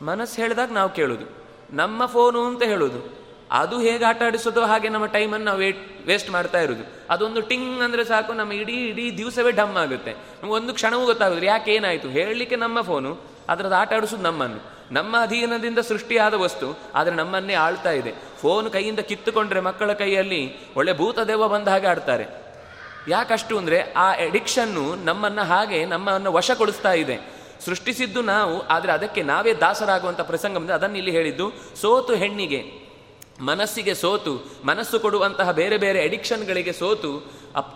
[0.01, 1.45] ಮನಸ್ಸು ಹೇಳಿದಾಗ ನಾವು ಕೇಳುದು.
[1.71, 3.24] ನಮ್ಮ ಫೋನು ಅಂತ ಹೇಳುದು.
[3.61, 6.83] ಅದು ಹೇಗೆ ಆಟ ಆಡಿಸೋದು ಹಾಗೆ ನಮ್ಮ ಟೈಮನ್ನು ನಾವು ವೇಟ್, ವೇಸ್ಟ್ ಮಾಡ್ತಾ ಇರೋದು
[7.13, 10.11] ಅದೊಂದು ಟಿಂಗ್ ಅಂದರೆ ಸಾಕು, ನಮ್ಮ ಇಡೀ ಇಡೀ ದಿವಸವೇ ಡಮ್ ಆಗುತ್ತೆ.
[10.39, 12.07] ನಮ್ಗೆ ಒಂದು ಕ್ಷಣವೂ ಗೊತ್ತಾಗೋದು ಯಾಕೆ ಏನಾಯಿತು?
[12.17, 13.11] ಹೇಳಲಿಕ್ಕೆ ನಮ್ಮ ಫೋನು
[13.51, 14.59] ಅದರದ್ದು ಆಟ ಆಡಿಸೋದು ನಮ್ಮನ್ನು.
[14.91, 16.67] ನಮ್ಮ ಅಧೀನದಿಂದ ಸೃಷ್ಟಿಯಾದ ವಸ್ತು,
[16.97, 18.11] ಆದರೆ ನಮ್ಮನ್ನೇ ಆಳ್ತಾ ಇದೆ.
[18.41, 20.41] ಫೋನ್ ಕೈಯಿಂದ ಕಿತ್ತುಕೊಂಡ್ರೆ ಮಕ್ಕಳ ಕೈಯಲ್ಲಿ
[20.79, 22.25] ಒಳ್ಳೆ ಭೂತದೇವ ಬಂದ ಹಾಗೆ ಆಡ್ತಾರೆ.
[23.07, 27.17] ಯಾಕಷ್ಟು ಅಂದರೆ ಆ ಎಡಿಕ್ಷನ್ನು ನಮ್ಮನ್ನು ಹಾಗೆ ನಮ್ಮನ್ನು ವಶಗೊಳಿಸ್ತಾ ಇದೆ.
[27.65, 31.45] ಸೃಷ್ಟಿಸಿದ್ದು ನಾವು, ಆದರೆ ಅದಕ್ಕೆ ನಾವೇ ದಾಸರಾಗುವಂಥ ಪ್ರಸಂಗ ಬಂದರೆ ಅದನ್ನು ಇಲ್ಲಿ ಹೇಳಿದ್ದು,
[31.81, 32.61] ಸೋತು ಹೆಣ್ಣಿಗೆ.
[33.39, 34.33] ಮನಸ್ಸಿಗೆ ಸೋತು,
[34.65, 37.11] ಮನಸ್ಸು ಕೊಡುವಂತಹ ಬೇರೆ ಬೇರೆ ಅಡಿಕ್ಷನ್ಗಳಿಗೆ ಸೋತು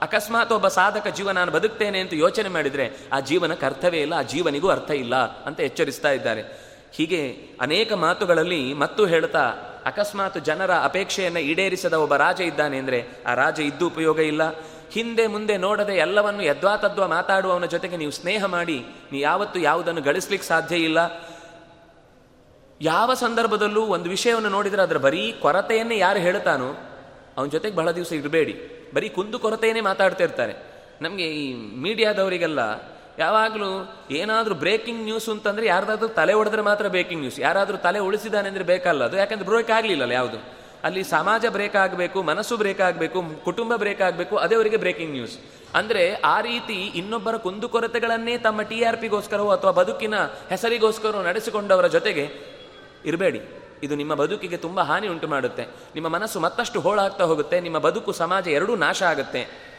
[0.01, 4.70] ಅಕಸ್ಮಾತ್ ಒಬ್ಬ ಸಾಧಕ ಜೀವನ ನಾನು ಬದುಕ್ತೇನೆ ಅಂತ ಯೋಚನೆ ಮಾಡಿದರೆ ಆ ಜೀವನಕ್ಕೆ ಅರ್ಥವೇ ಇಲ್ಲ, ಆ ಜೀವನಿಗೂ
[4.70, 6.41] ಅರ್ಥ ಇಲ್ಲ ಅಂತ ಎಚ್ಚರಿಸ್ತಾ ಇದ್ದಾರೆ.
[6.93, 7.22] ಹೀಗೆ
[7.62, 9.43] ಅನೇಕ ಮಾತುಗಳಲ್ಲಿ ಮತ್ತು ಹೇಳ್ತಾ,
[9.86, 14.55] ಅಕಸ್ಮಾತ್ ಜನರ ಅಪೇಕ್ಷೆಯನ್ನು ಈಡೇರಿಸದ ಒಬ್ಬ ರಾಜ ಇದ್ದಾನೆ ಅಂದರೆ ಆ ರಾಜ ಇದ್ದು ಉಪಯೋಗ ಇಲ್ಲ.
[14.91, 18.78] ಹಿಂದೆ ಮುಂದೆ ನೋಡದೆ ಎಲ್ಲವನ್ನು ಯದ್ವಾತದ್ವಾ ಮಾತಾಡುವವನ ಜೊತೆಗೆ ನೀವು ಸ್ನೇಹ ಮಾಡಿ
[19.12, 20.99] ನೀವು ಯಾವತ್ತು ಯಾವುದನ್ನು ಗಳಿಸ್ಲಿಕ್ಕೆ ಸಾಧ್ಯ ಇಲ್ಲ.
[22.82, 26.69] ಯಾವ ಸಂದರ್ಭದಲ್ಲೂ ಒಂದು ವಿಷಯವನ್ನು ನೋಡಿದರೆ ಅದರ ಬರೀ ಕೊರತೆಯನ್ನೇ ಯಾರು ಹೇಳ್ತಾನೋ
[27.38, 28.53] ಅವನ ಜೊತೆಗೆ ಬಹಳ ದಿವಸ ಇರಬೇಡಿ.
[28.93, 30.53] ಬರೀ ಕುಂದು ಕೊರತೆಯೇ ಮಾತಾಡ್ತಾ ಇರ್ತಾರೆ.
[31.01, 32.59] ನಮಗೆ ಈ ಮೀಡಿಯಾದವರಿಗೆಲ್ಲ
[33.19, 33.69] ಯಾವಾಗಲೂ
[34.11, 39.03] ಏನಾದರೂ ಬ್ರೇಕಿಂಗ್ ನ್ಯೂಸ್ ಅಂತಂದರೆ ಯಾರ್ದಾದ್ರೂ ತಲೆ ಒಡೆದ್ರೆ ಮಾತ್ರ ಬ್ರೇಕಿಂಗ್ ನ್ಯೂಸ್ ಯಾರಾದರೂ ತಲೆ ಉಳಿಸಿದಾನೆ ಅಂದರೆ ಬೇಕಲ್ಲ
[39.03, 39.17] ಅದು.
[39.17, 40.38] ಯಾಕಂದ್ರೆ ಬ್ರೇಕ್ ಆಗಲಿಲ್ಲಲ್ಲ ಯಾವುದು.
[40.84, 45.38] ಅಲ್ಲಿ ಸಮಾಜ ಬ್ರೇಕ್ ಆಗಬೇಕು, ಮನಸ್ಸು ಬ್ರೇಕ್ ಆಗಬೇಕು, ಕುಟುಂಬ ಬ್ರೇಕ್ ಆಗಬೇಕು, ಅದೇ ಅವರಿಗೆ ಬ್ರೇಕಿಂಗ್ ನ್ಯೂಸ್
[45.75, 50.15] ಅಂದರೆ ಆ ರೀತಿ ಇನ್ನೊಬ್ಬರ ಕುಂದುಕೊರತೆಗಳನ್ನೇ ತಮ್ಮ ಟಿ ಆರ್ ಪಿಗೋಸ್ಕರವೋ ಅಥವಾ ಬದುಕಿನ
[50.49, 52.49] ಹೆಸರಿಗೋಸ್ಕರ ನಡೆಸಿಕೊಂಡವರ ಜೊತೆಗೆ
[53.06, 53.41] ಇರಬೇಡಿ.
[53.84, 55.66] ಇದು ನಿಮ್ಮ ಬದುಕಿಗೆ ತುಂಬ ಹಾನಿ ಉಂಟು ಮಾಡುತ್ತೆ.
[55.66, 57.60] ನಿಮ್ಮ ಮನಸ್ಸು ಮತ್ತಷ್ಟು ಹೋಳಾಗ್ತಾ ಹೋಗುತ್ತೆ.
[57.60, 59.70] ನಿಮ್ಮ ಬದುಕು ಸಮಾಜ ಎರಡೂ ನಾಶ ಆಗುತ್ತೆ.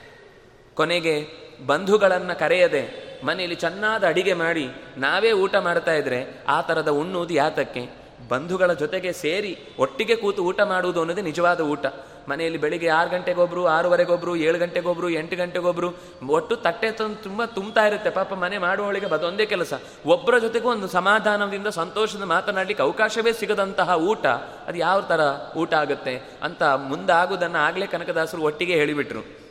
[0.75, 1.29] ಕೊನೆಗೆ
[1.67, 8.01] ಬಂಧುಗಳನ್ನು ಕರೆಯದೆ, ಮನೆಯಲ್ಲಿ ಚೆನ್ನಾದ ಅಡಿಗೆ ಮಾಡಿ, ನಾವೇ ಊಟ ಮಾಡ್ತಾ ಇದ್ರೆ ಆ ಥರದ ಉಣ್ಣುವುದು ಯಾತಕ್ಕೆ?
[8.29, 11.87] ಬಂಧುಗಳ ಜೊತೆಗೆ ಸೇರಿ ಒಟ್ಟಿಗೆ ಕೂತು ಊಟ ಮಾಡುವುದು ಅನ್ನೋದೇ ನಿಜವಾದ ಊಟ.
[12.29, 15.89] ಮನೆಯಲ್ಲಿ ಬೆಳಿಗ್ಗೆ ಆರು ಗಂಟೆಗೊಬ್ರು, ಆರೂವರೆಗೊಬ್ರು, ಏಳು ಗಂಟೆಗೊಬ್ರು, ಎಂಟು ಗಂಟೆಗೊಬ್ರು,
[16.27, 18.11] ಒಟ್ಟು ತಟ್ಟೆ ತಂದು ತುಂಬ ತುಂಬ್ತಾ ಇರುತ್ತೆ.
[18.11, 19.73] ಪಾಪ ಮನೆ ಮಾಡುವವಳಿಗೆ ಅದೊಂದೇ ಕೆಲಸ.
[20.07, 24.27] ಒಬ್ಬರ ಜೊತೆಗೂ ಒಂದು ಸಮಾಧಾನದಿಂದ ಸಂತೋಷದಿಂದ ಮಾತನಾಡಲಿಕ್ಕೆ ಅವಕಾಶವೇ ಸಿಗದಂತಹ ಊಟ,
[24.67, 25.21] ಅದು ಯಾವ ಥರ
[25.57, 29.51] ಊಟ ಆಗುತ್ತೆ ಅಂತ ಮುಂದಾಗುವುದನ್ನು ಆಗಲೇ ಕನಕದಾಸರು ಒಟ್ಟಿಗೆ ಹೇಳಿಬಿಟ್ರು.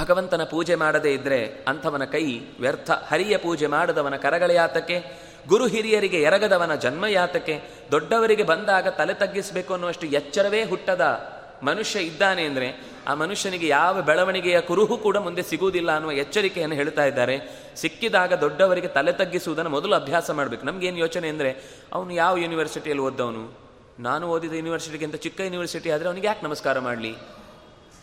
[0.00, 2.90] ಭಗವಂತನ ಪೂಜೆ ಮಾಡದೇ ಇದ್ರೆ ಅಂಥವನ ಕೈ ವ್ಯರ್ಥ.
[2.90, 11.32] ಹರಿಯ ಪೂಜೆ ಮಾಡದವನ ಕರಗಳೆಯಾತಕ್ಕೆ ಗುರು ಹಿರಿಯರಿಗೆ ಎರಗದವನ ಜನ್ಮಯಾತಕ್ಕೆ ದೊಡ್ಡವರಿಗೆ ಬಂದಾಗ ತಲೆ ತಗ್ಗಿಸಬೇಕು ಅನ್ನುವಷ್ಟು ಎಚ್ಚರವೇ ಹುಟ್ಟದ
[11.62, 17.62] ಮನುಷ್ಯ ಇದ್ದಾನೆ ಅಂದರೆ ಆ ಮನುಷ್ಯನಿಗೆ ಯಾವ ಬೆಳವಣಿಗೆಯ ಕುರುಹು ಕೂಡ ಮುಂದೆ ಸಿಗುವುದಿಲ್ಲ ಅನ್ನುವ ಎಚ್ಚರಿಕೆಯನ್ನು ಹೇಳ್ತಾ ಇದ್ದಾರೆ.
[17.76, 20.66] ಸಿಕ್ಕಿದಾಗ ದೊಡ್ಡವರಿಗೆ ತಲೆ ತಗ್ಗಿಸುವುದನ್ನು ಮೊದಲು ಅಭ್ಯಾಸ ಮಾಡಬೇಕು.
[20.66, 23.52] ನಮಗೇನು ಯೋಚನೆ ಅಂದರೆ, ಅವನು ಯಾವ ಯೂನಿವರ್ಸಿಟಿಯಲ್ಲಿ ಓದ್ದವನು?
[23.98, 27.14] ನಾನು ಓದಿದ ಯೂನಿವರ್ಸಿಟಿಗಿಂತ ಚಿಕ್ಕ ಯೂನಿವರ್ಸಿಟಿ ಆದರೆ ಅವನಿಗೆ ಯಾಕೆ ನಮಸ್ಕಾರ ಮಾಡಲಿ?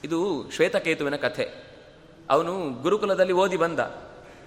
[0.04, 1.50] ಇದು ಶ್ವೇತಕೇತುವಿನ ಕಥೆ.
[2.30, 3.80] ಅವನು ಗುರುಕುಲದಲ್ಲಿ ಓದಿ ಬಂದ.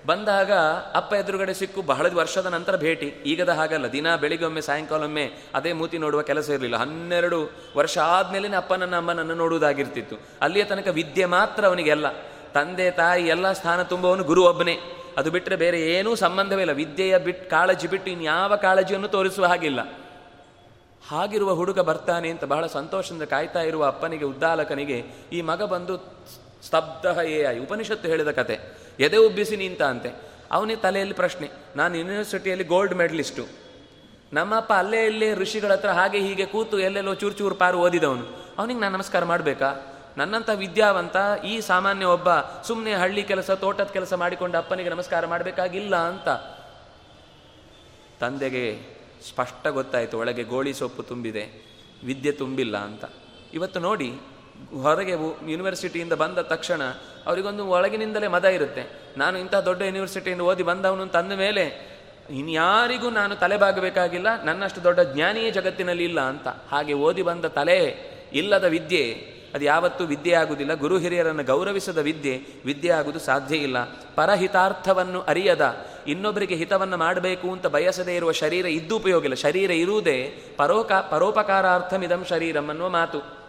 [0.07, 0.53] ಬಂದಾಗ
[0.95, 3.07] ಅಪ್ಪ ಎದುರುಗಡೆ ಸಿಕ್ಕು ಬಹಳ ವರ್ಷದ ನಂತರ ಭೇಟಿ.
[3.07, 6.77] ಈಗದ ಹಾಗಲ್ಲ ದಿನ ಬೆಳಿಗ್ಗೆ ಒಮ್ಮೆ, ಸಾಯಂಕಾಲ ಒಮ್ಮೆ ಅದೇ ಮೂತಿ ನೋಡುವ ಕೆಲಸ ಇರಲಿಲ್ಲ.
[6.77, 10.17] ಹನ್ನೆರಡು ವರ್ಷ ಆದ್ಮೇಲೆ ಅಪ್ಪನನ್ನ, ಅಮ್ಮನನ್ನು ನೋಡುವುದಾಗಿರ್ತಿತ್ತು.
[10.41, 12.13] ಅಲ್ಲಿಯ ತನಕ ವಿದ್ಯೆ ಮಾತ್ರ ಅವನಿಗೆಲ್ಲ.
[12.53, 14.79] ತಂದೆ, ತಾಯಿ, ಎಲ್ಲ ಸ್ಥಾನ ತುಂಬುವವನು ಗುರು ಒಬ್ಬನೇ.
[15.19, 16.73] ಅದು ಬಿಟ್ಟರೆ ಬೇರೆ ಏನೂ ಸಂಬಂಧವೇ ಇಲ್ಲ.
[16.73, 19.81] ವಿದ್ಯೆಯ ಬಿಟ್ಟು ಕಾಳಜಿ ಬಿಟ್ಟು ಇನ್ಯಾವ ಕಾಳಜಿಯನ್ನು ತೋರಿಸುವ ಹಾಗಿಲ್ಲ.
[21.09, 25.97] ಹಾಗಿರುವ ಹುಡುಗ ಬರ್ತಾನೆ ಅಂತ ಬಹಳ ಸಂತೋಷದಿಂದ ಕಾಯ್ತಾ ಇರುವ ಅಪ್ಪನಿಗೆ, ಉದ್ದಾಲಕನಿಗೆ ಈ ಮಗ ಬಂದು
[26.67, 28.82] ಸ್ತಬ್ಧ ಏ ಉಪನಿಷತ್ತು ಹೇಳಿದ ಕತೆ.
[29.01, 30.11] ಎದೆ ಉಬ್ಬಿಸಿ ನಿಂತ ಅಂತೆ.
[30.51, 33.45] ಅವನಿಗೆ ತಲೆಯಲ್ಲಿ ಪ್ರಶ್ನೆ, ನಾನು ಯೂನಿವರ್ಸಿಟಿಯಲ್ಲಿ ಗೋಲ್ಡ್ ಮೆಡಲಿಸ್ಟು
[34.33, 38.25] ನಮ್ಮಪ್ಪ ಅಲ್ಲೇ ಇಲ್ಲೇ ಋಷಿಗಳ ಹತ್ರ ಹಾಗೆ ಹೀಗೆ ಕೂತು ಎಲ್ಲೆಲ್ಲೋ ಚೂರು ಚೂರು ಪಾರು ಓದಿದವನು.
[38.59, 39.71] ಅವನಿಗೆ ನಾನು ನಮಸ್ಕಾರ ಮಾಡಬೇಕಾ?
[40.17, 42.29] ನನ್ನಂಥ ವಿದ್ಯಾವಂತ ಈ ಸಾಮಾನ್ಯ ಒಬ್ಬ
[42.63, 46.29] ಸುಮ್ಮನೆ ಹಳ್ಳಿ ಕೆಲಸ, ತೋಟದ ಕೆಲಸ ಮಾಡಿಕೊಂಡು ಅಪ್ಪನಿಗೆ ನಮಸ್ಕಾರ ಮಾಡಬೇಕಾಗಿಲ್ಲ ಅಂತ.
[48.21, 48.65] ತಂದೆಗೆ
[49.29, 51.45] ಸ್ಪಷ್ಟ ಗೊತ್ತಾಯಿತು, ಒಳಗೆ ಗೋಳಿ ಸೊಪ್ಪು ತುಂಬಿದೆ,
[52.05, 53.05] ವಿದ್ಯೆ ತುಂಬಿಲ್ಲ ಅಂತ.
[53.55, 54.11] ಇವತ್ತು ನೋಡಿ,
[54.83, 55.13] ಹೊರಗೆ
[55.51, 56.83] ಯೂನಿವರ್ಸಿಟಿಯಿಂದ ಬಂದ ತಕ್ಷಣ
[57.27, 59.03] ಅವರಿಗೊಂದು ಒಳಗಿನಿಂದಲೇ ಮದ ಇರುತ್ತೆ.
[59.17, 61.93] ನಾನು ಇಂಥ ದೊಡ್ಡ ಯೂನಿವರ್ಸಿಟಿಯಿಂದ ಓದಿ ಬಂದವನು ತಂದ ಮೇಲೆ,
[62.31, 66.49] ಇನ್ಯಾರಿಗೂ ನಾನು ತಲೆಬಾಗಬೇಕಾಗಿಲ್ಲ, ನನ್ನಷ್ಟು ದೊಡ್ಡ ಜ್ಞಾನಿಯೇ ಜಗತ್ತಿನಲ್ಲಿ ಇಲ್ಲ ಅಂತ.
[66.49, 70.75] ಹಾಗೆ ಓದಿ ಬಂದ ತಲೆ ಇಲ್ಲದ ವಿದ್ಯೆ, ಅದು ಯಾವತ್ತೂ ವಿದ್ಯೆ ಆಗುವುದಿಲ್ಲ.
[70.75, 73.85] ಗುರು ಹಿರಿಯರನ್ನು ಗೌರವಿಸದ ವಿದ್ಯೆ ವಿದ್ಯೆ ಆಗುವುದು ಸಾಧ್ಯ ಇಲ್ಲ.
[74.15, 79.35] ಪರಹಿತಾರ್ಥವನ್ನು ಅರಿಯದ, ಇನ್ನೊಬ್ಬರಿಗೆ ಹಿತವನ್ನು ಮಾಡಬೇಕು ಅಂತ ಬಯಸದೇ ಇರುವ ಶರೀರ ಇದ್ದು ಉಪಯೋಗ ಇಲ್ಲ.
[79.35, 83.43] ಶರೀರ ಇರುವುದೇ ಪರೋಕ, ಪರೋಪಕಾರಾರ್ಥಮಿದಂ ಶರೀರಂ ಅನ್ನುವ ಮಾತು.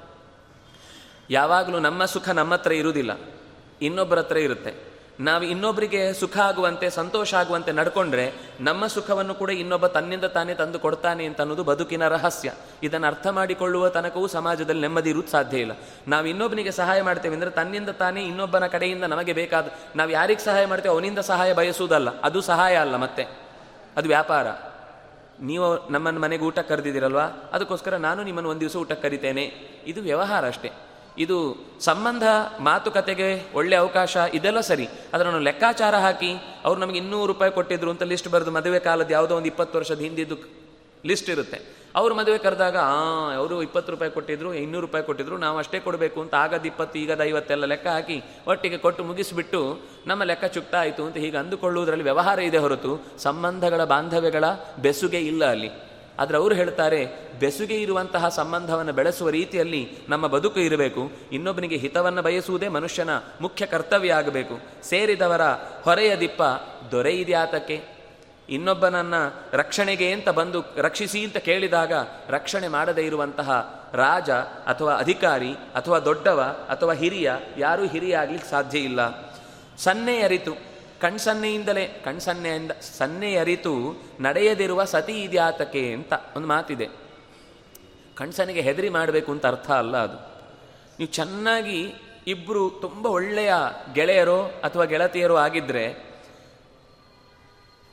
[1.29, 3.11] ಯಾವಾಗಲೂ ನಮ್ಮ ಸುಖ ನಮ್ಮ ಹತ್ರ ಇರುವುದಿಲ್ಲ.
[3.81, 4.93] ಇನ್ನೊಬ್ಬರ ಹತ್ರ ಇರುತ್ತೆ.
[5.19, 11.25] ನಾವು ಇನ್ನೊಬ್ಬರಿಗೆ ಸುಖ ಆಗುವಂತೆ, ಸಂತೋಷ ಆಗುವಂತೆ ನಡ್ಕೊಂಡ್ರೆ ನಮ್ಮ ಸುಖವನ್ನು ಕೂಡ ಇನ್ನೊಬ್ಬ ತನ್ನಿಂದ ತಾನೇ ತಂದು ಕೊಡ್ತಾನೆ
[11.25, 12.53] ಅಂತ ಅನ್ನೋದು ಬದುಕಿನ ರಹಸ್ಯ.
[12.83, 15.71] ಇದನ್ನು ಅರ್ಥ ಮಾಡಿಕೊಳ್ಳುವ ತನಕವೂ ಸಮಾಜದಲ್ಲಿ ನೆಮ್ಮದಿ ಇರುವುದು ಸಾಧ್ಯ ಇಲ್ಲ.
[16.07, 20.95] ನಾವು ಇನ್ನೊಬ್ಬನಿಗೆ ಸಹಾಯ ಮಾಡ್ತೇವೆ ಅಂದರೆ ತನ್ನಿಂದ ತಾನೇ ಇನ್ನೊಬ್ಬನ ಕಡೆಯಿಂದ ನಮಗೆ ಬೇಕಾದ, ನಾವು ಯಾರಿಗೆ ಸಹಾಯ ಮಾಡ್ತೇವೆ
[20.95, 22.21] ಅವನಿಂದ ಸಹಾಯ ಬಯಸುವುದಲ್ಲ.
[22.21, 23.23] ಅದು ಸಹಾಯ ಅಲ್ಲ ಮತ್ತೆ.
[23.97, 24.47] ಅದು ವ್ಯಾಪಾರ.
[25.41, 27.49] ನೀವು ನಮ್ಮನ್ನು ಮನೆಗೆ ಊಟ ಕರೆದಿದ್ದೀರಲ್ವಾ?
[27.53, 29.43] ಅದಕ್ಕೋಸ್ಕರ ನಾನು ನಿಮ್ಮನ್ನು ಒಂದು ದಿವಸ ಊಟಕ್ಕೆ ಕರಿತೇನೆ.
[29.87, 30.71] ಇದು ವ್ಯವಹಾರ ಅಷ್ಟೇ.
[31.17, 32.23] ಇದು ಸಂಬಂಧ
[32.59, 36.31] ಮಾತುಕತೆಗೆ ಒಳ್ಳೆ ಅವಕಾಶ ಇದೆಲ್ಲ ಸರಿ ಅದನ್ನು ಲೆಕ್ಕಾಚಾರ ಹಾಕಿ
[36.65, 40.63] ಅವ್ರು ನಮಗೆ ಇನ್ನೂರು ರೂಪಾಯಿ ಕೊಟ್ಟಿದ್ರು ಅಂತ ಲಿಸ್ಟ್ ಬರೆದು ಮದುವೆ ಕಾಲದ ಯಾವುದೋ ಒಂದು ಇಪ್ಪತ್ತು ವರ್ಷದ ಹಿಂದಿದ್ದು
[41.05, 41.83] ಲಿಸ್ಟ್ ಇರುತ್ತೆ.
[41.95, 42.77] ಅವ್ರು ಮದುವೆ ಕರೆದಾಗ
[43.37, 47.65] ಅವರು ಇಪ್ಪತ್ತು ರೂಪಾಯಿ ಕೊಟ್ಟಿದ್ರು, ಇನ್ನೂರು ರೂಪಾಯಿ ಕೊಟ್ಟಿದ್ರು, ನಾವು ಅಷ್ಟೇ ಕೊಡಬೇಕು ಅಂತ ಆಗದ ಇಪ್ಪತ್ತು, ಈಗದ ಐವತ್ತೆಲ್ಲ
[47.65, 53.05] ಲೆಕ್ಕ ಹಾಕಿ ಒಟ್ಟಿಗೆ ಕೊಟ್ಟು ಮುಗಿಸಿಬಿಟ್ಟು ನಮ್ಮ ಲೆಕ್ಕ ಚುಕ್ತ ಆಯಿತು ಅಂತ ಹೀಗೆ ಅಂದುಕೊಳ್ಳುವುದರಲ್ಲಿ ವ್ಯವಹಾರ ಇದೆ ಹೊರತು,
[53.17, 54.43] ಸಂಬಂಧಗಳ ಬಾಂಧವ್ಯಗಳ
[54.79, 55.92] ಬೆಸುಗೆ ಇಲ್ಲ ಅಲ್ಲಿ.
[56.19, 57.05] ಆದರೆ ಅವರು ಹೇಳ್ತಾರೆ,
[57.39, 61.11] ಬೆಸುಗೆ ಇರುವಂತಹ ಸಂಬಂಧವನ್ನು ಬೆಳೆಸುವ ರೀತಿಯಲ್ಲಿ ನಮ್ಮ ಬದುಕು ಇರಬೇಕು.
[61.31, 63.09] ಇನ್ನೊಬ್ಬನಿಗೆ ಹಿತವನ್ನು ಬಯಸುವುದೇ ಮನುಷ್ಯನ
[63.41, 64.59] ಮುಖ್ಯ ಕರ್ತವ್ಯ ಆಗಬೇಕು.
[64.83, 65.41] ಸೇರಿದವರ
[65.83, 66.43] ಹೊರೆಯ ದಿಪ್ಪ
[66.91, 67.81] ದೊರೆಯಿದ್ಯಾತಕ್ಕೆ
[68.49, 69.13] ಇನ್ನೊಬ್ಬನನ್ನ
[69.51, 71.93] ರಕ್ಷಣೆಗೆ ಅಂತ ಬಂದು ರಕ್ಷಿಸಿ ಅಂತ ಕೇಳಿದಾಗ
[72.29, 74.29] ರಕ್ಷಣೆ ಮಾಡದೇ ಇರುವಂತಹ ರಾಜ
[74.67, 79.31] ಅಥವಾ ಅಧಿಕಾರಿ ಅಥವಾ ದೊಡ್ಡವ ಅಥವಾ ಹಿರಿಯ, ಯಾರೂ ಹಿರಿಯ ಆಗ್ಲಿಕ್ಕೆ ಸಾಧ್ಯ ಇಲ್ಲ.
[79.77, 80.72] ಸನ್ನೆ ಅರಿತು
[81.03, 86.89] ಕಣ್ಸನ್ನೆಯಿಂದಲೇ, ಕಣ್ಸನ್ನೆಯಿಂದ ಸನ್ನೆ ಅರಿತು ನಡೆಯದಿರುವ ಸತಿ ಇದ್ಯಾತಕೆ ಅಂತ ಒಂದು ಮಾತಿದೆ.
[88.15, 90.17] ಕಣ್ಸನಿಗೆ ಹೆದರಿ ಮಾಡಬೇಕು ಅಂತ ಅರ್ಥ ಅಲ್ಲ ಅದು.
[90.99, 91.93] ನೀವು ಚೆನ್ನಾಗಿ
[92.27, 93.53] ಇಬ್ಬರು ತುಂಬ ಒಳ್ಳೆಯ
[93.93, 96.13] ಗೆಳೆಯರೋ ಅಥವಾ ಗೆಳತಿಯರೋ ಆಗಿದ್ದರೆ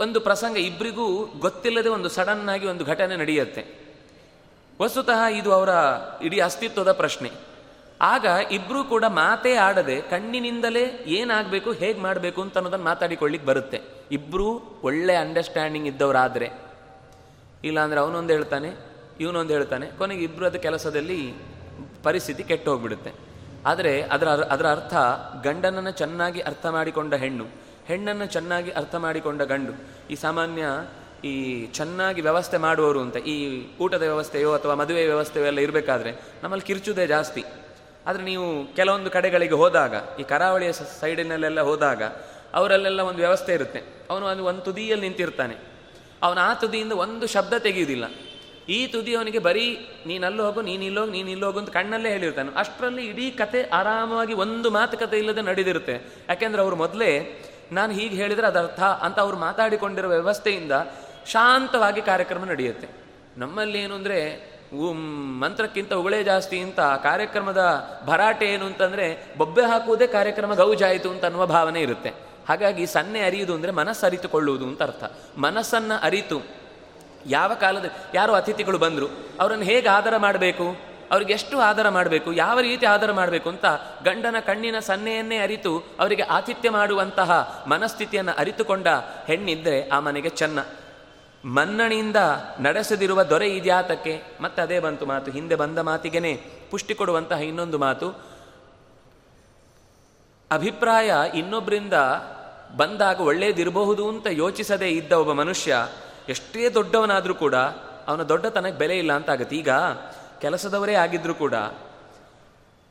[0.01, 3.65] ಒಂದು ಪ್ರಸಂಗ ಇಬ್ಬರಿಗೂ ಗೊತ್ತಿಲ್ಲದೆ ಒಂದು ಸಡನ್ನಾಗಿ ಒಂದು ಘಟನೆ ನಡೆಯುತ್ತೆ.
[4.83, 5.69] ವಸ್ತುತಃ ಇದು ಅವರ
[6.23, 7.31] ಇಡೀ ಅಸ್ತಿತ್ವದ ಪ್ರಶ್ನೆ.
[8.01, 10.85] ಆಗ ಇಬ್ಬರೂ ಕೂಡ ಮಾತೇ ಆಡದೆ ಕಣ್ಣಿನಿಂದಲೇ
[11.19, 13.79] ಏನಾಗಬೇಕು, ಹೇಗೆ ಮಾಡಬೇಕು ಅಂತ ಅನ್ನೋದನ್ನು ಮಾತಾಡಿಕೊಳ್ಳಿಕ್ಕೆ ಬರುತ್ತೆ.
[14.13, 14.47] ಇಬ್ಬರೂ
[14.83, 16.49] ಒಳ್ಳೆ ಅಂಡರ್ಸ್ಟ್ಯಾಂಡಿಂಗ್ ಇದ್ದವರಾದರೆ.
[17.65, 18.71] ಇಲ್ಲಾಂದ್ರೆ ಅವನೊಂದು ಹೇಳ್ತಾನೆ,
[19.21, 19.87] ಇವನೊಂದು ಹೇಳ್ತಾನೆ.
[19.99, 21.19] ಕೊನೆಗೆ ಇಬ್ಬರು ಅದು ಕೆಲಸದಲ್ಲಿ
[22.03, 23.13] ಪರಿಸ್ಥಿತಿ ಕೆಟ್ಟು ಹೋಗ್ಬಿಡುತ್ತೆ
[23.67, 24.95] ಆದರೆ ಅದರ ಅದರ ಅರ್ಥ
[25.47, 27.47] ಗಂಡನನ್ನು ಚೆನ್ನಾಗಿ ಅರ್ಥ ಮಾಡಿಕೊಂಡ ಹೆಣ್ಣು,
[27.87, 29.73] ಹೆಣ್ಣನ್ನು ಚೆನ್ನಾಗಿ ಅರ್ಥ ಮಾಡಿಕೊಂಡ ಗಂಡು.
[30.11, 30.65] ಈ ಸಾಮಾನ್ಯ
[31.25, 33.37] ಈ ಚೆನ್ನಾಗಿ ವ್ಯವಸ್ಥೆ ಮಾಡುವವರು ಅಂತ, ಈ
[33.81, 37.43] ಊಟದ ವ್ಯವಸ್ಥೆಯೋ ಅಥವಾ ಮದುವೆ ವ್ಯವಸ್ಥೆಯೋ ಎಲ್ಲ ಇರಬೇಕಾದ್ರೆ ನಮ್ಮಲ್ಲಿ ಕಿರ್ಚುದೇ ಜಾಸ್ತಿ.
[38.07, 42.03] ಆದರೆ ನೀವು ಕೆಲವೊಂದು ಕಡೆಗಳಿಗೆ ಹೋದಾಗ, ಈ ಕರಾವಳಿಯ ಸೈಡಿನಲ್ಲೆಲ್ಲ ಹೋದಾಗ,
[42.55, 43.83] ಅವರಲ್ಲೆಲ್ಲ ಒಂದು ವ್ಯವಸ್ಥೆ ಇರುತ್ತೆ.
[44.11, 45.57] ಅವನು ಒಂದು ಒಂದು ತುದಿಯಲ್ಲಿ ನಿಂತಿರ್ತಾನೆ.
[46.23, 48.05] ಅವನು ಆ ತುದಿಯಿಂದ ಒಂದು ಶಬ್ದ ತೆಗೆಯುವುದಿಲ್ಲ.
[48.69, 52.59] ಈ ತುದಿ ಅವನಿಗೆ ಬರೀ, ನೀನಲ್ಲೂ ಹೋಗು ನೀನು ಇಲ್ಲೋಗು ನೀನು ಇಲ್ಲೋಗು ಅಂತ ಕಣ್ಣಲ್ಲೇ ಹೇಳಿರ್ತಾನೆ.
[52.59, 55.93] ಅಷ್ಟರಲ್ಲಿ ಇಡೀ ಕತೆ ಆರಾಮವಾಗಿ ಒಂದು ಮಾತುಕತೆ ಇಲ್ಲದೆ ನಡೆದಿರುತ್ತೆ.
[56.29, 57.43] ಯಾಕೆಂದ್ರೆ ಅವರು ಮೊದಲೇ,
[57.73, 60.73] ನಾನು ಹೀಗೆ ಹೇಳಿದರೆ ಅದರ್ಥ ಅಂತ ಅವ್ರು ಮಾತಾಡಿಕೊಂಡಿರೋ ವ್ಯವಸ್ಥೆಯಿಂದ
[61.27, 62.89] ಶಾಂತವಾಗಿ ಕಾರ್ಯಕ್ರಮ ನಡೆಯುತ್ತೆ.
[63.37, 64.51] ನಮ್ಮಲ್ಲಿ ಏನು ಅಂದರೆ
[65.41, 67.63] ಮಂತ್ರಕ್ಕಿಂತ ಉಗಳೇ ಜಾಸ್ತಿ ಅಂತ ಕಾರ್ಯಕ್ರಮದ
[68.07, 72.11] ಭರಾಟೆ ಏನು ಅಂತಂದರೆ ಬೊಬ್ಬೆ ಹಾಕುವುದೇ ಕಾರ್ಯಕ್ರಮ ಗೌಜಾಯಿತು ಅಂತ ಅನ್ನುವ ಭಾವನೆ ಇರುತ್ತೆ.
[72.49, 75.05] ಹಾಗಾಗಿ ಸನ್ನೆ ಅರಿಯುವುದು ಅಂದರೆ ಮನಸ್ಸು ಅರಿತುಕೊಳ್ಳುವುದು ಅಂತ ಅರ್ಥ.
[75.39, 76.43] ಮನಸ್ಸನ್ನು ಅರಿತು.
[77.27, 79.07] ಯಾವ ಕಾಲದ ಯಾರು ಅತಿಥಿಗಳು ಬಂದರು,
[79.41, 80.77] ಅವರನ್ನು ಹೇಗೆ ಆಧಾರ ಮಾಡಬೇಕು,
[81.11, 83.65] ಅವರಿಗೆ ಎಷ್ಟು ಆಧಾರ ಮಾಡಬೇಕು, ಯಾವ ರೀತಿ ಆಧಾರ ಮಾಡಬೇಕು ಅಂತ
[84.05, 88.89] ಗಂಡನ ಕಣ್ಣಿನ ಸನ್ನೆಯನ್ನೇ ಅರಿತು, ಅವರಿಗೆ ಆತಿಥ್ಯ ಮಾಡುವಂತಹ ಮನಸ್ಥಿತಿಯನ್ನು ಅರಿತುಕೊಂಡ
[89.27, 90.59] ಹೆಣ್ಣಿದ್ದರೆ ಆ ಮನೆಗೆ ಚೆನ್ನ.
[91.45, 92.17] ಮನ್ನಣಿಯಿಂದ
[92.61, 98.11] ನಡೆಸದಿರುವ ದೊರೆ ಇದ್ಯಾತಕ್ಕೆ, ಮತ್ತೆ ಅದೇ ಬಂತು ಮಾತು, ಹಿಂದೆ ಬಂದ ಮಾತಿಗೆನೆ ಪುಷ್ಟಿ ಕೊಡುವಂತಹ ಇನ್ನೊಂದು ಮಾತು.
[100.53, 101.93] ಅಭಿಪ್ರಾಯ ಇನ್ನೊಬ್ಬರಿಂದ
[102.77, 105.87] ಬಂದಾಗ ಒಳ್ಳೇದಿರಬಹುದು ಅಂತ ಯೋಚಿಸದೇ ಇದ್ದ ಒಬ್ಬ ಮನುಷ್ಯ
[106.29, 107.55] ಎಷ್ಟೇ ದೊಡ್ಡವನಾದರೂ ಕೂಡ
[108.07, 109.57] ಅವನ ದೊಡ್ಡತನಕ್ಕೆ ಬೆಲೆ ಇಲ್ಲ ಅಂತ ಆಗುತ್ತೆ.
[109.57, 109.69] ಈಗ
[110.41, 111.55] ಕೆಲಸದವರೇ ಆಗಿದ್ರೂ ಕೂಡ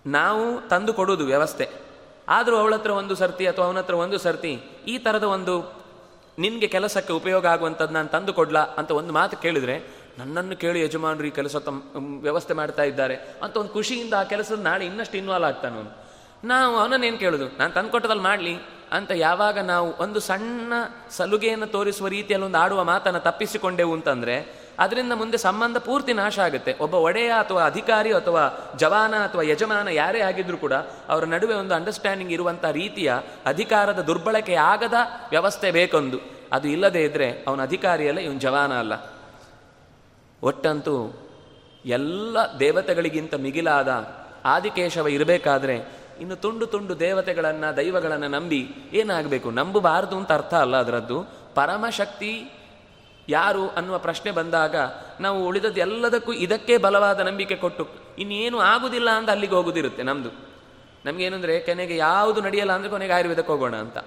[0.05, 1.69] ನಾವು ತಂದು ಕೊಡೋದು ವ್ಯವಸ್ಥೆ.
[2.29, 5.78] ಆದರೂ ಅವಳತ್ರ ಒಂದು ಸರ್ತಿ ಅಥವಾ ಅವನ ಹತ್ರ ಒಂದು ಸರ್ತಿ ಈ ಥರದ ಒಂದು
[6.39, 9.75] ನಿನಗೆ ಕೆಲಸಕ್ಕೆ ಉಪಯೋಗ ಆಗುವಂಥದ್ದು ನಾನು ತಂದು ಕೊಡ್ಲಾ ಅಂತ ಒಂದು ಮಾತು ಕೇಳಿದರೆ,
[10.17, 14.85] ನನ್ನನ್ನು ಕೇಳಿ ಯಜಮಾನರು ಈ ಕೆಲಸ ತಮ್ಮ ವ್ಯವಸ್ಥೆ ಮಾಡ್ತಾ ಇದ್ದಾರೆ ಅಂತ ಒಂದು ಖುಷಿಯಿಂದ ಆ ಕೆಲಸದ ನಾಳೆ
[14.85, 16.09] ಇನ್ನಷ್ಟು ಇನ್ವಾಲ್ವ್ ಆಗ್ತಾನೆ
[16.47, 17.57] ನಾವು ಅವನನ್ನೇನು ಕೇಳೋದು?
[17.57, 18.55] ನಾನು ತಂದು ಕೊಟ್ಟದಲ್ಲಿ ಮಾಡಲಿ
[18.91, 20.73] ಅಂತ ಯಾವಾಗ ನಾವು ಒಂದು ಸಣ್ಣ
[21.09, 24.35] ಸಲುಗೆಯನ್ನು ತೋರಿಸುವ ರೀತಿಯಲ್ಲಿ ಒಂದು ಆಡುವ ಮಾತನ್ನು ತಪ್ಪಿಸಿಕೊಂಡೆವು ಅಂತಂದರೆ
[24.79, 26.75] ಅದರಿಂದ ಮುಂದೆ ಸಂಬಂಧ ಪೂರ್ತಿ ನಾಶ ಆಗುತ್ತೆ.
[26.81, 30.73] ಒಬ್ಬ ಒಡೆಯ ಅಥವಾ ಅಧಿಕಾರಿ ಅಥವಾ ಜವಾನ ಅಥವಾ ಯಜಮಾನ ಯಾರೇ ಆಗಿದ್ರೂ ಕೂಡ
[31.09, 33.13] ಅವರ ನಡುವೆ ಒಂದು ಅಂಡರ್ಸ್ಟ್ಯಾಂಡಿಂಗ್ ಇರುವಂಥ ರೀತಿಯ
[33.45, 34.93] ಅಧಿಕಾರದ ದುರ್ಬಳಕೆ ಆಗದ
[35.29, 36.17] ವ್ಯವಸ್ಥೆ ಬೇಕೊಂದು.
[36.51, 38.93] ಅದು ಇಲ್ಲದೇ ಇದ್ದರೆ ಅವನ ಅಧಿಕಾರಿಯಲ್ಲ ಇವನು ಜವಾನ ಅಲ್ಲ.
[40.43, 41.25] ಒಟ್ಟಂತೂ
[41.85, 44.07] ಎಲ್ಲ ದೇವತೆಗಳಿಗಿಂತ ಮಿಗಿಲಾದ
[44.45, 45.75] ಆದಿಕೇಶವ ಇರಬೇಕಾದ್ರೆ
[46.19, 49.51] ಇನ್ನು ತುಂಡು ತುಂಡು ದೇವತೆಗಳನ್ನು, ದೈವಗಳನ್ನು ನಂಬಿ ಏನಾಗಬೇಕು?
[49.51, 51.23] ನಂಬಬಾರದು ಅಂತ ಅರ್ಥ ಅಲ್ಲ ಅದರದ್ದು.
[51.55, 52.51] ಪರಮಶಕ್ತಿ
[53.29, 54.75] ಯಾರು ಅನ್ನುವ ಪ್ರಶ್ನೆ ಬಂದಾಗ
[55.19, 57.87] ನಾವು ಉಳಿದದ್ದು ಎಲ್ಲದಕ್ಕೂ ಇದಕ್ಕೆ ಬಲವಾದ ನಂಬಿಕೆ ಕೊಟ್ಟು
[58.19, 60.49] ಇನ್ನೇನು ಆಗುದಿಲ್ಲ ಅಂತ ಅಲ್ಲಿಗೆ ಹೋಗುದಿರುತ್ತೆ ನಮ್ಮದು
[61.05, 63.97] ನಮಗೇನಂದರೆ ಕೆನೆಗೆ ಯಾವುದು ನಡೆಯಲ್ಲ ಅಂದ್ರೆ ಕೊನೆಗೆ ಆಯುರ್ವೇದಕ್ಕೆ ಹೋಗೋಣ ಅಂತ.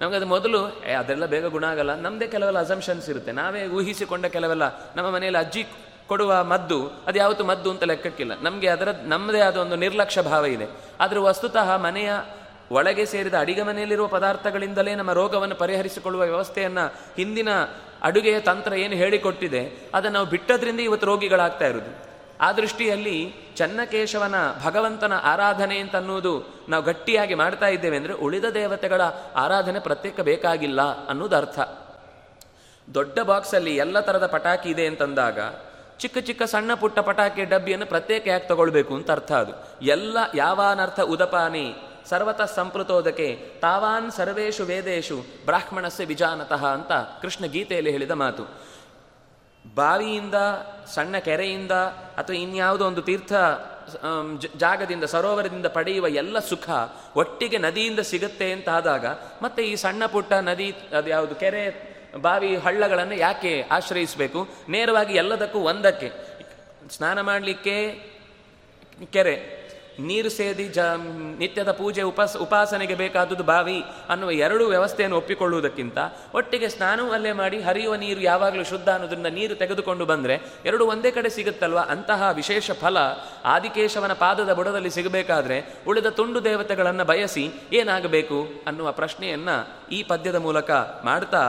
[0.00, 1.94] ನಮಗೆ ಅದು ಮೊದಲು, ಏ, ಅದೆಲ್ಲ ಬೇಗ ಗುಣ ಆಗಲ್ಲ.
[1.94, 3.32] ನಮ್ಮದೇ ಕೆಲವೆಲ್ಲ ಅಸಂಪ್ಷನ್ಸ್ ಇರುತ್ತೆ.
[3.32, 5.66] ನಾವೇ ಊಹಿಸಿಕೊಂಡ ಕೆಲವೆಲ್ಲ ನಮ್ಮ ಮನೆಯಲ್ಲಿ ಅಜ್ಜಿ
[6.08, 8.32] ಕೊಡುವ ಮದ್ದು, ಅದು ಯಾವತ್ತು ಮದ್ದು ಅಂತ ಲೆಕ್ಕಕ್ಕಿಲ್ಲ.
[8.42, 10.66] ನಮಗೆ ಅದರ ನಮ್ಮದೇ ಆದ ಒಂದು ನಿರ್ಲಕ್ಷ್ಯ ಭಾವ ಇದೆ.
[11.00, 12.12] ಆದರೆ ವಸ್ತುತಃ ಮನೆಯ
[12.70, 17.48] ಒಳಗೆ ಸೇರಿದ ಅಡಿಗೆ ಮನೆಯಲ್ಲಿರುವ ಪದಾರ್ಥಗಳಿಂದಲೇ ನಮ್ಮ ರೋಗವನ್ನು ಪರಿಹರಿಸಿಕೊಳ್ಳುವ ವ್ಯವಸ್ಥೆಯನ್ನು ಹಿಂದಿನ
[18.02, 19.62] ಅಡುಗೆಯ ತಂತ್ರ ಏನು ಹೇಳಿಕೊಟ್ಟಿದೆ,
[19.94, 21.92] ಅದನ್ನು ನಾವು ಬಿಟ್ಟದ್ರಿಂದ ಇವತ್ತು ರೋಗಿಗಳಾಗ್ತಾ ಇರೋದು
[22.40, 23.16] ಆ ದೃಷ್ಟಿಯಲ್ಲಿ
[23.56, 26.32] ಚನ್ನಕೇಶವನ ಭಗವಂತನ ಆರಾಧನೆ ಅಂತ ಅನ್ನೋದು
[26.68, 29.02] ನಾವು ಗಟ್ಟಿಯಾಗಿ ಮಾಡ್ತಾ ಇದ್ದೇವೆ ಅಂದರೆ ಉಳಿದ ದೇವತೆಗಳ
[29.44, 30.80] ಆರಾಧನೆ ಪ್ರತ್ಯೇಕ ಬೇಕಾಗಿಲ್ಲ
[31.10, 31.58] ಅನ್ನೋದು ಅರ್ಥ.
[32.88, 35.38] ದೊಡ್ಡ ಬಾಕ್ಸಲ್ಲಿ ಎಲ್ಲ ಥರದ ಪಟಾಕಿ ಇದೆ ಅಂತಂದಾಗ
[36.00, 39.52] ಚಿಕ್ಕ ಚಿಕ್ಕ ಸಣ್ಣ ಪುಟ್ಟ ಪಟಾಕಿ ಡಬ್ಬಿಯನ್ನು ಪ್ರತ್ಯೇಕ ಯಾಕೆ ತಗೊಳ್ಬೇಕು ಅಂತ ಅರ್ಥ ಅದು.
[39.94, 41.66] ಎಲ್ಲ ಯಾವಾನರ್ಥ ಉದಪಾನಿ
[42.08, 43.28] ಸರ್ವತಃ ಸಂಪ್ರತೋದಕ್ಕೆ
[43.60, 48.44] ತಾವಾನ್ ಸರ್ವೇಶು ವೇದೇಶು ಬ್ರಾಹ್ಮಣಸ್ಯ ವಿಜಾನತಃ ಅಂತ ಕೃಷ್ಣ ಗೀತೆಯಲ್ಲಿ ಹೇಳಿದ ಮಾತು.
[49.74, 50.34] ಬಾವಿಯಿಂದ,
[50.94, 51.70] ಸಣ್ಣ ಕೆರೆಯಿಂದ
[52.20, 53.32] ಅಥವಾ ಇನ್ಯಾವುದೋ ಒಂದು ತೀರ್ಥ
[54.56, 56.68] ಜಾಗದಿಂದ, ಸರೋವರದಿಂದ ಪಡೆಯುವ ಎಲ್ಲ ಸುಖ
[57.16, 59.06] ಒಟ್ಟಿಗೆ ನದಿಯಿಂದ ಸಿಗುತ್ತೆ ಅಂತ ಆದಾಗ
[59.42, 61.92] ಮತ್ತೆ ಈ ಸಣ್ಣ ಪುಟ್ಟ ನದಿ ಅದು ಯಾವುದು ಕೆರೆ,
[62.22, 64.48] ಬಾವಿ ಹಳ್ಳಗಳನ್ನು ಯಾಕೆ ಆಶ್ರಯಿಸಬೇಕು?
[64.68, 66.12] ನೇರವಾಗಿ ಎಲ್ಲದಕ್ಕೂ ಒಂದಕ್ಕೆ.
[66.90, 67.76] ಸ್ನಾನ ಮಾಡಲಿಕ್ಕೆ
[69.12, 69.61] ಕೆರೆ
[70.08, 70.78] ನೀರು ಸೇದಿ ಜ,
[71.38, 73.78] ನಿತ್ಯದ ಪೂಜೆ ಉಪಾಸ, ಉಪಾಸನೆಗೆ ಬೇಕಾದದ್ದು ಬಾವಿ
[74.08, 75.98] ಅನ್ನುವ ಎರಡು ವ್ಯವಸ್ಥೆಯನ್ನು ಒಪ್ಪಿಕೊಳ್ಳುವುದಕ್ಕಿಂತ
[76.34, 80.36] ಒಟ್ಟಿಗೆ ಸ್ನಾನವೂ ಅಲ್ಲೇ ಮಾಡಿ ಹರಿಯುವ ನೀರು ಯಾವಾಗಲೂ ಶುದ್ಧ ಅನ್ನೋದ್ರಿಂದ ನೀರು ತೆಗೆದುಕೊಂಡು ಬಂದರೆ
[80.66, 81.78] ಎರಡು ಒಂದೇ ಕಡೆ ಸಿಗುತ್ತಲ್ವ?
[81.78, 82.98] ಅಂತಹ ವಿಶೇಷ ಫಲ
[83.44, 89.56] ಆದಿಕೇಶವನ ಪಾದದ ಬುಡದಲ್ಲಿ ಸಿಗಬೇಕಾದ್ರೆ ಉಳಿದ ತುಂಡು ದೇವತೆಗಳನ್ನು ಬಯಸಿ ಏನಾಗಬೇಕು ಅನ್ನುವ ಪ್ರಶ್ನೆಯನ್ನು
[89.90, 90.70] ಈ ಪದ್ಯದ ಮೂಲಕ
[91.04, 91.44] ಮಾಡ್ತಾ,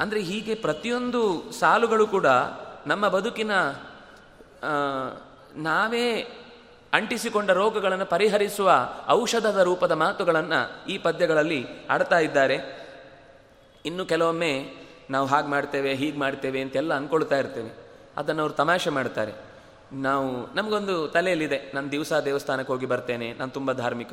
[0.00, 1.22] ಅಂದರೆ ಹೀಗೆ ಪ್ರತಿಯೊಂದು
[1.60, 2.26] ಸಾಲುಗಳು ಕೂಡ
[2.86, 3.52] ನಮ್ಮ ಬದುಕಿನ
[5.62, 6.08] ನಾವೇ
[6.92, 8.72] ಅಂಟಿಸಿಕೊಂಡ ರೋಗಗಳನ್ನು ಪರಿಹರಿಸುವ
[9.08, 12.58] ಔಷಧದ ರೂಪದ ಮಾತುಗಳನ್ನು ಈ ಪದ್ಯಗಳಲ್ಲಿ ಆಡ್ತಾ ಇದ್ದಾರೆ.
[13.86, 14.68] ಇನ್ನು ಕೆಲವೊಮ್ಮೆ
[15.10, 17.70] ನಾವು ಹಾಗೆ ಮಾಡ್ತೇವೆ, ಹೀಗೆ ಮಾಡ್ತೇವೆ ಅಂತೆಲ್ಲ ಅಂದ್ಕೊಳ್ತಾ ಇರ್ತೇವೆ.
[18.16, 19.32] ಅದನ್ನು ಅವರು ತಮಾಷೆ ಮಾಡ್ತಾರೆ.
[19.92, 21.72] ನಾವು, ನಮಗೊಂದು ತಲೆಯಲ್ಲಿದೆ.
[21.74, 23.32] ನಾನು ದಿವಸ ದೇವಸ್ಥಾನಕ್ಕೆ ಹೋಗಿ ಬರ್ತೇನೆ.
[23.32, 24.12] ನಾನು ತುಂಬ ಧಾರ್ಮಿಕ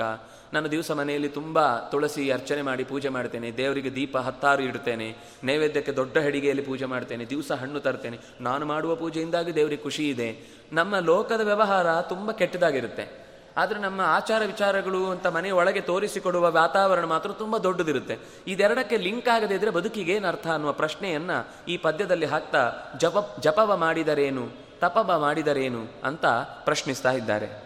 [0.54, 6.18] ನಾನು ದಿವಸ ಮನೆಯಲ್ಲಿ ತುಂಬ ತುಳಸಿ ಅರ್ಚನೆ ಮಾಡಿ ಪೂಜೆ ಮಾಡ್ತೇನೆ, ದೇವರಿಗೆ ದೀಪ ಹತ್ತಾರು ಇಡ್ತೇನೆ ನೈವೇದ್ಯಕ್ಕೆ ದೊಡ್ಡ
[6.18, 8.20] ಹೆಡಿಗೆಯಲ್ಲಿ ಪೂಜೆ ಮಾಡ್ತೇನೆ, ದಿವಸ ಹಣ್ಣು ತರ್ತೇನೆ.
[8.42, 10.40] ನಾನು ಮಾಡುವ ಪೂಜೆಯಿಂದಾಗಿ ದೇವರಿಗೆ ಖುಷಿ ಇದೆ.
[10.74, 13.26] ನಮ್ಮ ಲೋಕದ ವ್ಯವಹಾರ ತುಂಬ ಕೆಟ್ಟದಾಗಿರುತ್ತೆ.
[13.58, 18.20] ಆದರೆ ನಮ್ಮ ಆಚಾರ ವಿಚಾರಗಳು ಅಂತ ಮನೆ ಒಳಗೆ ತೋರಿಸಿಕೊಡುವ ವಾತಾವರಣ ಮಾತ್ರ ತುಂಬ ದೊಡ್ಡದಿರುತ್ತೆ.
[18.48, 21.32] ಇದೆರಡಕ್ಕೆ ಲಿಂಕ್ ಆಗದೇ ಇದ್ರೆ ಬದುಕಿಗೆ ಏನು ಅರ್ಥ ಅನ್ನುವ ಪ್ರಶ್ನೆಯನ್ನ
[21.68, 26.26] ಈ ಪದ್ಯದಲ್ಲಿ ಹಾಕ್ತಾ ಜಪ, ಜಪವ ಮಾಡಿದರೇನು, ತಪವ ಮಾಡಿದರೇನು ಅಂತ
[26.66, 27.65] ಪ್ರಶ್ನಿಸ್ತಾ ಇದ್ದಾರೆ.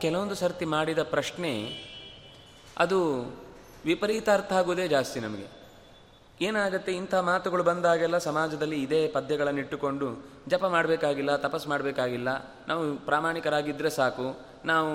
[0.00, 1.52] ಕೆಲವೊಂದು ಸರ್ತಿ ಮಾಡಿದ ಪ್ರಶ್ನೆ,
[2.78, 2.98] ಅದು
[3.84, 5.46] ವಿಪರೀತ ಅರ್ಥ ಆಗೋದೇ ಜಾಸ್ತಿ ನಮಗೆ.
[6.42, 10.06] ಏನಾಗುತ್ತೆ, ಇಂಥ ಮಾತುಗಳು ಬಂದಾಗೆಲ್ಲ ಸಮಾಜದಲ್ಲಿ ಇದೇ ಪದ್ಯಗಳನ್ನು ಇಟ್ಟುಕೊಂಡು,
[10.48, 12.28] ಜಪ ಮಾಡಬೇಕಾಗಿಲ್ಲ, ತಪಸ್ ಮಾಡಬೇಕಾಗಿಲ್ಲ,
[12.68, 14.26] ನಾವು ಪ್ರಾಮಾಣಿಕರಾಗಿದ್ದರೆ ಸಾಕು,
[14.64, 14.92] ನಾವು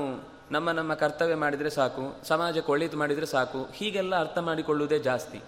[0.52, 5.40] ನಮ್ಮ ನಮ್ಮ ಕರ್ತವ್ಯ ಮಾಡಿದರೆ ಸಾಕು, ಸಮಾಜಕ್ಕೆ ಒಳ್ಳೇದು ಮಾಡಿದರೆ ಸಾಕು, ಹೀಗೆಲ್ಲ ಅರ್ಥ ಮಾಡಿಕೊಳ್ಳುವುದೇ ಜಾಸ್ತಿ.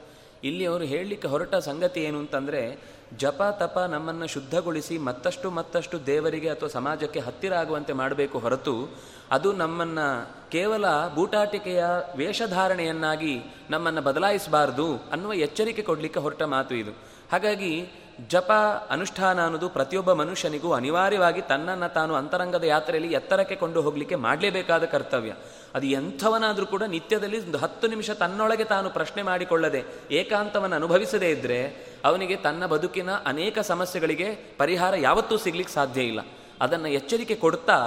[0.44, 2.80] ಇಲ್ಲಿ ಅವರು ಹೇಳಲಿಕ್ಕೆ ಹೊರಟ ಸಂಗತಿ ಏನು ಅಂತಂದರೆ,
[3.18, 8.96] ಜಪ ತಪ ನಮ್ಮನ್ನು ಶುದ್ಧಗೊಳಿಸಿ ಮತ್ತಷ್ಟು ಮತ್ತಷ್ಟು ದೇವರಿಗೆ ಅಥವಾ ಸಮಾಜಕ್ಕೆ ಹತ್ತಿರ ಆಗುವಂತೆ ಮಾಡಬೇಕು ಹೊರತು,
[9.32, 10.86] ಅದು ನಮ್ಮನ್ನು ಕೇವಲ
[11.16, 11.84] ಬೂಟಾಟಿಕೆಯ
[12.16, 16.92] ವೇಷಧಾರಣೆಯನ್ನಾಗಿ ನಮ್ಮನ್ನು ಬದಲಾಯಿಸಬಾರ್ದು ಅನ್ನುವ ಎಚ್ಚರಿಕೆ ಕೊಡಲಿಕ್ಕೆ ಹೊರಟ ಮಾತು ಇದು.
[17.32, 17.92] ಹಾಗಾಗಿ
[18.30, 18.52] ಜಪ
[18.90, 25.34] ಅನುಷ್ಠಾನ ಅನ್ನೋದು ಪ್ರತಿಯೊಬ್ಬ ಮನುಷ್ಯನಿಗೂ ಅನಿವಾರ್ಯವಾಗಿ ತನ್ನನ್ನು ತಾನು ಅಂತರಂಗದ ಯಾತ್ರೆಯಲ್ಲಿ ಎತ್ತರಕ್ಕೆ ಕೊಂಡು ಹೋಗಲಿಕ್ಕೆ ಮಾಡಲೇಬೇಕಾದ ಕರ್ತವ್ಯ.
[25.76, 31.60] ಅದು ಎಂಥವನಾದರೂ ಕೂಡ ನಿತ್ಯದಲ್ಲಿ ಒಂದು ಹತ್ತು ನಿಮಿಷ ತನ್ನೊಳಗೆ ತಾನು ಪ್ರಶ್ನೆ ಮಾಡಿಕೊಳ್ಳದೆ ಏಕಾಂತವನ್ನು ಅನುಭವಿಸದೇ ಇದ್ದರೆ
[32.06, 36.20] ಅವನಿಗೆ ತನ್ನ ಬದುಕಿನ ಅನೇಕ ಸಮಸ್ಯೆಗಳಿಗೆ ಪರಿಹಾರ ಯಾವತ್ತೂ ಸಿಗ್ಲಿಕ್ಕೆ ಸಾಧ್ಯ ಇಲ್ಲ.
[36.62, 37.78] ಅದನ್ನು ಎಚ್ಚರಿಕೆ ಕೊಡ್ತಾ,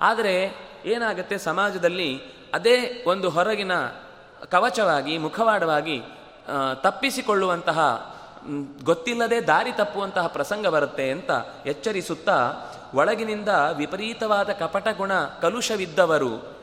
[0.00, 0.34] ಆದರೆ
[0.84, 2.20] ಏನಾಗುತ್ತೆ ಸಮಾಜದಲ್ಲಿ
[2.54, 3.72] ಅದೇ ಒಂದು ಹೊರಗಿನ
[4.50, 6.02] ಕವಚವಾಗಿ, ಮುಖವಾಡವಾಗಿ
[6.82, 8.15] ತಪ್ಪಿಸಿಕೊಳ್ಳುವಂತಹ
[8.84, 11.30] ಗೊತ್ತಿಲ್ಲದೆ ದಾರಿ ತಪ್ಪುವಂತಹ ಪ್ರಸಂಗ ಬರುತ್ತೆ ಅಂತ
[11.66, 12.36] ಎಚ್ಚರಿಸುತ್ತಾ
[12.94, 16.56] ಒಳಗಿನಿಂದ ವಿಪರೀತವಾದ ಕಪಟ ಗುಣ ಕಲುಷವಿದ್ದವರು.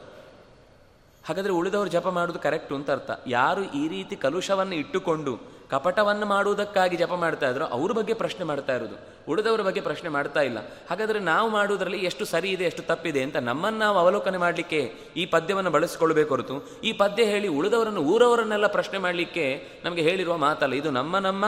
[1.26, 3.12] ಹಾಗಾದರೆ ಉಳಿದವರು ಜಪ ಮಾಡೋದು ಕರೆಕ್ಟು ಅಂತ ಅರ್ಥ.
[3.28, 9.14] ಯಾರು ಈ ರೀತಿ ಕಲುಷವನ್ನು ಇಟ್ಟುಕೊಂಡು ಕಪಟವನ್ನು ಮಾಡುವುದಕ್ಕಾಗಿ ಜಪ ಮಾಡ್ತಾ ಇದ್ರು ಅವ್ರ ಬಗ್ಗೆ ಪ್ರಶ್ನೆ ಮಾಡ್ತಾ ಇರೋದು.
[9.32, 10.57] ಉಳಿದವರ ಬಗ್ಗೆ ಪ್ರಶ್ನೆ ಮಾಡ್ತಾ ಇಲ್ಲ.
[10.90, 15.72] ಹಾಗಾದರೆ ನಾವು ಮಾಡುವುದರಲ್ಲಿ ಎಷ್ಟು ಸರಿ ಇದೆ, ಎಷ್ಟು ತಪ್ಪಿದೆ ಅಂತ ನಮ್ಮನ್ನು ನಾವು ಅವಲೋಕನೆ ಮಾಡಲಿಕ್ಕೆ ಈ ಪದ್ಯವನ್ನು
[15.72, 20.74] ಬಳಸಿಕೊಳ್ಬೇಕು ಹೊರತು, ಈ ಪದ್ಯ ಹೇಳಿ ಉಳಿದವರನ್ನು, ಊರವರನ್ನೆಲ್ಲ ಪ್ರಶ್ನೆ ಮಾಡಲಿಕ್ಕೆ ನಮಗೆ ಹೇಳಿರುವ ಮಾತಲ್ಲ.
[20.74, 21.45] ಇದು ನಮ್ಮ ನಮ್ಮ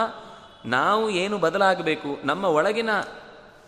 [0.65, 2.27] ನಾವು ಏನು ಬದಲಾಗಬೇಕು?
[2.27, 2.89] ನಮ್ಮ ಒಳಗಿನ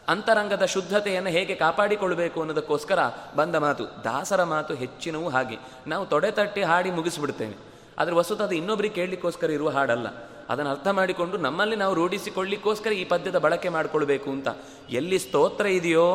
[0.07, 2.99] ಅಂತರಂಗದ ಶುದ್ಧತೆಯನ್ನು ಹೇಗೆ ಕಾಪಾಡಿಕೊಳ್ಬೇಕು ಅನ್ನೋದಕ್ಕೋಸ್ಕರ
[3.35, 5.57] ಬಂದ ಮಾತು, ದಾಸರ ಮಾತು ಹೆಚ್ಚಿನವು ಹಾಗೆ.
[5.87, 7.55] ನಾವು ತೊಡೆ ತಟ್ಟಿ ಹಾಡಿ ಮುಗಿಸ್ಬಿಡ್ತೇವೆ.
[7.99, 10.07] ಆದರೆ ವಸ್ತುತ ಅದು ಇನ್ನೊಬ್ಬರಿಗೆ ಕೇಳಲಿಕ್ಕೋಸ್ಕರ ಇರುವ ಹಾಡಲ್ಲ.
[10.49, 14.47] ಅದನ್ನು ಅರ್ಥ ಮಾಡಿಕೊಂಡು ನಮ್ಮಲ್ಲಿ ನಾವು ರೂಢಿಸಿಕೊಳ್ಳಿಕ್ಕೋಸ್ಕರ ಈ ಪದ್ಯದ ಬಳಕೆ ಮಾಡಿಕೊಳ್ಬೇಕು ಅಂತ.
[14.89, 16.05] ಎಲ್ಲಿ ಸ್ತೋತ್ರ ಇದೆಯೋ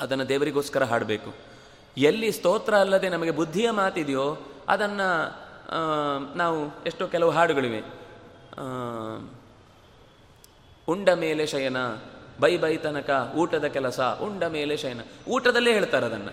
[0.00, 1.34] ಅದನ್ನು ದೇವರಿಗೋಸ್ಕರ ಹಾಡಬೇಕು.
[1.96, 4.38] ಎಲ್ಲಿ ಸ್ತೋತ್ರ ಅಲ್ಲದೆ ನಮಗೆ ಬುದ್ಧಿಯ ಮಾತಿದೆಯೋ
[4.68, 5.08] ಅದನ್ನು
[6.36, 7.80] ನಾವು ಎಷ್ಟೋ ಕೆಲವು ಹಾಡುಗಳಿವೆ.
[10.88, 11.78] ಉಂಡ ಮೇಲೆ ಶಯನ,
[12.42, 13.10] ಬೈ ಬೈ ತನಕ
[13.40, 15.02] ಊಟದ ಕೆಲಸ, ಉಂಡ ಮೇಲೆ ಶಯನ.
[15.34, 16.32] ಊಟದಲ್ಲೇ ಹೇಳ್ತಾರೆ ಅದನ್ನು.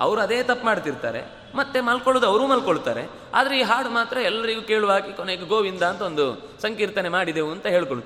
[0.00, 1.20] ಅವರು ಅದೇ ತಪ್ಪು ಮಾಡ್ತಿರ್ತಾರೆ,
[1.54, 3.02] ಮತ್ತೆ ಮಲ್ಕೊಳ್ಳೋದು ಅವರು ಮಲ್ಕೊಳ್ತಾರೆ.
[3.34, 6.26] ಆದರೆ ಈ ಹಾಡು ಮಾತ್ರ ಎಲ್ಲರಿಗೂ ಕೇಳುವಾಗಿ ಕೊನೆಗೆ ಗೋವಿಂದ ಅಂತ ಒಂದು
[6.62, 8.04] ಸಂಕೀರ್ತನೆ ಮಾಡಿದೆವು ಅಂತ ಹೇಳ್ಕೊಳ್ಳು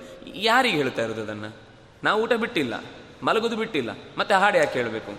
[0.48, 1.50] ಯಾರಿಗೆ ಹೇಳ್ತಾ ಇರೋದು ಅದನ್ನು?
[2.04, 2.74] ನಾವು ಊಟ ಬಿಟ್ಟಿಲ್ಲ,
[3.22, 5.12] ಮಲಗೋದು ಬಿಟ್ಟಿಲ್ಲ, ಮತ್ತೆ ಹಾಡು ಯಾಕೆ ಹೇಳಬೇಕು?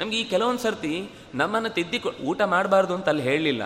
[0.00, 0.92] ನಮಗೆ ಈ ಕೆಲವೊಂದು ಸರ್ತಿ
[1.34, 3.64] ನಮ್ಮನ್ನು ತಿದ್ದಿಕೊ, ಊಟ ಮಾಡಬಾರ್ದು ಅಂತ ಅಲ್ಲಿ ಹೇಳಲಿಲ್ಲ.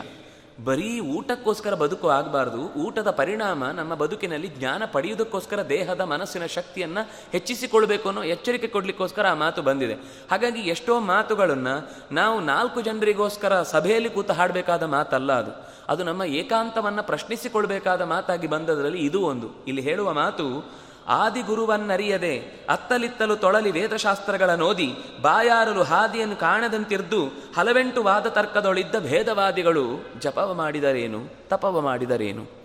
[0.62, 8.22] ಬರೀ ಊಟಕ್ಕೋಸ್ಕರ ಬದುಕು ಆಗಬಾರ್ದು, ಊಟದ ಪರಿಣಾಮ ನಮ್ಮ ಬದುಕಿನಲ್ಲಿ ಜ್ಞಾನ ಪಡೆಯುವುದಕ್ಕೋಸ್ಕರ, ದೇಹದ ಮನಸ್ಸಿನ ಶಕ್ತಿಯನ್ನು ಹೆಚ್ಚಿಸಿಕೊಳ್ಬೇಕು ಅನ್ನೋ
[8.22, 9.94] ಎಚ್ಚರಿಕೆ ಕೊಡಲಿಕ್ಕೋಸ್ಕರ ಆ ಮಾತು ಬಂದಿದೆ.
[10.30, 15.74] ಹಾಗಾಗಿ ಎಷ್ಟೋ ಮಾತುಗಳನ್ನು ನಾವು ನಾಲ್ಕು ಜನರಿಗೋಸ್ಕರ ಸಭೆಯಲ್ಲಿ ಕೂತು ಹಾಡಬೇಕಾದ ಮಾತಲ್ಲ ಅದು.
[15.88, 19.64] ಅದು ನಮ್ಮ ಏಕಾಂತವನ್ನು ಪ್ರಶ್ನಿಸಿಕೊಳ್ಬೇಕಾದ ಮಾತಾಗಿ ಬಂದದರಲ್ಲಿ ಇದು ಒಂದು.
[19.66, 20.74] ಇಲ್ಲಿ ಹೇಳುವ ಮಾತು
[21.08, 27.26] ಆದಿಗುರುವನ್ನರಿಯದೆ ಅತ್ತಲಿತ್ತಲು ತೊಳಲಿ ವೇದಶಾಸ್ತ್ರಗಳ ನೋದಿ ಬಾಯಾರಲು ಹಾದಿಯನ್ನು ಕಾಣದಂತಿರ್ದು
[27.56, 29.84] ಹಲವೆಂಟು ವಾದ ತರ್ಕದೊಳಿದ್ದ ಭೇದವಾದಿಗಳು
[30.18, 32.64] ಜಪವ ಮಾಡಿದರೇನು, ತಪವ ಮಾಡಿದರೇನು?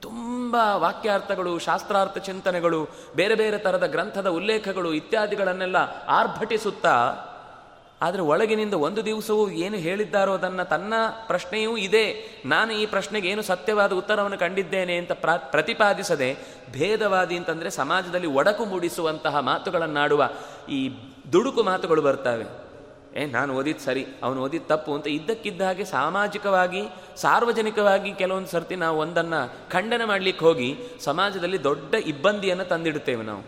[0.00, 5.76] ತುಂಬ ವಾಕ್ಯಾರ್ಥಗಳು, ಶಾಸ್ತ್ರಾರ್ಥ ಚಿಂತನೆಗಳು, ಬೇರೆ ಬೇರೆ ಥರದ ಗ್ರಂಥದ ಉಲ್ಲೇಖಗಳು ಇತ್ಯಾದಿಗಳನ್ನೆಲ್ಲ
[6.08, 7.14] ಆರ್ಭಟಿಸುತ್ತಾ
[8.04, 10.94] ಆದರೆ ಒಳಗಿನಿಂದ ಒಂದು ದಿವಸವೂ ಏನು ಹೇಳಿದ್ದಾರೋ ಅದನ್ನು ತನ್ನ
[11.26, 12.04] ಪ್ರಶ್ನೆಯೂ ಇದೆ.
[12.46, 16.28] ನಾನು ಈ ಪ್ರಶ್ನೆಗೆ ಏನು ಸತ್ಯವಾದ ಉತ್ತರವನ್ನು ಕಂಡಿದ್ದೇನೆ ಅಂತ ಪ್ರ, ಪ್ರತಿಪಾದಿಸದೆ
[16.72, 20.30] ಭೇದವಾದಿ ಅಂತಂದರೆ ಸಮಾಜದಲ್ಲಿ ಒಡಕು ಮೂಡಿಸುವಂತಹ ಮಾತುಗಳನ್ನಾಡುವ
[20.70, 20.90] ಈ
[21.32, 22.46] ದುಡುಕು ಮಾತುಗಳು ಬರ್ತವೆ.
[23.16, 26.82] ಏ, ನಾನು ಓದಿದ್ದು ಸರಿ, ಅವನು ಓದಿದ್ದು ತಪ್ಪು ಅಂತ ಇದ್ದಕ್ಕಿದ್ದ ಹಾಗೆ ಸಾಮಾಜಿಕವಾಗಿ,
[27.16, 33.42] ಸಾರ್ವಜನಿಕವಾಗಿ ಕೆಲವೊಂದು ಸರ್ತಿ ನಾವು ಒಂದನ್ನು ಖಂಡನೆ ಮಾಡಲಿಕ್ಕೆ ಹೋಗಿ ಸಮಾಜದಲ್ಲಿ ದೊಡ್ಡ ಇಬ್ಬಂದಿಯನ್ನು ತಂದಿಡುತ್ತೇವೆ ನಾವು.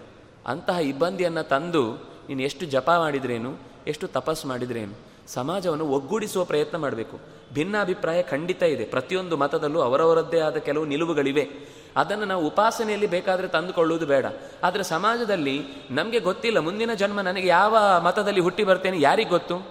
[0.47, 1.83] ಅಂತಹ ಇಬ್ಬಂದಿಯನ್ನು ತಂದು
[2.29, 3.76] ನೀನು ಎಷ್ಟು ಜಪ ಮಾಡಿದ್ರೇನು?
[3.87, 7.21] ಎಷ್ಟು ತಪಸ್ಸು ಮಾಡಿದ್ರೇನು ಸಮಾಜವನ್ನು ಒಗ್ಗೂಡಿಸುವ ಪ್ರಯತ್ನ ಮಾಡಬೇಕು.
[7.55, 8.85] ಭಿನ್ನಾಭಿಪ್ರಾಯ ಖಂಡಿತ ಇದೆ.
[8.85, 11.49] ಪ್ರತಿಯೊಂದು ಮತದಲ್ಲೂ ಅವರವರದ್ದೇ ಆದ ಕೆಲವು ನಿಲುವುಗಳಿವೆ.
[11.97, 14.27] ಅದನ್ನು ನಾವು ಉಪಾಸನೆಯಲ್ಲಿ ಬೇಕಾದರೆ ತಂದುಕೊಳ್ಳುವುದು ಬೇಡ.
[14.63, 15.61] ಆದರೆ ಸಮಾಜದಲ್ಲಿ
[15.91, 19.67] ನಮಗೆ ಗೊತ್ತಿಲ್ಲ, ಮುಂದಿನ ಜನ್ಮ ನನಗೆ ಯಾವ ಮತದಲ್ಲಿ ಹುಟ್ಟಿ ಬರ್ತೇನೆ ಯಾರಿಗೆ ಗೊತ್ತು?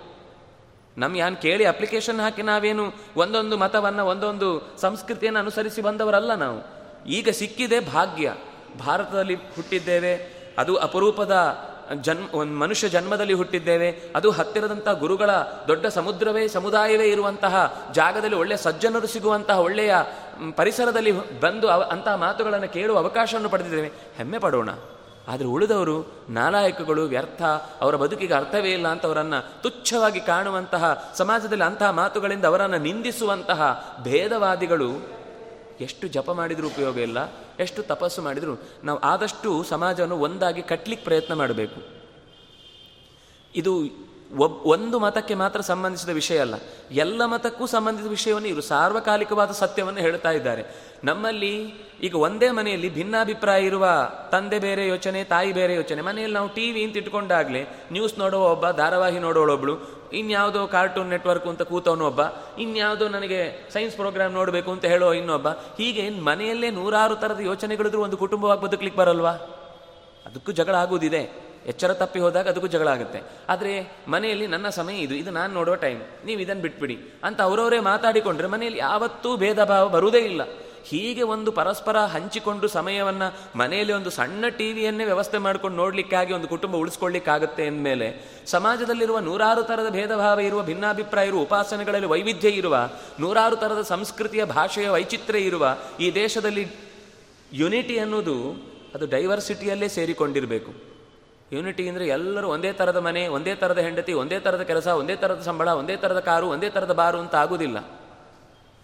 [0.97, 2.83] ನಮ್ಮ ಯಾನ್ ಕೇಳಿ ಅಪ್ಲಿಕೇಶನ್ ಹಾಕಿ ನಾವೇನು
[3.15, 6.85] ಒಂದೊಂದು ಮತವನ್ನು, ಒಂದೊಂದು ಸಂಸ್ಕೃತಿಯನ್ನು ಅನುಸರಿಸಿ ಬಂದವರಲ್ಲ ನಾವು.
[7.07, 8.33] ಈಗ ಸಿಕ್ಕಿದೆ ಭಾಗ್ಯ.
[8.79, 10.35] ಭಾರತದಲ್ಲಿ ಹುಟ್ಟಿದ್ದೇವೆ.
[10.57, 11.31] ಅದು ಅಪರೂಪದ
[11.93, 15.31] ಜನ್ಮ, ಒಂದು ಮನುಷ್ಯ ಜನ್ಮದಲ್ಲಿ ಹುಟ್ಟಿದ್ದೇವೆ, ಅದು ಹತ್ತಿರದಂತಹ ಗುರುಗಳ
[15.67, 19.95] ದೊಡ್ಡ ಸಮುದ್ರವೇ, ಸಮುದಾಯವೇ ಇರುವಂತಹ ಜಾಗದಲ್ಲಿ ಒಳ್ಳೆಯ ಸಜ್ಜನರು ಸಿಗುವಂತಹ ಒಳ್ಳೆಯ
[20.55, 23.91] ಪರಿಸರದಲ್ಲಿ ಬಂದು ಅವ, ಅಂತಹ ಮಾತುಗಳನ್ನು ಕೇಳುವ ಅವಕಾಶವನ್ನು ಪಡೆದಿದ್ದೇವೆ.
[24.17, 24.69] ಹೆಮ್ಮೆ ಪಡೋಣ.
[25.27, 27.41] ಆದರೆ ಉಳಿದವರು ನಾಲಾಯಕಗಳು, ವ್ಯರ್ಥ,
[27.81, 35.14] ಅವರ ಬದುಕಿಗೆ ಅರ್ಥವೇ ಇಲ್ಲ ಅಂತವರನ್ನು ತುಚ್ಛವಾಗಿ ಕಾಣುವಂತಹ ಸಮಾಜದಲ್ಲಿ ಅಂತಹ ಮಾತುಗಳಿಂದ ಅವರನ್ನು ನಿಂದಿಸುವಂತಹ ಭೇದವಾದಿಗಳು
[35.81, 37.17] ಎಷ್ಟು ಜಪ ಮಾಡಿದರೂ ಉಪಯೋಗ ಇಲ್ಲ,
[37.59, 38.53] ಎಷ್ಟು ತಪಸ್ಸು ಮಾಡಿದರೂ
[38.83, 41.81] ನಾವು ಆದಷ್ಟು ಸಮಾಜವನ್ನು ಒಂದಾಗಿ ಕಟ್ಟಲಿಕ್ಕೆ ಪ್ರಯತ್ನ ಮಾಡಬೇಕು.
[43.55, 46.53] ಇದು ಒಬ್, ಒಂದು ಮತಕ್ಕೆ ಮಾತ್ರ ಸಂಬಂಧಿಸಿದ ವಿಷಯ ಅಲ್ಲ.
[46.91, 50.63] ಎಲ್ಲ ಮತಕ್ಕೂ ಸಂಬಂಧಿಸಿದ ವಿಷಯವನ್ನು ಇವರು ಸಾರ್ವಕಾಲಿಕವಾದ ಸತ್ಯವನ್ನು ಹೇಳ್ತಾ ಇದ್ದಾರೆ.
[51.03, 51.65] ನಮ್ಮಲ್ಲಿ
[52.03, 53.87] ಈಗ ಒಂದೇ ಮನೆಯಲ್ಲಿ ಭಿನ್ನಾಭಿಪ್ರಾಯ ಇರುವ
[54.31, 58.71] ತಂದೆ ಬೇರೆ ಯೋಚನೆ, ತಾಯಿ ಬೇರೆ ಯೋಚನೆ, ಮನೆಯಲ್ಲಿ ನಾವು ಟಿ ವಿ ಅಂತ ಇಟ್ಕೊಂಡಾಗಲೇ ನ್ಯೂಸ್ ನೋಡುವ ಒಬ್ಬ,
[58.71, 62.21] ಧಾರಾವಾಹಿ ನೋಡೋಳೊಬ್ಳು ಇನ್ಯಾವುದೋ ಕಾರ್ಟೂನ್ ನೆಟ್ವರ್ಕ್ ಅಂತ ಕೂತವನು ಒಬ್ಬ,
[62.59, 68.61] ಇನ್ಯಾವುದೋ ನನಗೆ ಸೈನ್ಸ್ ಪ್ರೋಗ್ರಾಮ್ ನೋಡಬೇಕು ಅಂತ ಹೇಳೋ ಇನ್ನೊಬ್ಬ, ಹೀಗೆ ಮನೆಯಲ್ಲೇ ನೂರಾರು ಥರದ ಯೋಚನೆಗಳಿದ್ರು ಒಂದು ಕುಟುಂಬವಾಗಿ
[68.61, 69.31] ಬದುಕಲಿಕ್ಕೆ ಬರಲ್ವಾ?
[70.25, 73.23] ಅದಕ್ಕೂ ಜಗಳ ಆಗುವುದಿದೆ ಎಚ್ಚರ ತಪ್ಪಿ ಹೋದಾಗ ಅದಕ್ಕೂ ಜಗಳ ಆಗುತ್ತೆ.
[73.49, 76.97] ಆದರೆ ಮನೆಯಲ್ಲಿ ನನ್ನ ಸಮಯ ಇದು ಇದು ನಾನು ನೋಡೋ ಟೈಮ್ ನೀವು ಇದನ್ನು ಬಿಟ್ಬಿಡಿ.
[77.23, 80.41] ಅಂತ ಅವರವರೇ ಮಾತಾಡಿಕೊಂಡ್ರೆ ಮನೆಯಲ್ಲಿ ಯಾವತ್ತೂ ಭೇದ ಭಾವ ಬರುವುದೇ ಇಲ್ಲ.
[80.87, 86.75] ಹೀಗೆ ಒಂದು ಪರಸ್ಪರ ಹಂಚಿಕೊಂಡು ಸಮಯವನ್ನು ಮನೆಯಲ್ಲಿ ಒಂದು ಸಣ್ಣ ಟಿ ವಿಯನ್ನೇ ವ್ಯವಸ್ಥೆ ಮಾಡ್ಕೊಂಡು ನೋಡಲಿಕ್ಕಾಗಿ ಒಂದು ಕುಟುಂಬ
[86.75, 92.77] ಉಳಿಸ್ಕೊಳ್ಳಿಕ್ಕಾಗುತ್ತೆ ಅಂದಮೇಲೆ ಸಮಾಜದಲ್ಲಿರುವ ನೂರಾರು ಥರದ ಭೇದ ಭಾವ ಇರುವ, ಭಿನ್ನಾಭಿಪ್ರಾಯ ಇರುವ, ಉಪಾಸನೆಗಳಲ್ಲಿ ವೈವಿಧ್ಯ ಇರುವ,
[93.19, 96.67] ನೂರಾರು ಥರದ ಸಂಸ್ಕೃತಿಯ ಭಾಷೆಯ ವೈಚಿತ್ರ್ಯ ಇರುವ ಈ ದೇಶದಲ್ಲಿ
[97.53, 98.53] ಯುನಿಟಿ ಅನ್ನೋದು
[98.95, 100.94] ಅದು ಡೈವರ್ಸಿಟಿಯಲ್ಲೇ ಸೇರಿಕೊಂಡಿರಬೇಕು.
[101.55, 105.69] ಯೂನಿಟಿ ಅಂದರೆ ಎಲ್ಲರೂ ಒಂದೇ ಥರದ ಮನೆ, ಒಂದೇ ಥರದ ಹೆಂಡತಿ, ಒಂದೇ ಥರದ ಕೆಲಸ, ಒಂದೇ ಥರದ ಸಂಬಳ,
[105.81, 107.77] ಒಂದೇ ಥರದ ಕಾರು, ಒಂದೇ ಥರದ ಬಾರು ಅಂತ ಆಗುವುದಿಲ್ಲ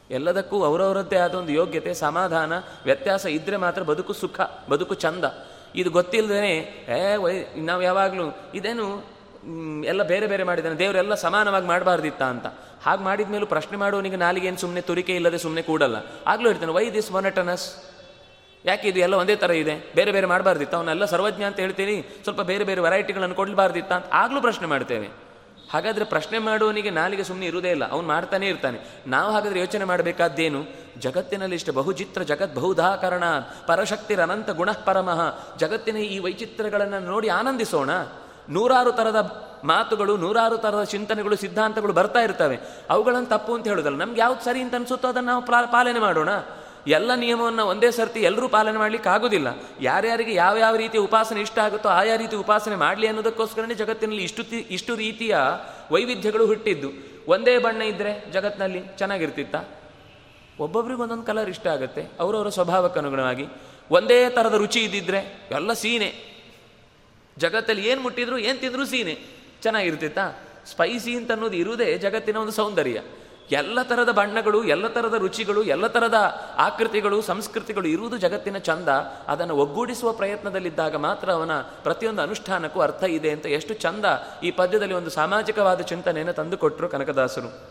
[0.10, 2.54] ಎಲ್ಲದಕ್ಕೂ ಅವರವರದ್ದೇ ಆದ ಒಂದು ಯೋಗ್ಯತೆ, ಸಮಾಧಾನ,
[2.86, 4.40] ವ್ಯತ್ಯಾಸ ಇದ್ದರೆ ಮಾತ್ರ ಬದುಕು ಸುಖ,
[4.70, 5.26] ಬದುಕು ಚಂದ.
[5.82, 6.40] ಇದು ಗೊತ್ತಿಲ್ಲದೇ
[6.96, 7.34] ಏ, ವೈ,
[7.70, 8.86] ನಾವು ಯಾವಾಗಲೂ ಇದೇನು
[9.92, 12.48] ಎಲ್ಲ ಬೇರೆ ಬೇರೆ ಮಾಡಿದ್ದಾನೆ, ದೇವರೆಲ್ಲ ಸಮಾನವಾಗಿ ಮಾಡಬಾರ್ದಿತ್ತ ಅಂತ.
[12.86, 15.98] ಹಾಗೆ ಮಾಡಿದ ಮೇಲೂ ಪ್ರಶ್ನೆ ಮಾಡುವವನಿಗೆ ಏನು ಸುಮ್ಮನೆ ತುರಿಕೆ ಇಲ್ಲದೆ ಸುಮ್ಮನೆ ಕೂಡಲ್ಲ.
[16.32, 17.66] ಆಗಲೂ ಹೇಳ್ತಾನೆ ವೈ ದಿಸ್ ಮೊನಟನಸ್
[18.66, 19.92] ಯಾಕೆ ಇದು ಎಲ್ಲ ಒಂದೇ ಥರ ಇದೆ?
[19.96, 20.78] ಬೇರೆ ಬೇರೆ ಮಾಡಬಾರ್ದಿತ್ತು.
[20.78, 22.20] ಅವನ್ನೆಲ್ಲ ಸರ್ವಜ್ಞ ಅಂತ ಹೇಳ್ತೀನಿ.
[22.24, 25.10] ಸ್ವಲ್ಪ ಬೇರೆ ಬೇರೆ ವೆರೈಟಿಗಳನ್ನು ಕೊಡಬಾರ್ದಿತ್ತ ಅಂತ ಆಗಲೂ ಪ್ರಶ್ನೆ ಮಾಡ್ತೇವೆ.
[25.74, 27.92] ಹಾಗಾದರೆ ಪ್ರಶ್ನೆ ಮಾಡುವವನಿಗೆ ನಾಲಿಗೆ ಸುಮ್ಮನೆ ಇರುವುದೇ ಇಲ್ಲ.
[27.92, 28.80] ಅವನು ಮಾಡ್ತಾನೇ ಇರ್ತಾನೆ.
[29.08, 30.64] ನಾವು ಹಾಗಾದರೆ ಯೋಚನೆ ಮಾಡಬೇಕಾದ್ದೇನು?
[30.98, 33.24] ಜಗತ್ತಿನಲ್ಲಿ ಇಷ್ಟು ಬಹುಚಿತ್ರ ಜಗತ್ ಬಹುಧಾಕರಣ
[33.68, 35.40] ಪರಶಕ್ತಿರ ಅನಂತ ಗುಣ ಪರಮಃ.
[35.58, 37.90] ಜಗತ್ತಿನ ಈ ವೈಚಿತ್ರಗಳನ್ನು ನೋಡಿ ಆನಂದಿಸೋಣ.
[38.50, 42.60] ನೂರಾರು ಥರದ ಮಾತುಗಳು, ನೂರಾರು ಥರದ ಚಿಂತನೆಗಳು, ಸಿದ್ಧಾಂತಗಳು ಬರ್ತಾ ಇರ್ತವೆ.
[42.90, 43.98] ಅವುಗಳನ್ನು ತಪ್ಪು ಅಂತ ಹೇಳೋದಲ್ಲ.
[43.98, 46.30] ನಮ್ಗೆ ಯಾವ್ದು ಸರಿ ಅಂತ ಅನ್ಸುತ್ತೋ ಅದನ್ನು ನಾವು ಪಾಲನೆ ಮಾಡೋಣ.
[46.88, 49.48] ಎಲ್ಲ ನಿಯಮವನ್ನು ಒಂದೇ ಸರ್ತಿ ಎಲ್ಲರೂ ಪಾಲನೆ ಮಾಡ್ಲಿಕ್ಕೆ ಆಗೋದಿಲ್ಲ.
[49.82, 54.96] ಯಾರ್ಯಾರಿಗೆ ಯಾವ ಯಾವ ರೀತಿಯ ಉಪಾಸನೆ ಇಷ್ಟ ಆಗುತ್ತೋ ಆಯಾ ರೀತಿ ಉಪಾಸನೆ ಮಾಡಲಿ ಅನ್ನೋದಕ್ಕೋಸ್ಕರನೇ ಜಗತ್ತಿನಲ್ಲಿ ಇಷ್ಟು ಇಷ್ಟು
[54.96, 55.38] ರೀತಿಯ
[55.92, 56.92] ವೈವಿಧ್ಯಗಳು ಹುಟ್ಟಿದ್ದು.
[57.28, 59.56] ಒಂದೇ ಬಣ್ಣ ಇದ್ದರೆ ಜಗತ್ತಿನಲ್ಲಿ ಚೆನ್ನಾಗಿರ್ತಿತ್ತ?
[60.60, 62.06] ಒಬ್ಬೊಬ್ರಿಗೆ ಒಂದೊಂದು ಕಲರ್ ಇಷ್ಟ ಆಗುತ್ತೆ.
[62.20, 63.46] ಅವರವರ ಸ್ವಭಾವಕ್ಕೆ ಅನುಗುಣವಾಗಿ
[63.92, 66.32] ಒಂದೇ ಥರದ ರುಚಿ ಇದ್ದಿದ್ರೆ ಎಲ್ಲ ಸೀನೆ.
[67.38, 69.20] ಜಗತ್ತಲ್ಲಿ ಏನು ಮುಟ್ಟಿದ್ರು, ಏನು ತಿಂದರೂ ಸೀನೆ.
[69.62, 70.40] ಚೆನ್ನಾಗಿರ್ತಿತ್ತಾ?
[70.66, 73.02] ಸ್ಪೈಸಿ ಅಂತ ಅನ್ನೋದು ಇರುವುದೇ ಜಗತ್ತಿನ ಒಂದು ಸೌಂದರ್ಯ.
[73.52, 76.14] ಎಲ್ಲ ಥರದ ಬಣ್ಣಗಳು, ಎಲ್ಲ ಥರದ ರುಚಿಗಳು, ಎಲ್ಲ ಥರದ
[76.58, 78.90] ಆಕೃತಿಗಳು, ಸಂಸ್ಕೃತಿಗಳು ಇರುವುದು ಜಗತ್ತಿನ ಚಂದ.
[79.28, 84.06] ಅದನ್ನು ಒಗ್ಗೂಡಿಸುವ ಪ್ರಯತ್ನದಲ್ಲಿದ್ದಾಗ ಮಾತ್ರ ಅವನ ಪ್ರತಿಯೊಂದು ಅನುಷ್ಠಾನಕ್ಕೂ ಅರ್ಥ ಇದೆ ಅಂತ ಎಷ್ಟು ಚಂದ
[84.44, 87.68] ಈ ಪದ್ಯದಲ್ಲಿ ಒಂದು ಸಾಮಾಜಿಕವಾದ ಚಿಂತನೆಯನ್ನು ತಂದುಕೊಟ್ಟರು ಕನಕದಾಸರು.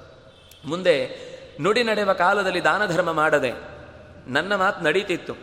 [0.65, 1.11] ಮುಂದೆ
[1.61, 3.53] ನುಡಿ ನಡೆಯುವ ಕಾಲದಲ್ಲಿ ದಾನ ಧರ್ಮ ಮಾಡದೆ
[4.27, 5.35] ನನ್ನ ಮಾತು ನಡೀತಿತ್ತು.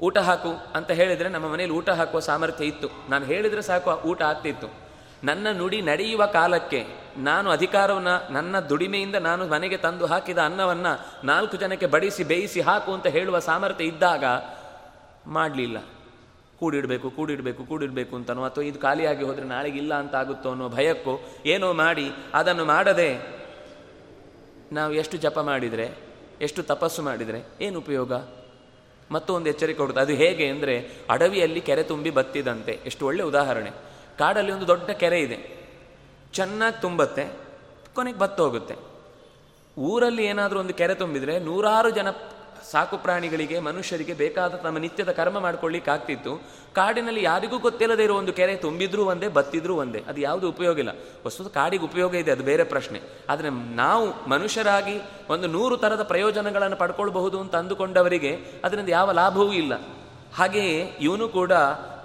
[0.00, 2.88] ಊಟ ಹಾಕು ಅಂತ ಹೇಳಿದರೆ ನಮ್ಮ ಮನೆಯಲ್ಲಿ ಊಟ ಹಾಕುವ ಸಾಮರ್ಥ್ಯ ಇತ್ತು.
[3.08, 4.81] ನಾನು ಹೇಳಿದರೆ ಸಾಕು ಊಟ ಆಗ್ತಿತ್ತು.
[5.24, 6.86] ನನ್ನ ನುಡಿ ನಡೆಯುವ ಕಾಲಕ್ಕೆ
[7.16, 13.06] ನಾನು ಅಧಿಕಾರವನ್ನು, ನನ್ನ ದುಡಿಮೆಯಿಂದ ನಾನು ಮನೆಗೆ ತಂದು ಹಾಕಿದ ಅನ್ನವನ್ನು ನಾಲ್ಕು ಜನಕ್ಕೆ ಬಡಿಸಿ, ಬೇಯಿಸಿ ಹಾಕು ಅಂತ
[13.06, 14.24] ಹೇಳುವ ಸಾಮರ್ಥ್ಯ ಇದ್ದಾಗ
[15.26, 15.84] ಮಾಡಲಿಲ್ಲ.
[16.58, 21.72] ಕೂಡಿಡಬೇಕು ಕೂಡಿಡಬೇಕು ಕೂಡಿಡಬೇಕು ಅಂತನೋ, ಅಥವಾ ಇದು ಖಾಲಿಯಾಗಿ ಹೋದರೆ ನಾಳೆಗೆ ಇಲ್ಲ ಅಂತ ಆಗುತ್ತೋ ಅನ್ನೋ ಭಯಕ್ಕೋ ಏನೋ
[21.72, 23.42] ಮಾಡಿ ಅದನ್ನು ಮಾಡದೆ
[24.72, 25.96] ನಾವು ಎಷ್ಟು ಜಪ ಮಾಡಿದರೆ,
[26.40, 28.12] ಎಷ್ಟು ತಪಸ್ಸು ಮಾಡಿದರೆ ಏನು ಉಪಯೋಗ?
[29.10, 30.02] ಮತ್ತೊಂದು ಎಚ್ಚರಿಕೆ ಕೊಡುತ್ತೆ.
[30.02, 32.72] ಅದು ಹೇಗೆ ಅಂದರೆ ಅಡವಿಯಲ್ಲಿ ಕೆರೆ ತುಂಬಿ ಬತ್ತಿದಂತೆ.
[32.86, 33.91] ಎಷ್ಟು ಒಳ್ಳೆಯ ಉದಾಹರಣೆ.
[34.18, 35.38] ಕಾಡಲ್ಲಿ ಒಂದು ದೊಡ್ಡ ಕೆರೆ ಇದೆ.
[36.32, 37.24] ಚೆನ್ನಾಗಿ ತುಂಬತ್ತೆ,
[37.94, 38.76] ಕೊನೆಗೆ ಬತ್ತ ಹೋಗುತ್ತೆ
[39.78, 42.10] ಊರಲ್ಲಿ ಏನಾದರೂ ಒಂದು ಕೆರೆ ತುಂಬಿದರೆ ನೂರಾರು ಜನ
[42.70, 46.42] ಸಾಕು ಪ್ರಾಣಿಗಳಿಗೆ, ಮನುಷ್ಯರಿಗೆ ಬೇಕಾದ ತಮ್ಮ ನಿತ್ಯದ ಕರ್ಮ ಮಾಡ್ಕೊಳ್ಳಿಕ್ಕೆ ಆಗ್ತಿತ್ತು.
[46.74, 50.04] ಕಾಡಿನಲ್ಲಿ ಯಾರಿಗೂ ಗೊತ್ತಿಲ್ಲದೆ ಇರೋ ಒಂದು ಕೆರೆ ತುಂಬಿದ್ರೂ ಒಂದೇ, ಬತ್ತಿದ್ರೂ ಒಂದೇ.
[50.08, 50.92] ಅದು ಯಾವುದು ಉಪಯೋಗ ಇಲ್ಲ.
[51.26, 53.00] ವಸ್ತು ಕಾಡಿಗೆ ಉಪಯೋಗ ಇದೆ, ಅದು ಬೇರೆ ಪ್ರಶ್ನೆ.
[53.28, 58.32] ಆದರೆ ನಾವು ಮನುಷ್ಯರಾಗಿ ಒಂದು ನೂರು ಥರದ ಪ್ರಯೋಜನಗಳನ್ನು ಪಡ್ಕೊಳ್ಬಹುದು ಅಂತ ಅಂದುಕೊಂಡವರಿಗೆ
[58.64, 59.74] ಅದರಿಂದ ಯಾವ ಲಾಭವೂ ಇಲ್ಲ.
[60.34, 61.52] ಹಾಗೆಯೇ ಇವನು ಕೂಡ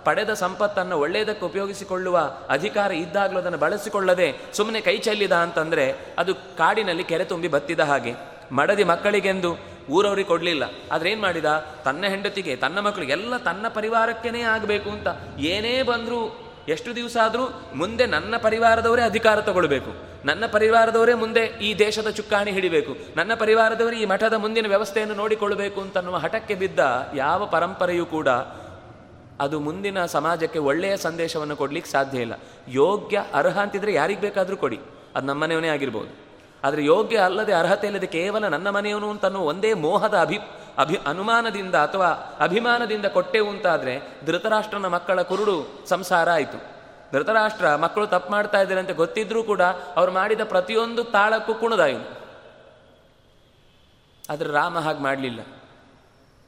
[0.07, 7.23] ಪಡೆದ ಸಂಪತ್ತನ್ನು ಒಳ್ಳೆಯದಕ್ಕೆ ಉಪಯೋಗಿಸಿಕೊಳ್ಳುವ ಅಧಿಕಾರ ಇದ್ದಾಗಲೂ ಅದನ್ನು ಬಳಸಿಕೊಳ್ಳದೆ ಸುಮ್ಮನೆ ಕೈ ಚೆಲ್ಲಿದ ಅಂತಂದರೆ ಅದು ಕಾಡಿನಲ್ಲಿ ಕೆರೆ
[7.23, 8.13] ತುಂಬಿ ಬತ್ತಿದ ಹಾಗೆ.
[8.51, 9.57] ಮಡದಿ ಮಕ್ಕಳಿಗೆಂದು
[9.89, 10.63] ಊರವ್ರಿಗೆ ಕೊಡಲಿಲ್ಲ.
[10.91, 11.65] ಆದ್ರೆ ಏನು ಮಾಡಿದ?
[11.85, 15.07] ತನ್ನ ಹೆಂಡತಿಗೆ, ತನ್ನ ಮಕ್ಕಳಿಗೆ ಎಲ್ಲ ತನ್ನ ಪರಿವಾರಕ್ಕೇನೆ ಆಗಬೇಕು ಅಂತ.
[15.39, 19.91] ಏನೇ ಬಂದರೂ, ಎಷ್ಟು ದಿವಸ ಆದರೂ ಮುಂದೆ ನನ್ನ ಪರಿವಾರದವರೇ ಅಧಿಕಾರ ತಗೊಳ್ಬೇಕು.
[20.25, 22.97] ನನ್ನ ಪರಿವಾರದವರೇ ಮುಂದೆ ಈ ದೇಶದ ಚುಕ್ಕಾಣಿ ಹಿಡಿಬೇಕು.
[23.15, 26.79] ನನ್ನ ಪರಿವಾರದವರೇ ಈ ಮಠದ ಮುಂದಿನ ವ್ಯವಸ್ಥೆಯನ್ನು ನೋಡಿಕೊಳ್ಳಬೇಕು ಅಂತನ್ನುವ ಹಠಕ್ಕೆ ಬಿದ್ದ
[27.15, 28.27] ಯಾವ ಪರಂಪರೆಯೂ ಕೂಡ
[29.39, 32.33] ಅದು ಮುಂದಿನ ಸಮಾಜಕ್ಕೆ ಒಳ್ಳೆಯ ಸಂದೇಶವನ್ನು ಕೊಡಲಿಕ್ಕೆ ಸಾಧ್ಯ ಇಲ್ಲ.
[32.67, 34.79] ಯೋಗ್ಯ ಅರ್ಹ ಅಂತಿದ್ರೆ ಯಾರಿಗೆ ಬೇಕಾದರೂ ಕೊಡಿ.
[35.15, 36.27] ಅದು ನಮ್ಮ ಮನೆಯವನೇ ಆಗಿರ್ಬೋದು.
[36.63, 40.39] ಆದರೆ ಯೋಗ್ಯ ಅಲ್ಲದೆ ಅರ್ಹತೆ ಇಲ್ಲದೆ ಕೇವಲ ನನ್ನ ಮನೆಯವನು ಅಂತನ್ನೋ ಒಂದೇ ಮೋಹದ ಅಭಿ
[40.77, 42.07] ಅಭಿ, ಅನುಮಾನದಿಂದ ಅಥವಾ
[42.39, 46.77] ಅಭಿಮಾನದಿಂದ ಕೊಟ್ಟೆವು ಅಂತಾದರೆ ಧೃತರಾಷ್ಟ್ರನ ಮಕ್ಕಳ ಕುರುಡು ಸಂಸಾರ ಆಯಿತು.
[47.13, 49.61] ಧೃತರಾಷ್ಟ್ರ ಮಕ್ಕಳು ತಪ್ಪು ಮಾಡ್ತಾ ಇದ್ದಾರೆ ಅಂತ ಗೊತ್ತಿದ್ರೂ ಕೂಡ
[49.95, 51.79] ಅವ್ರು ಮಾಡಿದ ಪ್ರತಿಯೊಂದು ತಾಳಕ್ಕೂ ಕುಣದ
[54.29, 55.39] ಆದರೆ ರಾಮ ಹಾಗೆ ಮಾಡಲಿಲ್ಲ.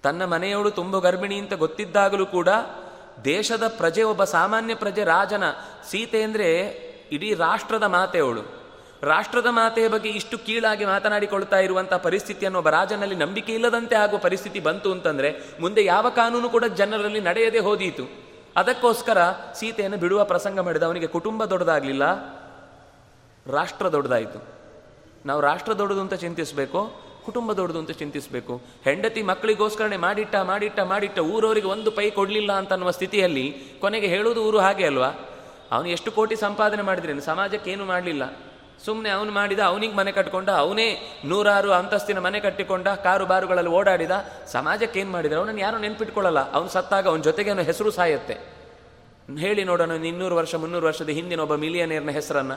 [0.03, 2.49] ತನ್ನ ಮನೆಯವಳು ತುಂಬ ಗರ್ಭಿಣಿ ಅಂತ ಗೊತ್ತಿದ್ದಾಗಲೂ ಕೂಡ
[3.23, 5.43] ದೇಶದ ಪ್ರಜೆ ಒಬ್ಬ ಸಾಮಾನ್ಯ ಪ್ರಜೆ ರಾಜನ
[5.89, 6.49] ಸೀತೆ ಅಂದರೆ
[7.11, 8.43] ಇಡೀ ರಾಷ್ಟ್ರದ ಮಾತೆಯವಳು
[9.03, 14.91] ರಾಷ್ಟ್ರದ ಮಾತೆಯ ಬಗ್ಗೆ ಇಷ್ಟು ಕೀಳಾಗಿ ಮಾತನಾಡಿಕೊಳ್ತಾ ಇರುವಂಥ ಪರಿಸ್ಥಿತಿಯನ್ನು ಒಬ್ಬ ರಾಜನಲ್ಲಿ ನಂಬಿಕೆ ಇಲ್ಲದಂತೆ ಆಗುವ ಪರಿಸ್ಥಿತಿ ಬಂತು
[14.91, 18.05] ಅಂತಂದರೆ ಮುಂದೆ ಯಾವ ಕಾನೂನು ಕೂಡ ಜನರಲ್ಲಿ ನಡೆಯದೆ ಹೋದೀತು.
[18.55, 19.17] ಅದಕ್ಕೋಸ್ಕರ
[19.55, 20.83] ಸೀತೆಯನ್ನು ಬಿಡುವ ಪ್ರಸಂಗ ಮಾಡಿದ.
[20.83, 22.03] ಅವನಿಗೆ ಕುಟುಂಬ ದೊಡ್ಡದಾಗಲಿಲ್ಲ,
[23.45, 24.39] ರಾಷ್ಟ್ರ ದೊಡ್ಡದಾಯಿತು.
[25.25, 28.53] ನಾವು ರಾಷ್ಟ್ರ ದೊಡ್ಡದು ಅಂತ ಚಿಂತಿಸಬೇಕು ಕುಟುಂಬ ದೊಡ್ಡದು ಅಂತ ಚಿಂತಿಸಬೇಕು.
[28.83, 33.45] ಹೆಂಡತಿ ಮಕ್ಕಳಿಗೋಸ್ಕರನೇ ಮಾಡಿಟ್ಟ ಮಾಡಿಟ್ಟ ಮಾಡಿಟ್ಟ ಊರವರಿಗೆ ಒಂದು ಪೈ ಕೊಡಲಿಲ್ಲ ಅಂತ ಅನ್ನುವ ಸ್ಥಿತಿಯಲ್ಲಿ
[33.81, 35.11] ಕೊನೆಗೆ ಹೇಳೋದು ಊರು ಹಾಗೆ ಅಲ್ವಾ?
[35.71, 38.23] ಅವನು ಎಷ್ಟು ಕೋಟಿ ಸಂಪಾದನೆ ಮಾಡಿದ್ರೇನು ಸಮಾಜಕ್ಕೆ ಏನು ಮಾಡಲಿಲ್ಲ.
[38.85, 40.87] ಸುಮ್ಮನೆ ಅವನು ಮಾಡಿದ, ಅವನಿಗೆ ಮನೆ ಕಟ್ಕೊಂಡ, ಅವನೇ
[41.25, 44.11] ನೂರಾರು ಅಂತಸ್ತಿನ ಮನೆ ಕಟ್ಟಿಕೊಂಡ, ಕಾರು ಬಾರುಗಳಲ್ಲಿ ಓಡಾಡಿದ
[44.47, 46.51] ಸಮಾಜಕ್ಕೆ ಏನು ಅವನನ್ನು ಯಾರು ನೆನ್ಪಿಟ್ಕೊಳ್ಳಲ್ಲ.
[46.51, 48.37] ಅವನು ಸತ್ತಾಗ ಅವನ ಜೊತೆಗೆ ಅವನ ಹೆಸರು ಸಾಯತ್ತೆ.
[49.39, 52.53] ಹೇಳಿ ನೋಡೋಣ ಇನ್ನೂರು ವರ್ಷ, ಮುನ್ನೂರು ವರ್ಷದ ಹಿಂದಿನ ಒಬ್ಬ ಮಿಲಿಯನೇರ್ನ ಹೆಸರನ್ನ.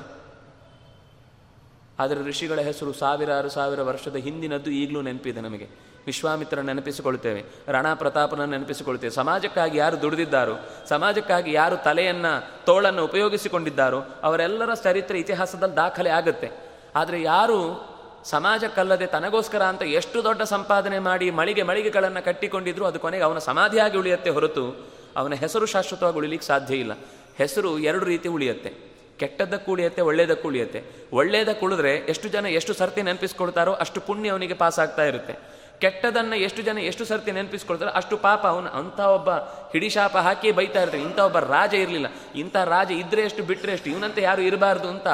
[1.99, 5.93] ಆದರೆ ಋಷಿಗಳ ಹೆಸರು ಸಾವಿರಾರು ಸಾವಿರ ವರ್ಷದ ಹಿಂದಿನದ್ದು ಈಗಲೂ ನೆನಪಿದೆ ನಮಗೆ.
[6.07, 10.57] ವಿಶ್ವಾಮಿತ್ರ ನೆನಪಿಸಿಕೊಳ್ತೇವೆ ರಾಣಾ ಪ್ರತಾಪನ ನೆನಪಿಸಿಕೊಳ್ತೇವೆ ಸಮಾಜಕ್ಕಾಗಿ ಯಾರು ದುಡಿದಿದ್ದಾರೋ,
[10.89, 16.51] ಸಮಾಜಕ್ಕಾಗಿ ಯಾರು ತಲೆಯನ್ನು, ತೋಳನ್ನು ಉಪಯೋಗಿಸಿಕೊಂಡಿದ್ದಾರೋ, ಅವರೆಲ್ಲರ ಚರಿತ್ರೆ ಇತಿಹಾಸದಲ್ಲಿ ದಾಖಲೆ ಆಗುತ್ತೆ.
[16.95, 17.93] ಆದರೆ ಯಾರು
[18.25, 24.31] ಸಮಾಜಕ್ಕಲ್ಲದೆ ತನಗೋಸ್ಕರ ಅಂತ ಎಷ್ಟು ದೊಡ್ಡ ಸಂಪಾದನೆ ಮಾಡಿ ಮಳಿಗೆ ಮಳಿಗೆಗಳನ್ನು ಕಟ್ಟಿಕೊಂಡಿದ್ರು, ಅದು ಕೊನೆಗೆ ಅವನ ಸಮಾಧಿಯಾಗಿ ಉಳಿಯುತ್ತೆ
[24.31, 24.87] ಹೊರತು
[25.17, 26.93] ಅವನ ಹೆಸರು ಶಾಶ್ವತವಾಗಿ ಉಳಿಲಿಕ್ಕೆ ಸಾಧ್ಯ ಇಲ್ಲ.
[27.37, 28.92] ಹೆಸರು ಎರಡು ರೀತಿ ಉಳಿಯುತ್ತೆ.
[29.19, 30.83] ಕೆಟ್ಟದ್ದಕ್ಕೂ ಉಳಿಯುತ್ತೆ ಒಳ್ಳೇದಕ್ಕೂ ಉಳಿಯುತ್ತೆ
[31.13, 35.35] ಒಳ್ಳೇದಕ್ಕೆ ಉಳಿದ್ರೆ ಎಷ್ಟು ಜನ ಎಷ್ಟು ಸರ್ತಿ ನೆನಪಿಸ್ಕೊಳ್ತಾರೋ ಅಷ್ಟು ಪುಣ್ಯ ಅವನಿಗೆ ಪಾಸ್ ಆಗ್ತಾ ಇರುತ್ತೆ.
[35.81, 39.31] ಕೆಟ್ಟದನ್ನು ಎಷ್ಟು ಜನ ಎಷ್ಟು ಸರ್ತಿ ನೆನಪಿಸ್ಕೊಳ್ತಾರೋ ಅಷ್ಟು ಪಾಪ ಅವನು ಅಂಥ ಒಬ್ಬ
[39.73, 42.07] ಹಿಡಿಶಾಪ ಹಾಕಿ ಬೈತಾ ಇರ್ತಾರೆ ಇಂಥ ಒಬ್ಬ ರಾಜ ಇರಲಿಲ್ಲ.
[42.35, 45.09] ಇಂಥ ರಾಜ ಇದ್ರೆ ಎಷ್ಟು ಬಿಟ್ಟರೆ ಎಷ್ಟು, ಇವನಂತೆ ಯಾರು ಇರಬಾರ್ದು ಅಂತ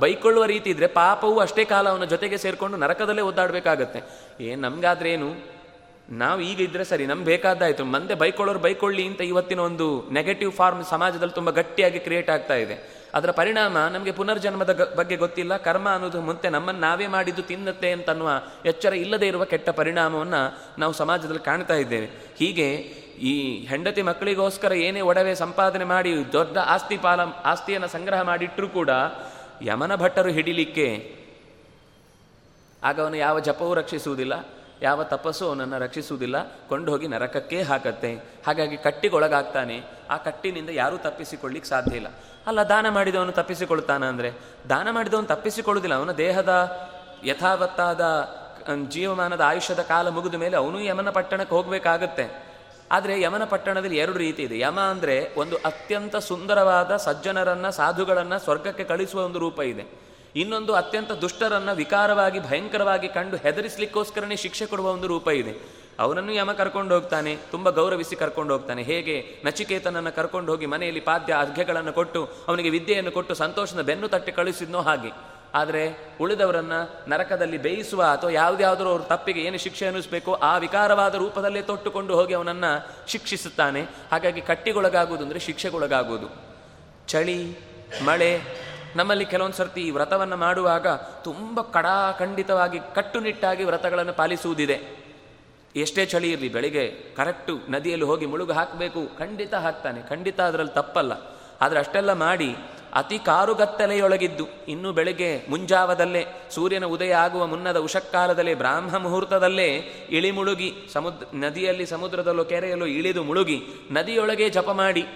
[0.00, 4.02] ಬೈಕೊಳ್ಳುವ ರೀತಿ ಇದ್ರೆ ಪಾಪವು ಅಷ್ಟೇ ಕಾಲ ಅವನ ಜೊತೆಗೆ ಸೇರಿಕೊಂಡು ನರಕದಲ್ಲೇ ಒದ್ದಾಡಬೇಕಾಗತ್ತೆ.
[4.40, 5.54] ಏನು ನಮ್ಗಾದ್ರೆ ಏನು?
[6.10, 11.34] ನಾವು ಈಗ ಇದ್ರೆ ಸರಿ, ನಮ್ಗೆ ಬೇಕಾದಾಯ್ತು ಮಂದೆ ಬೈಕೊಳ್ಳೋರು ಬೈಕೊಳ್ಳಿ ಅಂತ ಇವತ್ತಿನ ಒಂದು ನೆಗೆಟಿವ್ ಫಾರ್ಮ್ ಸಮಾಜದಲ್ಲಿ
[11.34, 13.03] ತುಂಬ ಗಟ್ಟಿಯಾಗಿ ಕ್ರಿಯೇಟ್ ಆಗ್ತಾ ಇದೆ.
[13.14, 15.56] ಅದರ ಪರಿಣಾಮ ನಮಗೆ ಪುನರ್ಜನ್ಮದ ಬಗ್ಗೆ ಗೊತ್ತಿಲ್ಲ.
[15.56, 18.30] ಕರ್ಮ ಅನ್ನೋದು ಮುಂತೆ ನಮ್ಮನ್ನು ನಾವೇ ಮಾಡಿದ್ದು ತಿನ್ನತ್ತೆ ಅಂತನ್ನುವ
[18.66, 22.10] ಎಚ್ಚರ ಇಲ್ಲದೇ ಇರುವ ಕೆಟ್ಟ ಪರಿಣಾಮವನ್ನು ನಾವು ಸಮಾಜದಲ್ಲಿ ಕಾಣ್ತಾ ಇದ್ದೇವೆ.
[22.36, 22.70] ಹೀಗೆ
[23.14, 28.90] ಈ ಹೆಂಡತಿ ಮಕ್ಕಳಿಗೋಸ್ಕರ ಏನೇ ಒಡವೆ ಸಂಪಾದನೆ ಮಾಡಿ, ದೊಡ್ಡ ಆಸ್ತಿ ಪಾಲ, ಆಸ್ತಿಯನ್ನು ಸಂಗ್ರಹ ಮಾಡಿಟ್ಟರೂ ಕೂಡ
[29.62, 31.16] ಯಮನ ಭಟ್ಟರು ಹಿಡಿಲಿಕ್ಕೆ
[32.84, 34.48] ಆಗ ಅವನು ಯಾವ ಜಪವೂ ರಕ್ಷಿಸುವುದಿಲ್ಲ,
[34.82, 36.36] ಯಾವ ತಪಸ್ಸು ಅವನನ್ನು ರಕ್ಷಿಸುವುದಿಲ್ಲ.
[36.68, 38.14] ಕೊಂಡು ಹೋಗಿ ನರಕಕ್ಕೆ ಹಾಕತ್ತೆ.
[38.14, 39.82] ಹಾಗಾಗಿ ಕಟ್ಟಿಗೊಳಗಾಗ್ತಾನೆ.
[40.10, 42.06] ಆ ಕಟ್ಟಿನಿಂದ ಯಾರೂ ತಪ್ಪಿಸಿಕೊಳ್ಳಿಕ್ಕೆ ಸಾಧ್ಯ ಇಲ್ಲ.
[42.46, 44.30] ಅಲ್ಲ, ದಾನ ಮಾಡಿದವನು ತಪ್ಪಿಸಿಕೊಳ್ತಾನ ಅಂದರೆ?
[44.70, 45.96] ದಾನ ಮಾಡಿದವನು ತಪ್ಪಿಸಿಕೊಳ್ಳುವುದಿಲ್ಲ.
[45.96, 46.52] ಅವನ ದೇಹದ
[47.24, 48.02] ಯಥಾವತ್ತಾದ
[48.88, 52.24] ಜೀವಮಾನದ ಆಯುಷ್ಯದ ಕಾಲ ಮುಗಿದ ಮೇಲೆ ಅವನು ಯಮನ ಪಟ್ಟಣಕ್ಕೆ ಹೋಗಬೇಕಾಗತ್ತೆ.
[52.90, 54.56] ಆದರೆ ಯಮನ ಪಟ್ಟಣದಲ್ಲಿ ಎರಡು ರೀತಿ ಇದೆ.
[54.58, 59.84] ಯಮ ಅಂದರೆ ಒಂದು ಅತ್ಯಂತ ಸುಂದರವಾದ ಸಜ್ಜನರನ್ನು, ಸಾಧುಗಳನ್ನು ಸ್ವರ್ಗಕ್ಕೆ ಕಳಿಸುವ ಒಂದು ರೂಪ ಇದೆ.
[60.36, 65.83] ಇನ್ನೊಂದು ಅತ್ಯಂತ ದುಷ್ಟರನ್ನು ವಿಕಾರವಾಗಿ, ಭಯಂಕರವಾಗಿ ಕಂಡು ಹೆದರಿಸ್ಲಿಕ್ಕೋಸ್ಕರನೇ ಶಿಕ್ಷೆ ಕೊಡುವ ಒಂದು ರೂಪ ಇದೆ.
[65.98, 68.82] ಅವನನ್ನು ಯಮ ಕರ್ಕೊಂಡು ಹೋಗ್ತಾನೆ, ತುಂಬ ಗೌರವಿಸಿ ಕರ್ಕೊಂಡು ಹೋಗ್ತಾನೆ.
[68.82, 69.42] ಹೇಗೆ?
[69.44, 75.34] ನಚಿಕೇತನನ್ನು ಕರ್ಕೊಂಡು ಹೋಗಿ ಮನೆಯಲ್ಲಿ ಪಾದ್ಯ ಅರ್ಘ್ಯಗಳನ್ನು ಕೊಟ್ಟು, ಅವನಿಗೆ ವಿದ್ಯೆಯನ್ನು ಕೊಟ್ಟು ಸಂತೋಷದ ಬೆನ್ನು ತಟ್ಟಿ ಕಳಿಸಿದ್ನೋ ಹಾಗೆ.
[75.54, 82.16] ಆದರೆ ಉಳಿದವರನ್ನು ನರಕದಲ್ಲಿ ಬೇಯಿಸುವ ಅಥವಾ ಯಾವುದ್ಯಾವುದೋ ಅವ್ರ ತಪ್ಪಿಗೆ ಏನು ಶಿಕ್ಷೆ ಅನ್ನಿಸ್ಬೇಕು ಆ ವಿಕಾರವಾದ ರೂಪದಲ್ಲೇ ತೊಟ್ಟುಕೊಂಡು
[82.16, 83.82] ಹೋಗಿ ಅವನನ್ನು ಶಿಕ್ಷಿಸುತ್ತಾನೆ.
[83.82, 86.28] ಹಾಗಾಗಿ ಕಟ್ಟಿಗೊಳಗಾಗುವುದು ಅಂದರೆ ಶಿಕ್ಷೆಗೊಳಗಾಗುವುದು.
[87.08, 87.58] ಚಳಿ,
[88.04, 88.40] ಮಳೆ,
[88.96, 90.86] ನಮ್ಮಲ್ಲಿ ಕೆಲವೊಂದು ಸರ್ತಿ ಈ ವ್ರತವನ್ನು ಮಾಡುವಾಗ
[91.24, 95.03] ತುಂಬ ಕಡಾಖಂಡಿತವಾಗಿ ಕಟ್ಟುನಿಟ್ಟಾಗಿ ವ್ರತಗಳನ್ನು ಪಾಲಿಸುವುದಿದೆ.
[95.76, 99.18] ಎಷ್ಟೇ ಚಳಿ ಇರಲಿ, ಬೆಳಿಗ್ಗೆ ಕರೆಕ್ಟು ನದಿಯಲ್ಲಿ ಹೋಗಿ ಮುಳುಗು ಹಾಕಬೇಕು.
[99.18, 100.02] ಖಂಡಿತ ಹಾಕ್ತಾನೆ.
[100.02, 101.12] ಖಂಡಿತ ಅದರಲ್ಲಿ ತಪ್ಪಲ್ಲ.
[101.60, 102.56] ಆದರೆ ಅಷ್ಟೆಲ್ಲ ಮಾಡಿ
[102.94, 104.48] ಅತಿ ಕಾರುಗತ್ತಲೆಯೊಳಗಿದ್ದು.
[104.68, 109.66] ಇನ್ನೂ ಬೆಳಗ್ಗೆ ಮುಂಜಾವದಲ್ಲೇ ಸೂರ್ಯನ ಉದಯ ಆಗುವ ಮುನ್ನದ ಉಷಕ್ಕಾಲದಲ್ಲೇ ಬ್ರಾಹ್ಮ ಮುಹೂರ್ತದಲ್ಲೇ
[110.10, 115.06] ಇಳಿ ಮುಳುಗಿ, ಸಮುದ್ರ, ನದಿಯಲ್ಲಿ ಸಮುದ್ರದಲ್ಲೋ ಕೆರೆಯಲ್ಲೋ ಇಳಿದು ಮುಳುಗಿ, ನದಿಯೊಳಗೆ ಜಪ ಮಾಡಿ,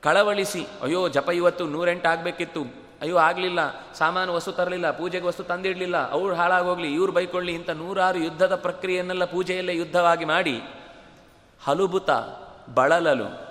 [0.00, 2.85] ಕಳವಳಿಸಿ, ಅಯ್ಯೋ ಜಪ ಇವತ್ತು ನೂರೆಂಟು ಆಗಬೇಕಿತ್ತು.
[3.00, 3.58] ಅಯ್ಯೋ, ಆಗಲಿಲ್ಲ.
[3.94, 6.10] ಸಾಮಾನು ವಸ್ತು ತರಲಿಲ್ಲ, ಪೂಜೆಗೆ ವಸ್ತು ತಂದಿಡಲಿಲ್ಲ.
[6.10, 10.62] ಅವ್ರು ಹಾಳಾಗೋಗ್ಲಿ, ಇವ್ರು ಬೈಕೊಳ್ಳಿ ಇಂಥ ನೂರಾರು ಯುದ್ಧದ ಪ್ರಕ್ರಿಯೆಯನ್ನೆಲ್ಲ ಪೂಜೆಯಲ್ಲೇ ಯುದ್ಧವಾಗಿ ಮಾಡಿ
[11.64, 12.10] ಹಲುಬುತ
[12.74, 13.46] ಬಳಲಲು.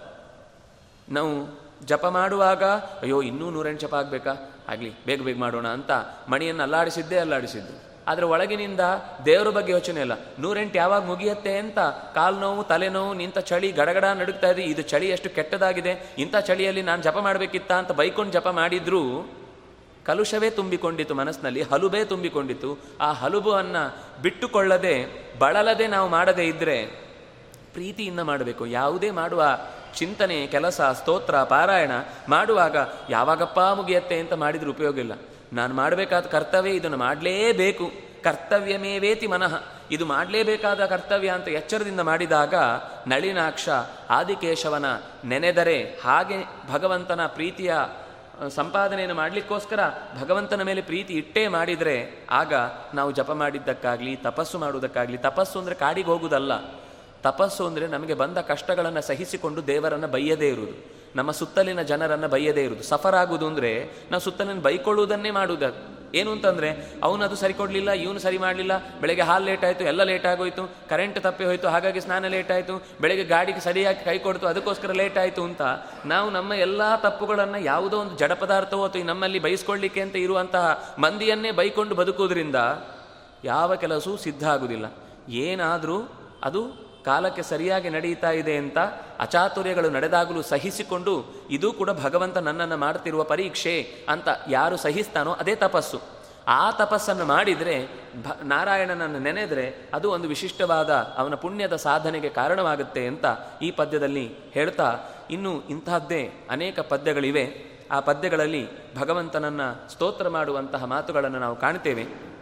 [1.10, 2.64] ನಾವು ಜಪ ಮಾಡುವಾಗ,
[3.02, 4.32] ಅಯ್ಯೋ, ಇನ್ನೂ ನೂರೆಂಟು ಜಪ ಆಗಬೇಕಾ?
[4.70, 5.92] ಆಗಲಿ, ಬೇಗ ಬೇಗ ಮಾಡೋಣ ಅಂತ
[6.30, 7.95] ಮಣಿಯನ್ನು ಅಲ್ಲಾಡಿಸಿದ್ದೇ ಅಲ್ಲಾಡಿಸಿದ್ದು.
[8.07, 8.80] ಆದರೆ ಒಳಗಿನಿಂದ
[9.26, 10.11] ದೇವರ ಬಗ್ಗೆ ಯೋಚನೆ ಇಲ್ಲ.
[10.40, 11.80] ನೂರೆಂಟು ಯಾವಾಗ ಮುಗಿಯತ್ತೆ ಅಂತ
[12.15, 14.64] ಕಾಲು ನೋವು ತಲೆನೋವು, ನಿಂತ ಚಳಿ, ಗಡಗಡ ನಡುಗ್ತಾ ಇದೆ.
[14.64, 16.15] ಇದು ಚಳಿ ಎಷ್ಟು ಕೆಟ್ಟದಾಗಿದೆ.
[16.18, 19.02] ಇಂಥ ಚಳಿಯಲ್ಲಿ ನಾನು ಜಪ ಮಾಡಬೇಕಿತ್ತ ಅಂತ ಬೈಕೊಂಡು ಜಪ ಮಾಡಿದ್ರೂ
[20.06, 25.06] ಕಲುಷವೇ ತುಂಬಿಕೊಂಡಿತು ಮನಸ್ಸಿನಲ್ಲಿ, ಹಲುಬೇ ತುಂಬಿಕೊಂಡಿತು ಆ ಹಲುಬನ್ನು ಬಿಟ್ಟುಕೊಳ್ಳದೆ,
[25.40, 26.86] ಬಳಲದೆ ನಾವು ಮಾಡದೇ ಇದ್ದರೆ
[27.73, 28.65] ಪ್ರೀತಿಯಿಂದ ಮಾಡಬೇಕು.
[28.65, 29.57] ಯಾವುದೇ ಮಾಡುವ
[29.95, 31.91] ಚಿಂತನೆ, ಕೆಲಸ, ಸ್ತೋತ್ರ, ಪಾರಾಯಣ
[32.30, 32.77] ಮಾಡುವಾಗ
[33.10, 35.11] ಯಾವಾಗಪ್ಪ ಮುಗಿಯತ್ತೆ ಅಂತ ಮಾಡಿದ್ರೆ ಉಪಯೋಗ ಇಲ್ಲ.
[35.56, 37.91] ನಾನು ಮಾಡಬೇಕಾದ ಕರ್ತವ್ಯ ಇದನ್ನು ಮಾಡಲೇಬೇಕು.
[38.23, 39.53] ಕರ್ತವ್ಯಮೇವೇತಿ ಮನಃ.
[39.91, 42.53] ಇದು ಮಾಡಲೇಬೇಕಾದ ಕರ್ತವ್ಯ ಅಂತ ಎಚ್ಚರದಿಂದ ಮಾಡಿದಾಗ
[43.07, 43.69] ನಳಿನಾಕ್ಷ
[44.10, 44.86] ಆದಿಕೇಶವನ
[45.26, 46.38] ನೆನೆದರೆ ಹಾಗೆ
[46.72, 47.73] ಭಗವಂತನ ಪ್ರೀತಿಯ
[48.49, 49.80] ಸಂಪಾದನೆಯನ್ನು ಮಾಡಲಿಕ್ಕೋಸ್ಕರ
[50.22, 52.53] ಭಗವಂತನ ಮೇಲೆ ಪ್ರೀತಿ ಇಟ್ಟೇ ಮಾಡಿದರೆ ಆಗ
[52.94, 56.52] ನಾವು ಜಪ ಮಾಡಿದ್ದಕ್ಕಾಗಲಿ, ತಪಸ್ಸು ಮಾಡುವುದಕ್ಕಾಗಲಿ, ತಪಸ್ಸು ಅಂದರೆ ಕಾಡಿಗೆ ಹೋಗುವುದಲ್ಲ.
[57.23, 61.05] ತಪಸ್ಸು ಅಂದರೆ ನಮಗೆ ಬಂದ ಕಷ್ಟಗಳನ್ನು ಸಹಿಸಿಕೊಂಡು ದೇವರನ್ನು ಬೈಯದೇ ಇರುವುದು.
[61.16, 62.86] ನಮ್ಮ ಸುತ್ತಲಿನ ಜನರನ್ನು ಬೈಯದೇ ಇರುವುದು.
[62.92, 63.74] ಸಫರ್ ಆಗುವುದು ಅಂದರೆ
[64.12, 65.70] ನಾವು ಸುತ್ತಲಿನ ಬೈಕೊಳ್ಳುವುದನ್ನೇ ಮಾಡುವುದು
[66.20, 66.68] ಏನು ಅಂತಂದರೆ
[67.06, 71.44] ಅವನದು ಸರಿ ಕೊಡಲಿಲ್ಲ, ಇವನು ಸರಿ ಮಾಡಲಿಲ್ಲ, ಬೆಳಗ್ಗೆ ಹಾಲು ಲೇಟ್ ಆಯಿತು, ಎಲ್ಲ ಲೇಟ್ ಆಗೋಯಿತು ಕರೆಂಟ್ ತಪ್ಪಿ
[71.50, 75.62] ಹೋಯಿತು, ಹಾಗಾಗಿ ಸ್ನಾನ ಲೇಟ್ ಆಯಿತು, ಬೆಳಗ್ಗೆ ಗಾಡಿಗೆ ಸರಿಯಾಗಿ ಕೈ ಕೊಡ್ತು, ಅದಕ್ಕೋಸ್ಕರ ಲೇಟ್ ಆಯಿತು ಅಂತ
[76.14, 81.96] ನಾವು ನಮ್ಮ ಎಲ್ಲ ತಪ್ಪುಗಳನ್ನು ಯಾವುದೋ ಒಂದು ಜಡ ಪದಾರ್ಥವೋ ಅಥವಾ ನಮ್ಮಲ್ಲಿ ಬೈಸ್ಕೊಳ್ಳಿಕ್ಕೆ ಅಂತ ಇರುವಂತಹ ಮಂದಿಯನ್ನೇ ಬೈಕೊಂಡು
[82.02, 82.62] ಬದುಕುವುದರಿಂದ
[83.44, 84.86] ಯಾವ ಕೆಲಸವೂ ಸಿದ್ಧ ಆಗುವುದಿಲ್ಲ.
[85.48, 86.00] ಏನಾದರೂ
[86.44, 86.64] ಅದು
[87.06, 88.77] ಕಾಲಕ್ಕೆ ಸರಿಯಾಗಿ ನಡೆಯುತ್ತಾ ಇದೆ ಅಂತ
[89.19, 91.14] ಅಚಾತುರ್ಯಗಳು ನಡೆದಾಗಲೂ ಸಹಿಸಿಕೊಂಡು
[91.49, 93.76] ಇದೂ ಕೂಡ ಭಗವಂತ ನನ್ನನ್ನು ಮಾಡ್ತಿರುವ ಪರೀಕ್ಷೆ
[94.10, 96.02] ಅಂತ ಯಾರು ಸಹಿಸ್ತಾನೋ ಅದೇ ತಪಸ್ಸು.
[96.48, 97.76] ಆ ತಪಸ್ಸನ್ನು ಮಾಡಿದರೆ
[98.23, 103.26] ಭ ನಾರಾಯಣನನ್ನು ನೆನೆದರೆ ಅದು ಒಂದು ವಿಶಿಷ್ಟವಾದ ಅವನ ಪುಣ್ಯದ ಸಾಧನೆಗೆ ಕಾರಣವಾಗುತ್ತೆ ಅಂತ
[103.61, 104.90] ಈ ಪದ್ಯದಲ್ಲಿ ಹೇಳ್ತಾ
[105.32, 107.45] ಇನ್ನು ಇಂತಹದ್ದೇ ಅನೇಕ ಪದ್ಯಗಳಿವೆ.
[107.91, 108.64] ಆ ಪದ್ಯಗಳಲ್ಲಿ
[108.95, 112.35] ಭಗವಂತನನ್ನು ಸ್ತೋತ್ರ ಮಾಡುವಂತಹ ಮಾತುಗಳನ್ನು ನಾವು ಕಾಣ್ತೇವೆ.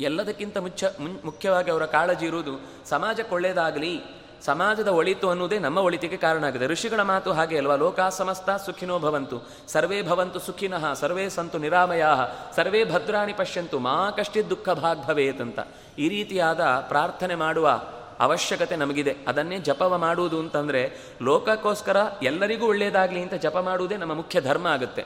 [0.00, 0.84] ಎಲ್ಲದಕ್ಕಿಂತ ಮುಚ್ಚ
[1.24, 4.00] ಮುಖ್ಯವಾಗಿ ಅವರ ಕಾಳಜಿ ಇರುವುದು ಸಮಾಜಕ್ಕೆ ಒಳ್ಳೆಯದಾಗಲಿ,
[4.44, 6.66] ಸಮಾಜದ ಒಳಿತು ಅನ್ನುವುದೇ ನಮ್ಮ ಒಳಿತಿಗೆ ಕಾರಣ ಆಗಿದೆ.
[6.66, 7.74] ಋಷಿಗಳ ಮಾತು ಹಾಗೆ ಅಲ್ವಾ?
[7.74, 12.16] ಲೋಕಾ ಸಮಸ್ತ ಸುಖಿನೋ ಭವಂತು, ಸರ್ವೇ ಭವಂತು ಸುಖಿನಃ, ಸರ್ವೇ ಸಂತು ನಿರಾಮಯಾ,
[12.56, 15.58] ಸರ್ವೇ ಭದ್ರಾಣಿ ಪಶ್ಯಂತು, ಮಾ ಕಷ್ಟಿ ದುಃಖ ಭಾಗ್ ಭವೇತ್ ಅಂತ.
[15.98, 17.82] ಈ ರೀತಿಯಾದ ಪ್ರಾರ್ಥನೆ ಮಾಡುವ
[18.20, 19.16] ಅವಶ್ಯಕತೆ ನಮಗಿದೆ.
[19.28, 25.04] ಅದನ್ನೇ ಜಪವ ಮಾಡುವುದು ಅಂತಂದರೆ, ಲೋಕಕ್ಕೋಸ್ಕರ ಎಲ್ಲರಿಗೂ ಒಳ್ಳೆಯದಾಗಲಿ ಅಂತ ಜಪ ಮಾಡುವುದೇ ನಮ್ಮ ಮುಖ್ಯ ಧರ್ಮ ಆಗುತ್ತೆ.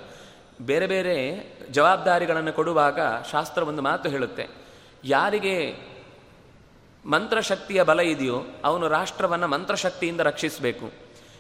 [0.61, 3.01] ಬೇರೆ ಬೇರೆ ಜವಾಬ್ದಾರಿಗಳನ್ನು ಕೊಡುವಾಗ
[3.33, 4.66] ಶಾಸ್ತ್ರ ಒಂದು ಮಾತು ಹೇಳುತ್ತೆ.
[5.07, 5.57] ಯಾರಿಗೆ
[7.07, 10.87] ಮಂತ್ರಶಕ್ತಿಯ ಬಲ ಇದೆಯೋ ಅವನು ರಾಷ್ಟ್ರವನ್ನು ಮಂತ್ರಶಕ್ತಿಯಿಂದ ರಕ್ಷಿಸಬೇಕು.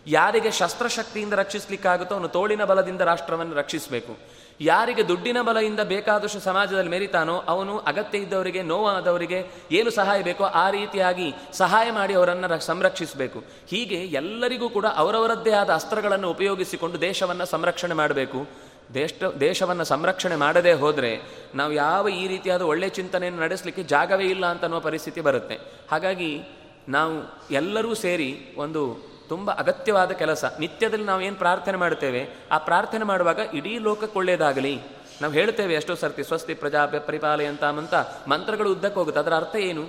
[0.07, 4.19] ಯಾರಿಗೆ ಶಸ್ತ್ರಶಕ್ತಿಯಿಂದ ರಕ್ಷಿಸಲಿಕ್ಕಾಗುತ್ತೋ ಅವನು ತೋಳಿನ ಬಲದಿಂದ ರಾಷ್ಟ್ರವನ್ನು ರಕ್ಷಿಸಬೇಕು.
[4.61, 11.35] ಯಾರಿಗೆ ದುಡ್ಡಿನ ಬಲದಿಂದ ಬೇಕಾದಷ್ಟು ಸಮಾಜದಲ್ಲಿ ಮೆರಿತಾನೋ ಅವನು ಅಗತ್ಯ ಇದ್ದವರಿಗೆ, ನೋವಾದವರಿಗೆ ಏನು ಸಹಾಯ ಬೇಕೋ ಆ ರೀತಿಯಾಗಿ
[11.53, 13.45] ಸಹಾಯ ಮಾಡಿ ಅವರನ್ನು ಸಂರಕ್ಷಿಸಬೇಕು.
[13.69, 18.66] ಹೀಗೆ ಎಲ್ಲರಿಗೂ ಕೂಡ ಅವರವರದ್ದೇ ಆದ ಅಸ್ತ್ರಗಳನ್ನು ಉಪಯೋಗಿಸಿಕೊಂಡು ದೇಶವನ್ನು ಸಂರಕ್ಷಣೆ ಮಾಡಬೇಕು.
[18.95, 21.23] ದೇಶ ದೇಶವನ್ನು ಸಂರಕ್ಷಣೆ ಮಾಡದೇ ಹೋದರೆ
[21.55, 25.59] ನಾವು ಯಾವ ಈ ರೀತಿಯಾದ ಒಳ್ಳೆಯ ಚಿಂತನೆಯನ್ನು ನಡೆಸಲಿಕ್ಕೆ ಜಾಗವೇ ಇಲ್ಲ ಅಂತ ಅನ್ನೋ ಪರಿಸ್ಥಿತಿ ಬರುತ್ತೆ.
[25.91, 26.43] ಹಾಗಾಗಿ
[26.89, 27.15] ನಾವು
[27.51, 28.83] ಎಲ್ಲರೂ ಸೇರಿ ಒಂದು
[29.29, 30.45] ತುಂಬ ಅಗತ್ಯವಾದ ಕೆಲಸ.
[30.61, 34.81] ನಿತ್ಯದಲ್ಲಿ ನಾವು ಏನು ಪ್ರಾರ್ಥನೆ ಮಾಡ್ತೇವೆ ಆ ಪ್ರಾರ್ಥನೆ ಮಾಡುವಾಗ ಇಡೀ ಲೋಕಕ್ಕೆ ಒಳ್ಳೆಯದಾಗಲಿ
[35.21, 37.95] ನಾವು ಹೇಳ್ತೇವೆ ಎಷ್ಟೋ ಸರ್ತಿ, ಸ್ವಸ್ತಿ ಪ್ರಜಾಭ್ಯ ಪರಿಪಾಲಯಂತ ಅಂತ
[38.29, 39.21] ಮಂತ್ರಗಳು ಉದ್ದಕ್ಕೆ ಹೋಗುತ್ತೆ.
[39.21, 39.87] ಅದರ ಅರ್ಥ ಏನು?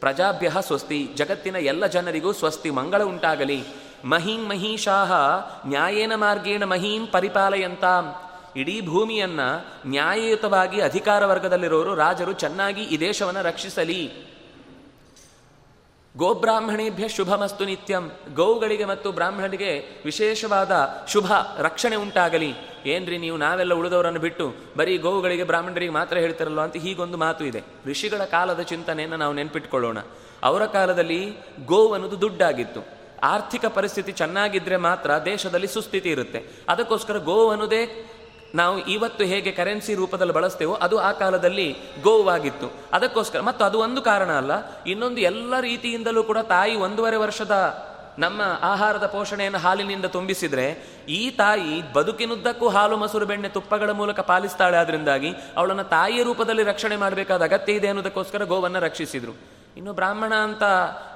[0.00, 1.08] ಪ್ರಜಾಭ್ಯ ಸ್ವಸ್ತಿ.
[1.14, 3.64] ಜಗತ್ತಿನ ಎಲ್ಲ ಜನರಿಗೂ ಸ್ವಸ್ತಿ, ಮಂಗಳ ಉಂಟಾಗಲಿ.
[4.04, 5.12] ಮಹೀಂ ಮಹಿಷಾಹ,
[5.68, 8.14] ನ್ಯಾಯೇನ ಮಾರ್ಗೇಣ ಮಹೀಂ ಪರಿಪಾಲಯಂತಾಂ.
[8.56, 9.40] ಇಡೀ ಭೂಮಿಯನ್ನ
[9.86, 14.34] ನ್ಯಾಯಯುತವಾಗಿ ಅಧಿಕಾರ ವರ್ಗದಲ್ಲಿರೋರು ರಾಜರು ಚೆನ್ನಾಗಿ ಈ ದೇಶವನ್ನು ರಕ್ಷಿಸಲಿ.
[16.16, 18.10] ಗೋಬ್ರಾಹ್ಮಣೇಭ್ಯ ಶುಭಮಸ್ತು ನಿತ್ಯಂ.
[18.34, 22.54] ಗೋವುಗಳಿಗೆ ಮತ್ತು ಬ್ರಾಹ್ಮಣರಿಗೆ ವಿಶೇಷವಾದ ಶುಭ ರಕ್ಷಣೆ ಉಂಟಾಗಲಿ.
[22.86, 27.62] ಏನ್ರಿ ನೀವು ನಾವೆಲ್ಲ ಉಳಿದವರನ್ನು ಬಿಟ್ಟು ಬರೀ ಗೋವುಗಳಿಗೆ ಬ್ರಾಹ್ಮಣರಿಗೆ ಮಾತ್ರ ಹೇಳ್ತಿರಲ್ಲ ಅಂತ ಹೀಗೊಂದು ಮಾತು ಇದೆ.
[27.86, 29.98] ಋಷಿಗಳ ಕಾಲದ ಚಿಂತನೆಯನ್ನು ನಾವು ನೆನ್ಪಿಟ್ಕೊಳ್ಳೋಣ.
[30.42, 33.03] ಅವರ ಕಾಲದಲ್ಲಿ ಗೋವು ಅನ್ನೋದು ದುಡ್ಡಾಗಿತ್ತು.
[33.22, 36.44] ಆರ್ಥಿಕ ಪರಿಸ್ಥಿತಿ ಚೆನ್ನಾಗಿದ್ರೆ ಮಾತ್ರ ದೇಶದಲ್ಲಿ ಸುಸ್ಥಿತಿ ಇರುತ್ತೆ.
[36.68, 38.10] ಅದಕ್ಕೋಸ್ಕರ ಗೋವು ಅನ್ನೋದೇ
[38.54, 42.72] ನಾವು ಇವತ್ತು ಹೇಗೆ ಕರೆನ್ಸಿ ರೂಪದಲ್ಲಿ ಬಳಸ್ತೇವೋ ಅದು ಆ ಕಾಲದಲ್ಲಿ ಗೋವಾಗಿತ್ತು.
[42.92, 44.50] ಅದಕ್ಕೋಸ್ಕರ ಮತ್ತು ಅದು ಒಂದು ಕಾರಣ ಅಲ್ಲ,
[44.86, 47.84] ಇನ್ನೊಂದು ಎಲ್ಲ ರೀತಿಯಿಂದಲೂ ಕೂಡ ತಾಯಿ ಒಂದೂವರೆ ವರ್ಷದ
[48.18, 55.32] ನಮ್ಮ ಆಹಾರದ ಪೋಷಣೆಯನ್ನು ಹಾಲಿನಿಂದ ತುಂಬಿಸಿದ್ರೆ, ಈ ತಾಯಿ ಬದುಕಿನುದ್ದಕ್ಕೂ ಹಾಲು, ಮೊಸರು, ಬೆಣ್ಣೆ, ತುಪ್ಪಗಳ ಮೂಲಕ ಪಾಲಿಸ್ತಾಳೆ ಆದ್ರಿಂದಾಗಿ
[55.56, 59.63] ಅವಳನ್ನು ತಾಯಿಯ ರೂಪದಲ್ಲಿ ರಕ್ಷಣೆ ಮಾಡಬೇಕಾದ ಅಗತ್ಯ ಇದೆ ಅನ್ನೋದಕ್ಕೋಸ್ಕರ ಗೋವನ್ನು ರಕ್ಷಿಸಿದ್ರು.
[59.76, 60.62] ಇನ್ನು ಬ್ರಾಹ್ಮಣ ಅಂತ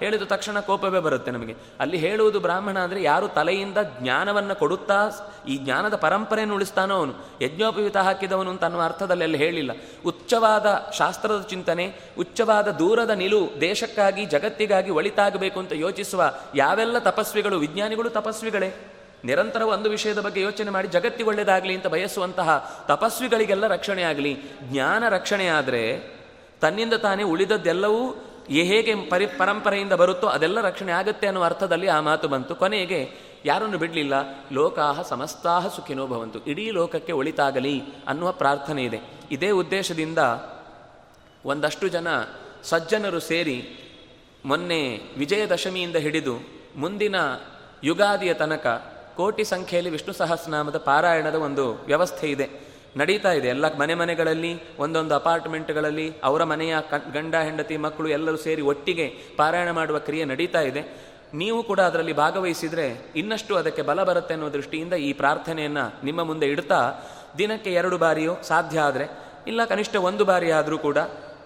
[0.01, 1.57] ಹೇಳಿದ ತಕ್ಷಣ ಕೋಪವೇ ಬರುತ್ತೆ ನಮಗೆ.
[1.81, 5.11] ಅಲ್ಲಿ ಹೇಳುವುದು ಬ್ರಾಹ್ಮಣ ಅಂದರೆ ಯಾರು ತಲೆಯಿಂದ ಜ್ಞಾನವನ್ನು ಕೊಡುತ್ತಾ
[5.49, 7.15] ಈ ಜ್ಞಾನದ ಪರಂಪರೆಯನ್ನು ಉಳಿಸ್ತಾನೋ ಅವನು.
[7.43, 9.71] ಯಜ್ಞೋಪಯುತ ಹಾಕಿದವನು ಅಂತ ಅನ್ನುವ ಅರ್ಥದಲ್ಲಿ ಅಲ್ಲಿ ಹೇಳಿಲ್ಲ.
[10.07, 18.75] ಉಚ್ಚವಾದ ಶಾಸ್ತ್ರದ ಚಿಂತನೆ, ಉಚ್ಚವಾದ ದೂರದ ನಿಲುವು ದೇಶಕ್ಕಾಗಿ, ಜಗತ್ತಿಗಾಗಿ ಒಳಿತಾಗಬೇಕು ಅಂತ ಯೋಚಿಸುವ ಯಾವೆಲ್ಲ ತಪಸ್ವಿಗಳು, ವಿಜ್ಞಾನಿಗಳು ತಪಸ್ವಿಗಳೇ.
[19.25, 24.43] ನಿರಂತರ ಒಂದು ವಿಷಯದ ಬಗ್ಗೆ ಯೋಚನೆ ಮಾಡಿ ಜಗತ್ತಿಗೆ ಒಳ್ಳೆಯದಾಗಲಿ ಅಂತ ಬಯಸುವಂತಹ ತಪಸ್ವಿಗಳಿಗೆಲ್ಲ ರಕ್ಷಣೆ ಆಗಲಿ.
[24.63, 26.19] ಜ್ಞಾನ ರಕ್ಷಣೆ ಆದರೆ
[26.61, 32.55] ತನ್ನಿಂದ ತಾನೇ ಉಳಿದದ್ದೆಲ್ಲವೂ ಹೇಗೆ ಪರಿ, ಪರಂಪರೆಯಿಂದ ಬರುತ್ತೋ ಅದೆಲ್ಲ ರಕ್ಷಣೆ ಆಗುತ್ತೆ ಅನ್ನೋ ಅರ್ಥದಲ್ಲಿ ಆ ಮಾತು ಬಂತು.
[32.55, 33.11] ಕೊನೆಗೆ,
[33.45, 34.15] ಯಾರನ್ನು ಬಿಡಲಿಲ್ಲ?
[34.53, 36.45] ಲೋಕಾಹ ಸಮಸ್ತಾಹ ಸುಖಿನೋ ಭವಂತು.
[36.45, 39.01] ಇಡೀ ಲೋಕಕ್ಕೆ ಒಳಿತಾಗಲಿ ಅನ್ನುವ ಪ್ರಾರ್ಥನೆ ಇದೆ.
[39.31, 40.19] ಇದೇ ಉದ್ದೇಶದಿಂದ
[41.45, 42.07] ಒಂದಷ್ಟು ಜನ
[42.63, 43.79] ಸಜ್ಜನರು ಸೇರಿ
[44.45, 46.37] ಮೊನ್ನೆ ವಿಜಯದಶಮಿಯಿಂದ ಹಿಡಿದು
[46.77, 47.17] ಮುಂದಿನ
[47.85, 48.67] ಯುಗಾದಿಯ ತನಕ
[49.17, 52.68] ಕೋಟಿ ಸಂಖ್ಯೆಯಲ್ಲಿ ವಿಷ್ಣು ಸಹಸ್ರನಾಮದ ಪಾರಾಯಣದ ಒಂದು ವ್ಯವಸ್ಥೆ ಇದೆ.
[52.97, 53.49] ನಡೀತಾ ಇದೆ.
[53.49, 56.77] ಎಲ್ಲ ಮನೆ ಮನೆಗಳಲ್ಲಿ, ಒಂದೊಂದು ಅಪಾರ್ಟ್ಮೆಂಟ್ಗಳಲ್ಲಿ, ಅವರ ಮನೆಯ
[57.13, 61.09] ಗಂಡ, ಹೆಂಡತಿ, ಮಕ್ಕಳು ಎಲ್ಲರೂ ಸೇರಿ ಒಟ್ಟಿಗೆ ಪಾರಾಯಣ ಮಾಡುವ ಕ್ರಿಯೆ ನಡೀತಾ ಇದೆ.
[61.35, 67.05] ನೀವು ಕೂಡ ಅದರಲ್ಲಿ ಭಾಗವಹಿಸಿದರೆ ಇನ್ನಷ್ಟು ಅದಕ್ಕೆ ಬಲ ಬರುತ್ತೆ ಅನ್ನೋ ದೃಷ್ಟಿಯಿಂದ ಈ ಪ್ರಾರ್ಥನೆಯನ್ನು ನಿಮ್ಮ ಮುಂದೆ ಇಡ್ತಾ
[67.39, 69.09] ದಿನಕ್ಕೆ ಎರಡು ಬಾರಿಯೋ ಸಾಧ್ಯ ಆದರೆ,
[69.47, 70.99] ಇಲ್ಲ ಕನಿಷ್ಠ ಒಂದು ಬಾರಿ ಆದರೂ ಕೂಡ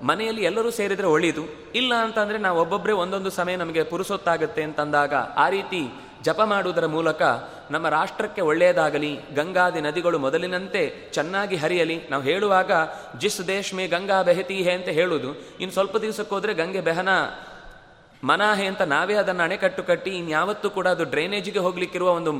[0.02, 5.88] ಮನೆಯಲ್ಲಿ ಎಲ್ಲರೂ ಸೇರಿದರೆ ಒಳ್ಳೆಯದು ಇಲ್ಲ ಅಂತಂದರೆ ನಾವು ಒಬ್ಬೊಬ್ಬರೇ ಒಂದೊಂದು ಸಮಯ ನಮಗೆ ಪುರುಸೊತ್ತಾಗುತ್ತೆ ಅಂತಂದಾಗ ಆ ರೀತಿ
[6.22, 7.22] ಜಪ ಮಾಡುವುದರ ಮೂಲಕ
[7.70, 10.82] ನಮ್ಮ ರಾಷ್ಟ್ರಕ್ಕೆ ಒಳ್ಳೆಯದಾಗಲಿ, ಗಂಗಾದಿ ನದಿಗಳು ಮೊದಲಿನಂತೆ
[11.12, 11.96] ಚೆನ್ನಾಗಿ ಹರಿಯಲಿ.
[12.10, 12.72] ನಾವು ಹೇಳುವಾಗ,
[13.18, 15.30] ಜಿಸ್ ದೇಶ್ ಮೇ ಗಂಗಾ ಬೆಹತಿ ಹೇ ಅಂತ ಹೇಳುವುದು.
[15.32, 17.08] ಇನ್ನು ಸ್ವಲ್ಪ ದಿವಸಕ್ಕೆ ಹೋದರೆ ಗಂಗೆ ಬೆಹನ
[18.24, 22.32] ಮನಾಹೆ ಅಂತ ನಾವೇ ಅದನ್ನು ಅಣೆಕಟ್ಟು ಕಟ್ಟಿ, ಇನ್ಯಾವತ್ತೂ ಕೂಡ ಅದು ಡ್ರೈನೇಜಿಗೆ ಹೋಗ್ಲಿಕ್ಕಿರುವ ಒಂದು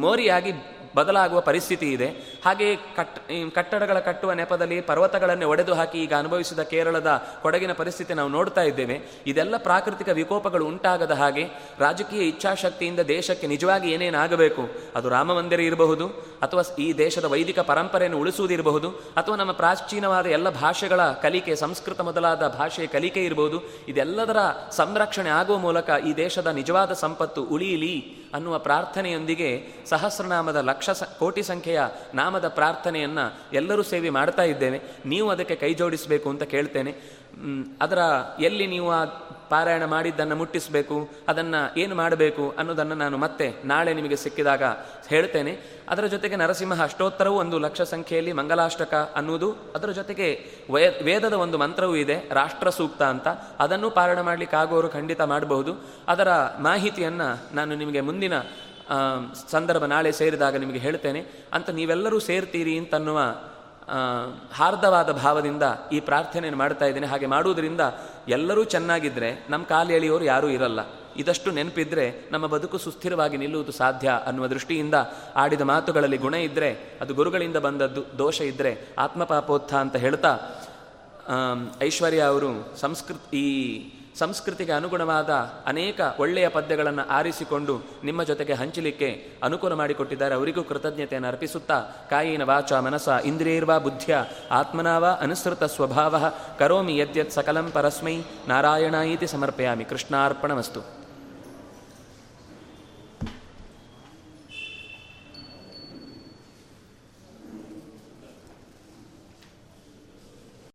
[0.00, 0.52] ಮೋರಿಯಾಗಿ
[0.96, 2.08] ಬದಲಾಗುವ ಪರಿಸ್ಥಿತಿ ಇದೆ.
[2.44, 3.18] ಹಾಗೆ ಕಟ್
[3.54, 7.10] ಕಟ್ಟಡಗಳ ಕಟ್ಟುವ ನೆಪದಲ್ಲಿ ಪರ್ವತಗಳನ್ನೇ ಒಡೆದು ಹಾಕಿ ಈಗ ಅನುಭವಿಸಿದ ಕೇರಳದ
[7.42, 8.96] ಕೊಡಗಿನ ಪರಿಸ್ಥಿತಿ ನಾವು ನೋಡ್ತಾ ಇದ್ದೇವೆ.
[9.26, 11.44] ಇದೆಲ್ಲ ಪ್ರಾಕೃತಿಕ ವಿಕೋಪಗಳು ಉಂಟಾಗದ ಹಾಗೆ
[11.78, 14.62] ರಾಜಕೀಯ ಇಚ್ಛಾಶಕ್ತಿಯಿಂದ ದೇಶಕ್ಕೆ ನಿಜವಾಗಿ ಏನೇನಾಗಬೇಕು
[14.96, 16.06] ಅದು ರಾಮ ಮಂದಿರ ಇರಬಹುದು,
[16.42, 22.86] ಅಥವಾ ಈ ದೇಶದ ವೈದಿಕ ಪರಂಪರೆಯನ್ನು ಉಳಿಸುವುದಿರಬಹುದು ಅಥವಾ ನಮ್ಮ ಪ್ರಾಚೀನವಾದ ಎಲ್ಲ ಭಾಷೆಗಳ ಕಲಿಕೆ, ಸಂಸ್ಕೃತ ಮೊದಲಾದ ಭಾಷೆಯ
[22.86, 23.58] ಕಲಿಕೆ ಇರಬಹುದು.
[23.88, 24.40] ಇದೆಲ್ಲದರ
[24.70, 27.94] ಸಂರಕ್ಷಣೆ ಆಗುವ ಮೂಲಕ ಈ ದೇಶದ ನಿಜವಾದ ಸಂಪತ್ತು ಉಳಿಯಲಿ
[28.36, 29.50] ಅನ್ನುವ ಪ್ರಾರ್ಥನೆಯೊಂದಿಗೆ
[29.90, 31.80] ಸಹಸ್ರನಾಮದ ಲಕ್ಷ ಕೋಟಿ ಸಂಖ್ಯೆಯ
[32.14, 34.80] ನಾಮದ ಪ್ರಾರ್ಥನೆಯನ್ನು ಎಲ್ಲರೂ ಸೇವೆ ಮಾಡ್ತಾ ಇದ್ದೇವೆ.
[35.06, 36.92] ನೀವು ಅದಕ್ಕೆ ಕೈ ಜೋಡಿಸಬೇಕು ಅಂತ ಕೇಳ್ತೇನೆ.
[37.80, 38.00] ಅದರ
[38.40, 39.04] ಎಲ್ಲಿ ನೀವು ಆ
[39.50, 40.96] ಪಾರಾಯಣ ಮಾಡಿದ್ದನ್ನು ಮುಟ್ಟಿಸಬೇಕು,
[41.28, 44.64] ಅದನ್ನು ಏನು ಮಾಡಬೇಕು ಅನ್ನೋದನ್ನು ನಾನು ಮತ್ತೆ ನಾಳೆ ನಿಮಗೆ ಸಿಕ್ಕಿದಾಗ
[45.08, 45.52] ಹೇಳ್ತೇನೆ.
[45.88, 50.28] ಅದರ ಜೊತೆಗೆ ನರಸಿಂಹ ಅಷ್ಟೋತ್ತರವೂ ಒಂದು ಲಕ್ಷ ಸಂಖ್ಯೆಯಲ್ಲಿ ಮಂಗಲಾಷ್ಟಕ ಅನ್ನುವುದು, ಅದರ ಜೊತೆಗೆ
[51.02, 53.28] ವೇದದ ಒಂದು ಮಂತ್ರವೂ ಇದೆ, ರಾಷ್ಟ್ರ ಸೂಕ್ತ ಅಂತ.
[53.58, 55.72] ಅದನ್ನು ಪಾರಣ ಮಾಡಲಿಕ್ಕೆ ಆಗೋರು ಖಂಡಿತ ಮಾಡಬಹುದು.
[56.08, 58.32] ಅದರ ಮಾಹಿತಿಯನ್ನು ನಾನು ನಿಮಗೆ ಮುಂದಿನ
[59.50, 61.26] ಸಂದರ್ಭ ನಾಳೆ ಸೇರಿದಾಗ ನಿಮಗೆ ಹೇಳ್ತೇನೆ.
[61.52, 63.20] ಅಂತ ನೀವೆಲ್ಲರೂ ಸೇರ್ತೀರಿ ಅಂತನ್ನುವ
[64.52, 67.06] ಹಾರ್ದವಾದ ಭಾವದಿಂದ ಈ ಪ್ರಾರ್ಥನೆಯನ್ನು ಮಾಡ್ತಾ ಇದ್ದೇನೆ.
[67.06, 67.80] ಹಾಗೆ ಮಾಡುವುದರಿಂದ
[68.28, 70.80] ಎಲ್ಲರೂ ಚೆನ್ನಾಗಿದ್ದರೆ ನಮ್ಮ ಕಾಲು ಎಳೆಯೋರು ಯಾರೂ ಇರಲ್ಲ.
[71.16, 74.94] ಇದಷ್ಟು ನೆನಪಿದ್ರೆ ನಮ್ಮ ಬದುಕು ಸುಸ್ಥಿರವಾಗಿ ನಿಲ್ಲುವುದು ಸಾಧ್ಯ ಅನ್ನುವ ದೃಷ್ಟಿಯಿಂದ
[75.36, 80.38] ಆಡಿದ ಮಾತುಗಳಲ್ಲಿ ಗುಣ ಇದ್ದರೆ ಅದು ಗುರುಗಳಿಂದ ಬಂದದ್ದು, ದೋಷ ಇದ್ದರೆ ಆತ್ಮಪಾಪೋತ್ಥ ಅಂತ ಹೇಳ್ತಾ
[81.82, 83.46] ಐಶ್ವರ್ಯ ಅವರು ಸಂಸ್ಕೃತ್ ಈ
[84.18, 85.30] ಸಂಸ್ಕೃತಿಗೆ ಅನುಗುಣವಾದ
[85.66, 90.34] ಅನೇಕ ಒಳ್ಳೆಯ ಪದ್ಯಗಳನ್ನು ಆರಿಸಿಕೊಂಡು ನಿಮ್ಮ ಜೊತೆಗೆ ಹಂಚಲಿಕ್ಕೆ ಅನುಕೂಲ ಮಾಡಿಕೊಟ್ಟಿದ್ದಾರೆ.
[90.34, 94.16] ಅವರಿಗೂ ಕೃತಜ್ಞತೆಯನ್ನು ಅರ್ಪಿಸುತ್ತಾ, ಕಾಯಿನ ವಾಚ ಮನಸ ಇಂದ್ರಿಯರ್ವಾ ಬುದ್ಧಿಯ,
[94.50, 98.16] ಆತ್ಮನಾವ ಅನುಸೃತ ಸ್ವಭಾವ ಕರೋಮಿ ಯದ್ಯತ್ ಸಕಲಂ ಪರಸ್ಮೈ
[98.48, 99.84] ನಾರಾಯಣ ಇತಿ ಸಮರ್ಪಯಾಮಿ.
[99.84, 101.05] ಕೃಷ್ಣಾರ್ಪಣಮಸ್ತು.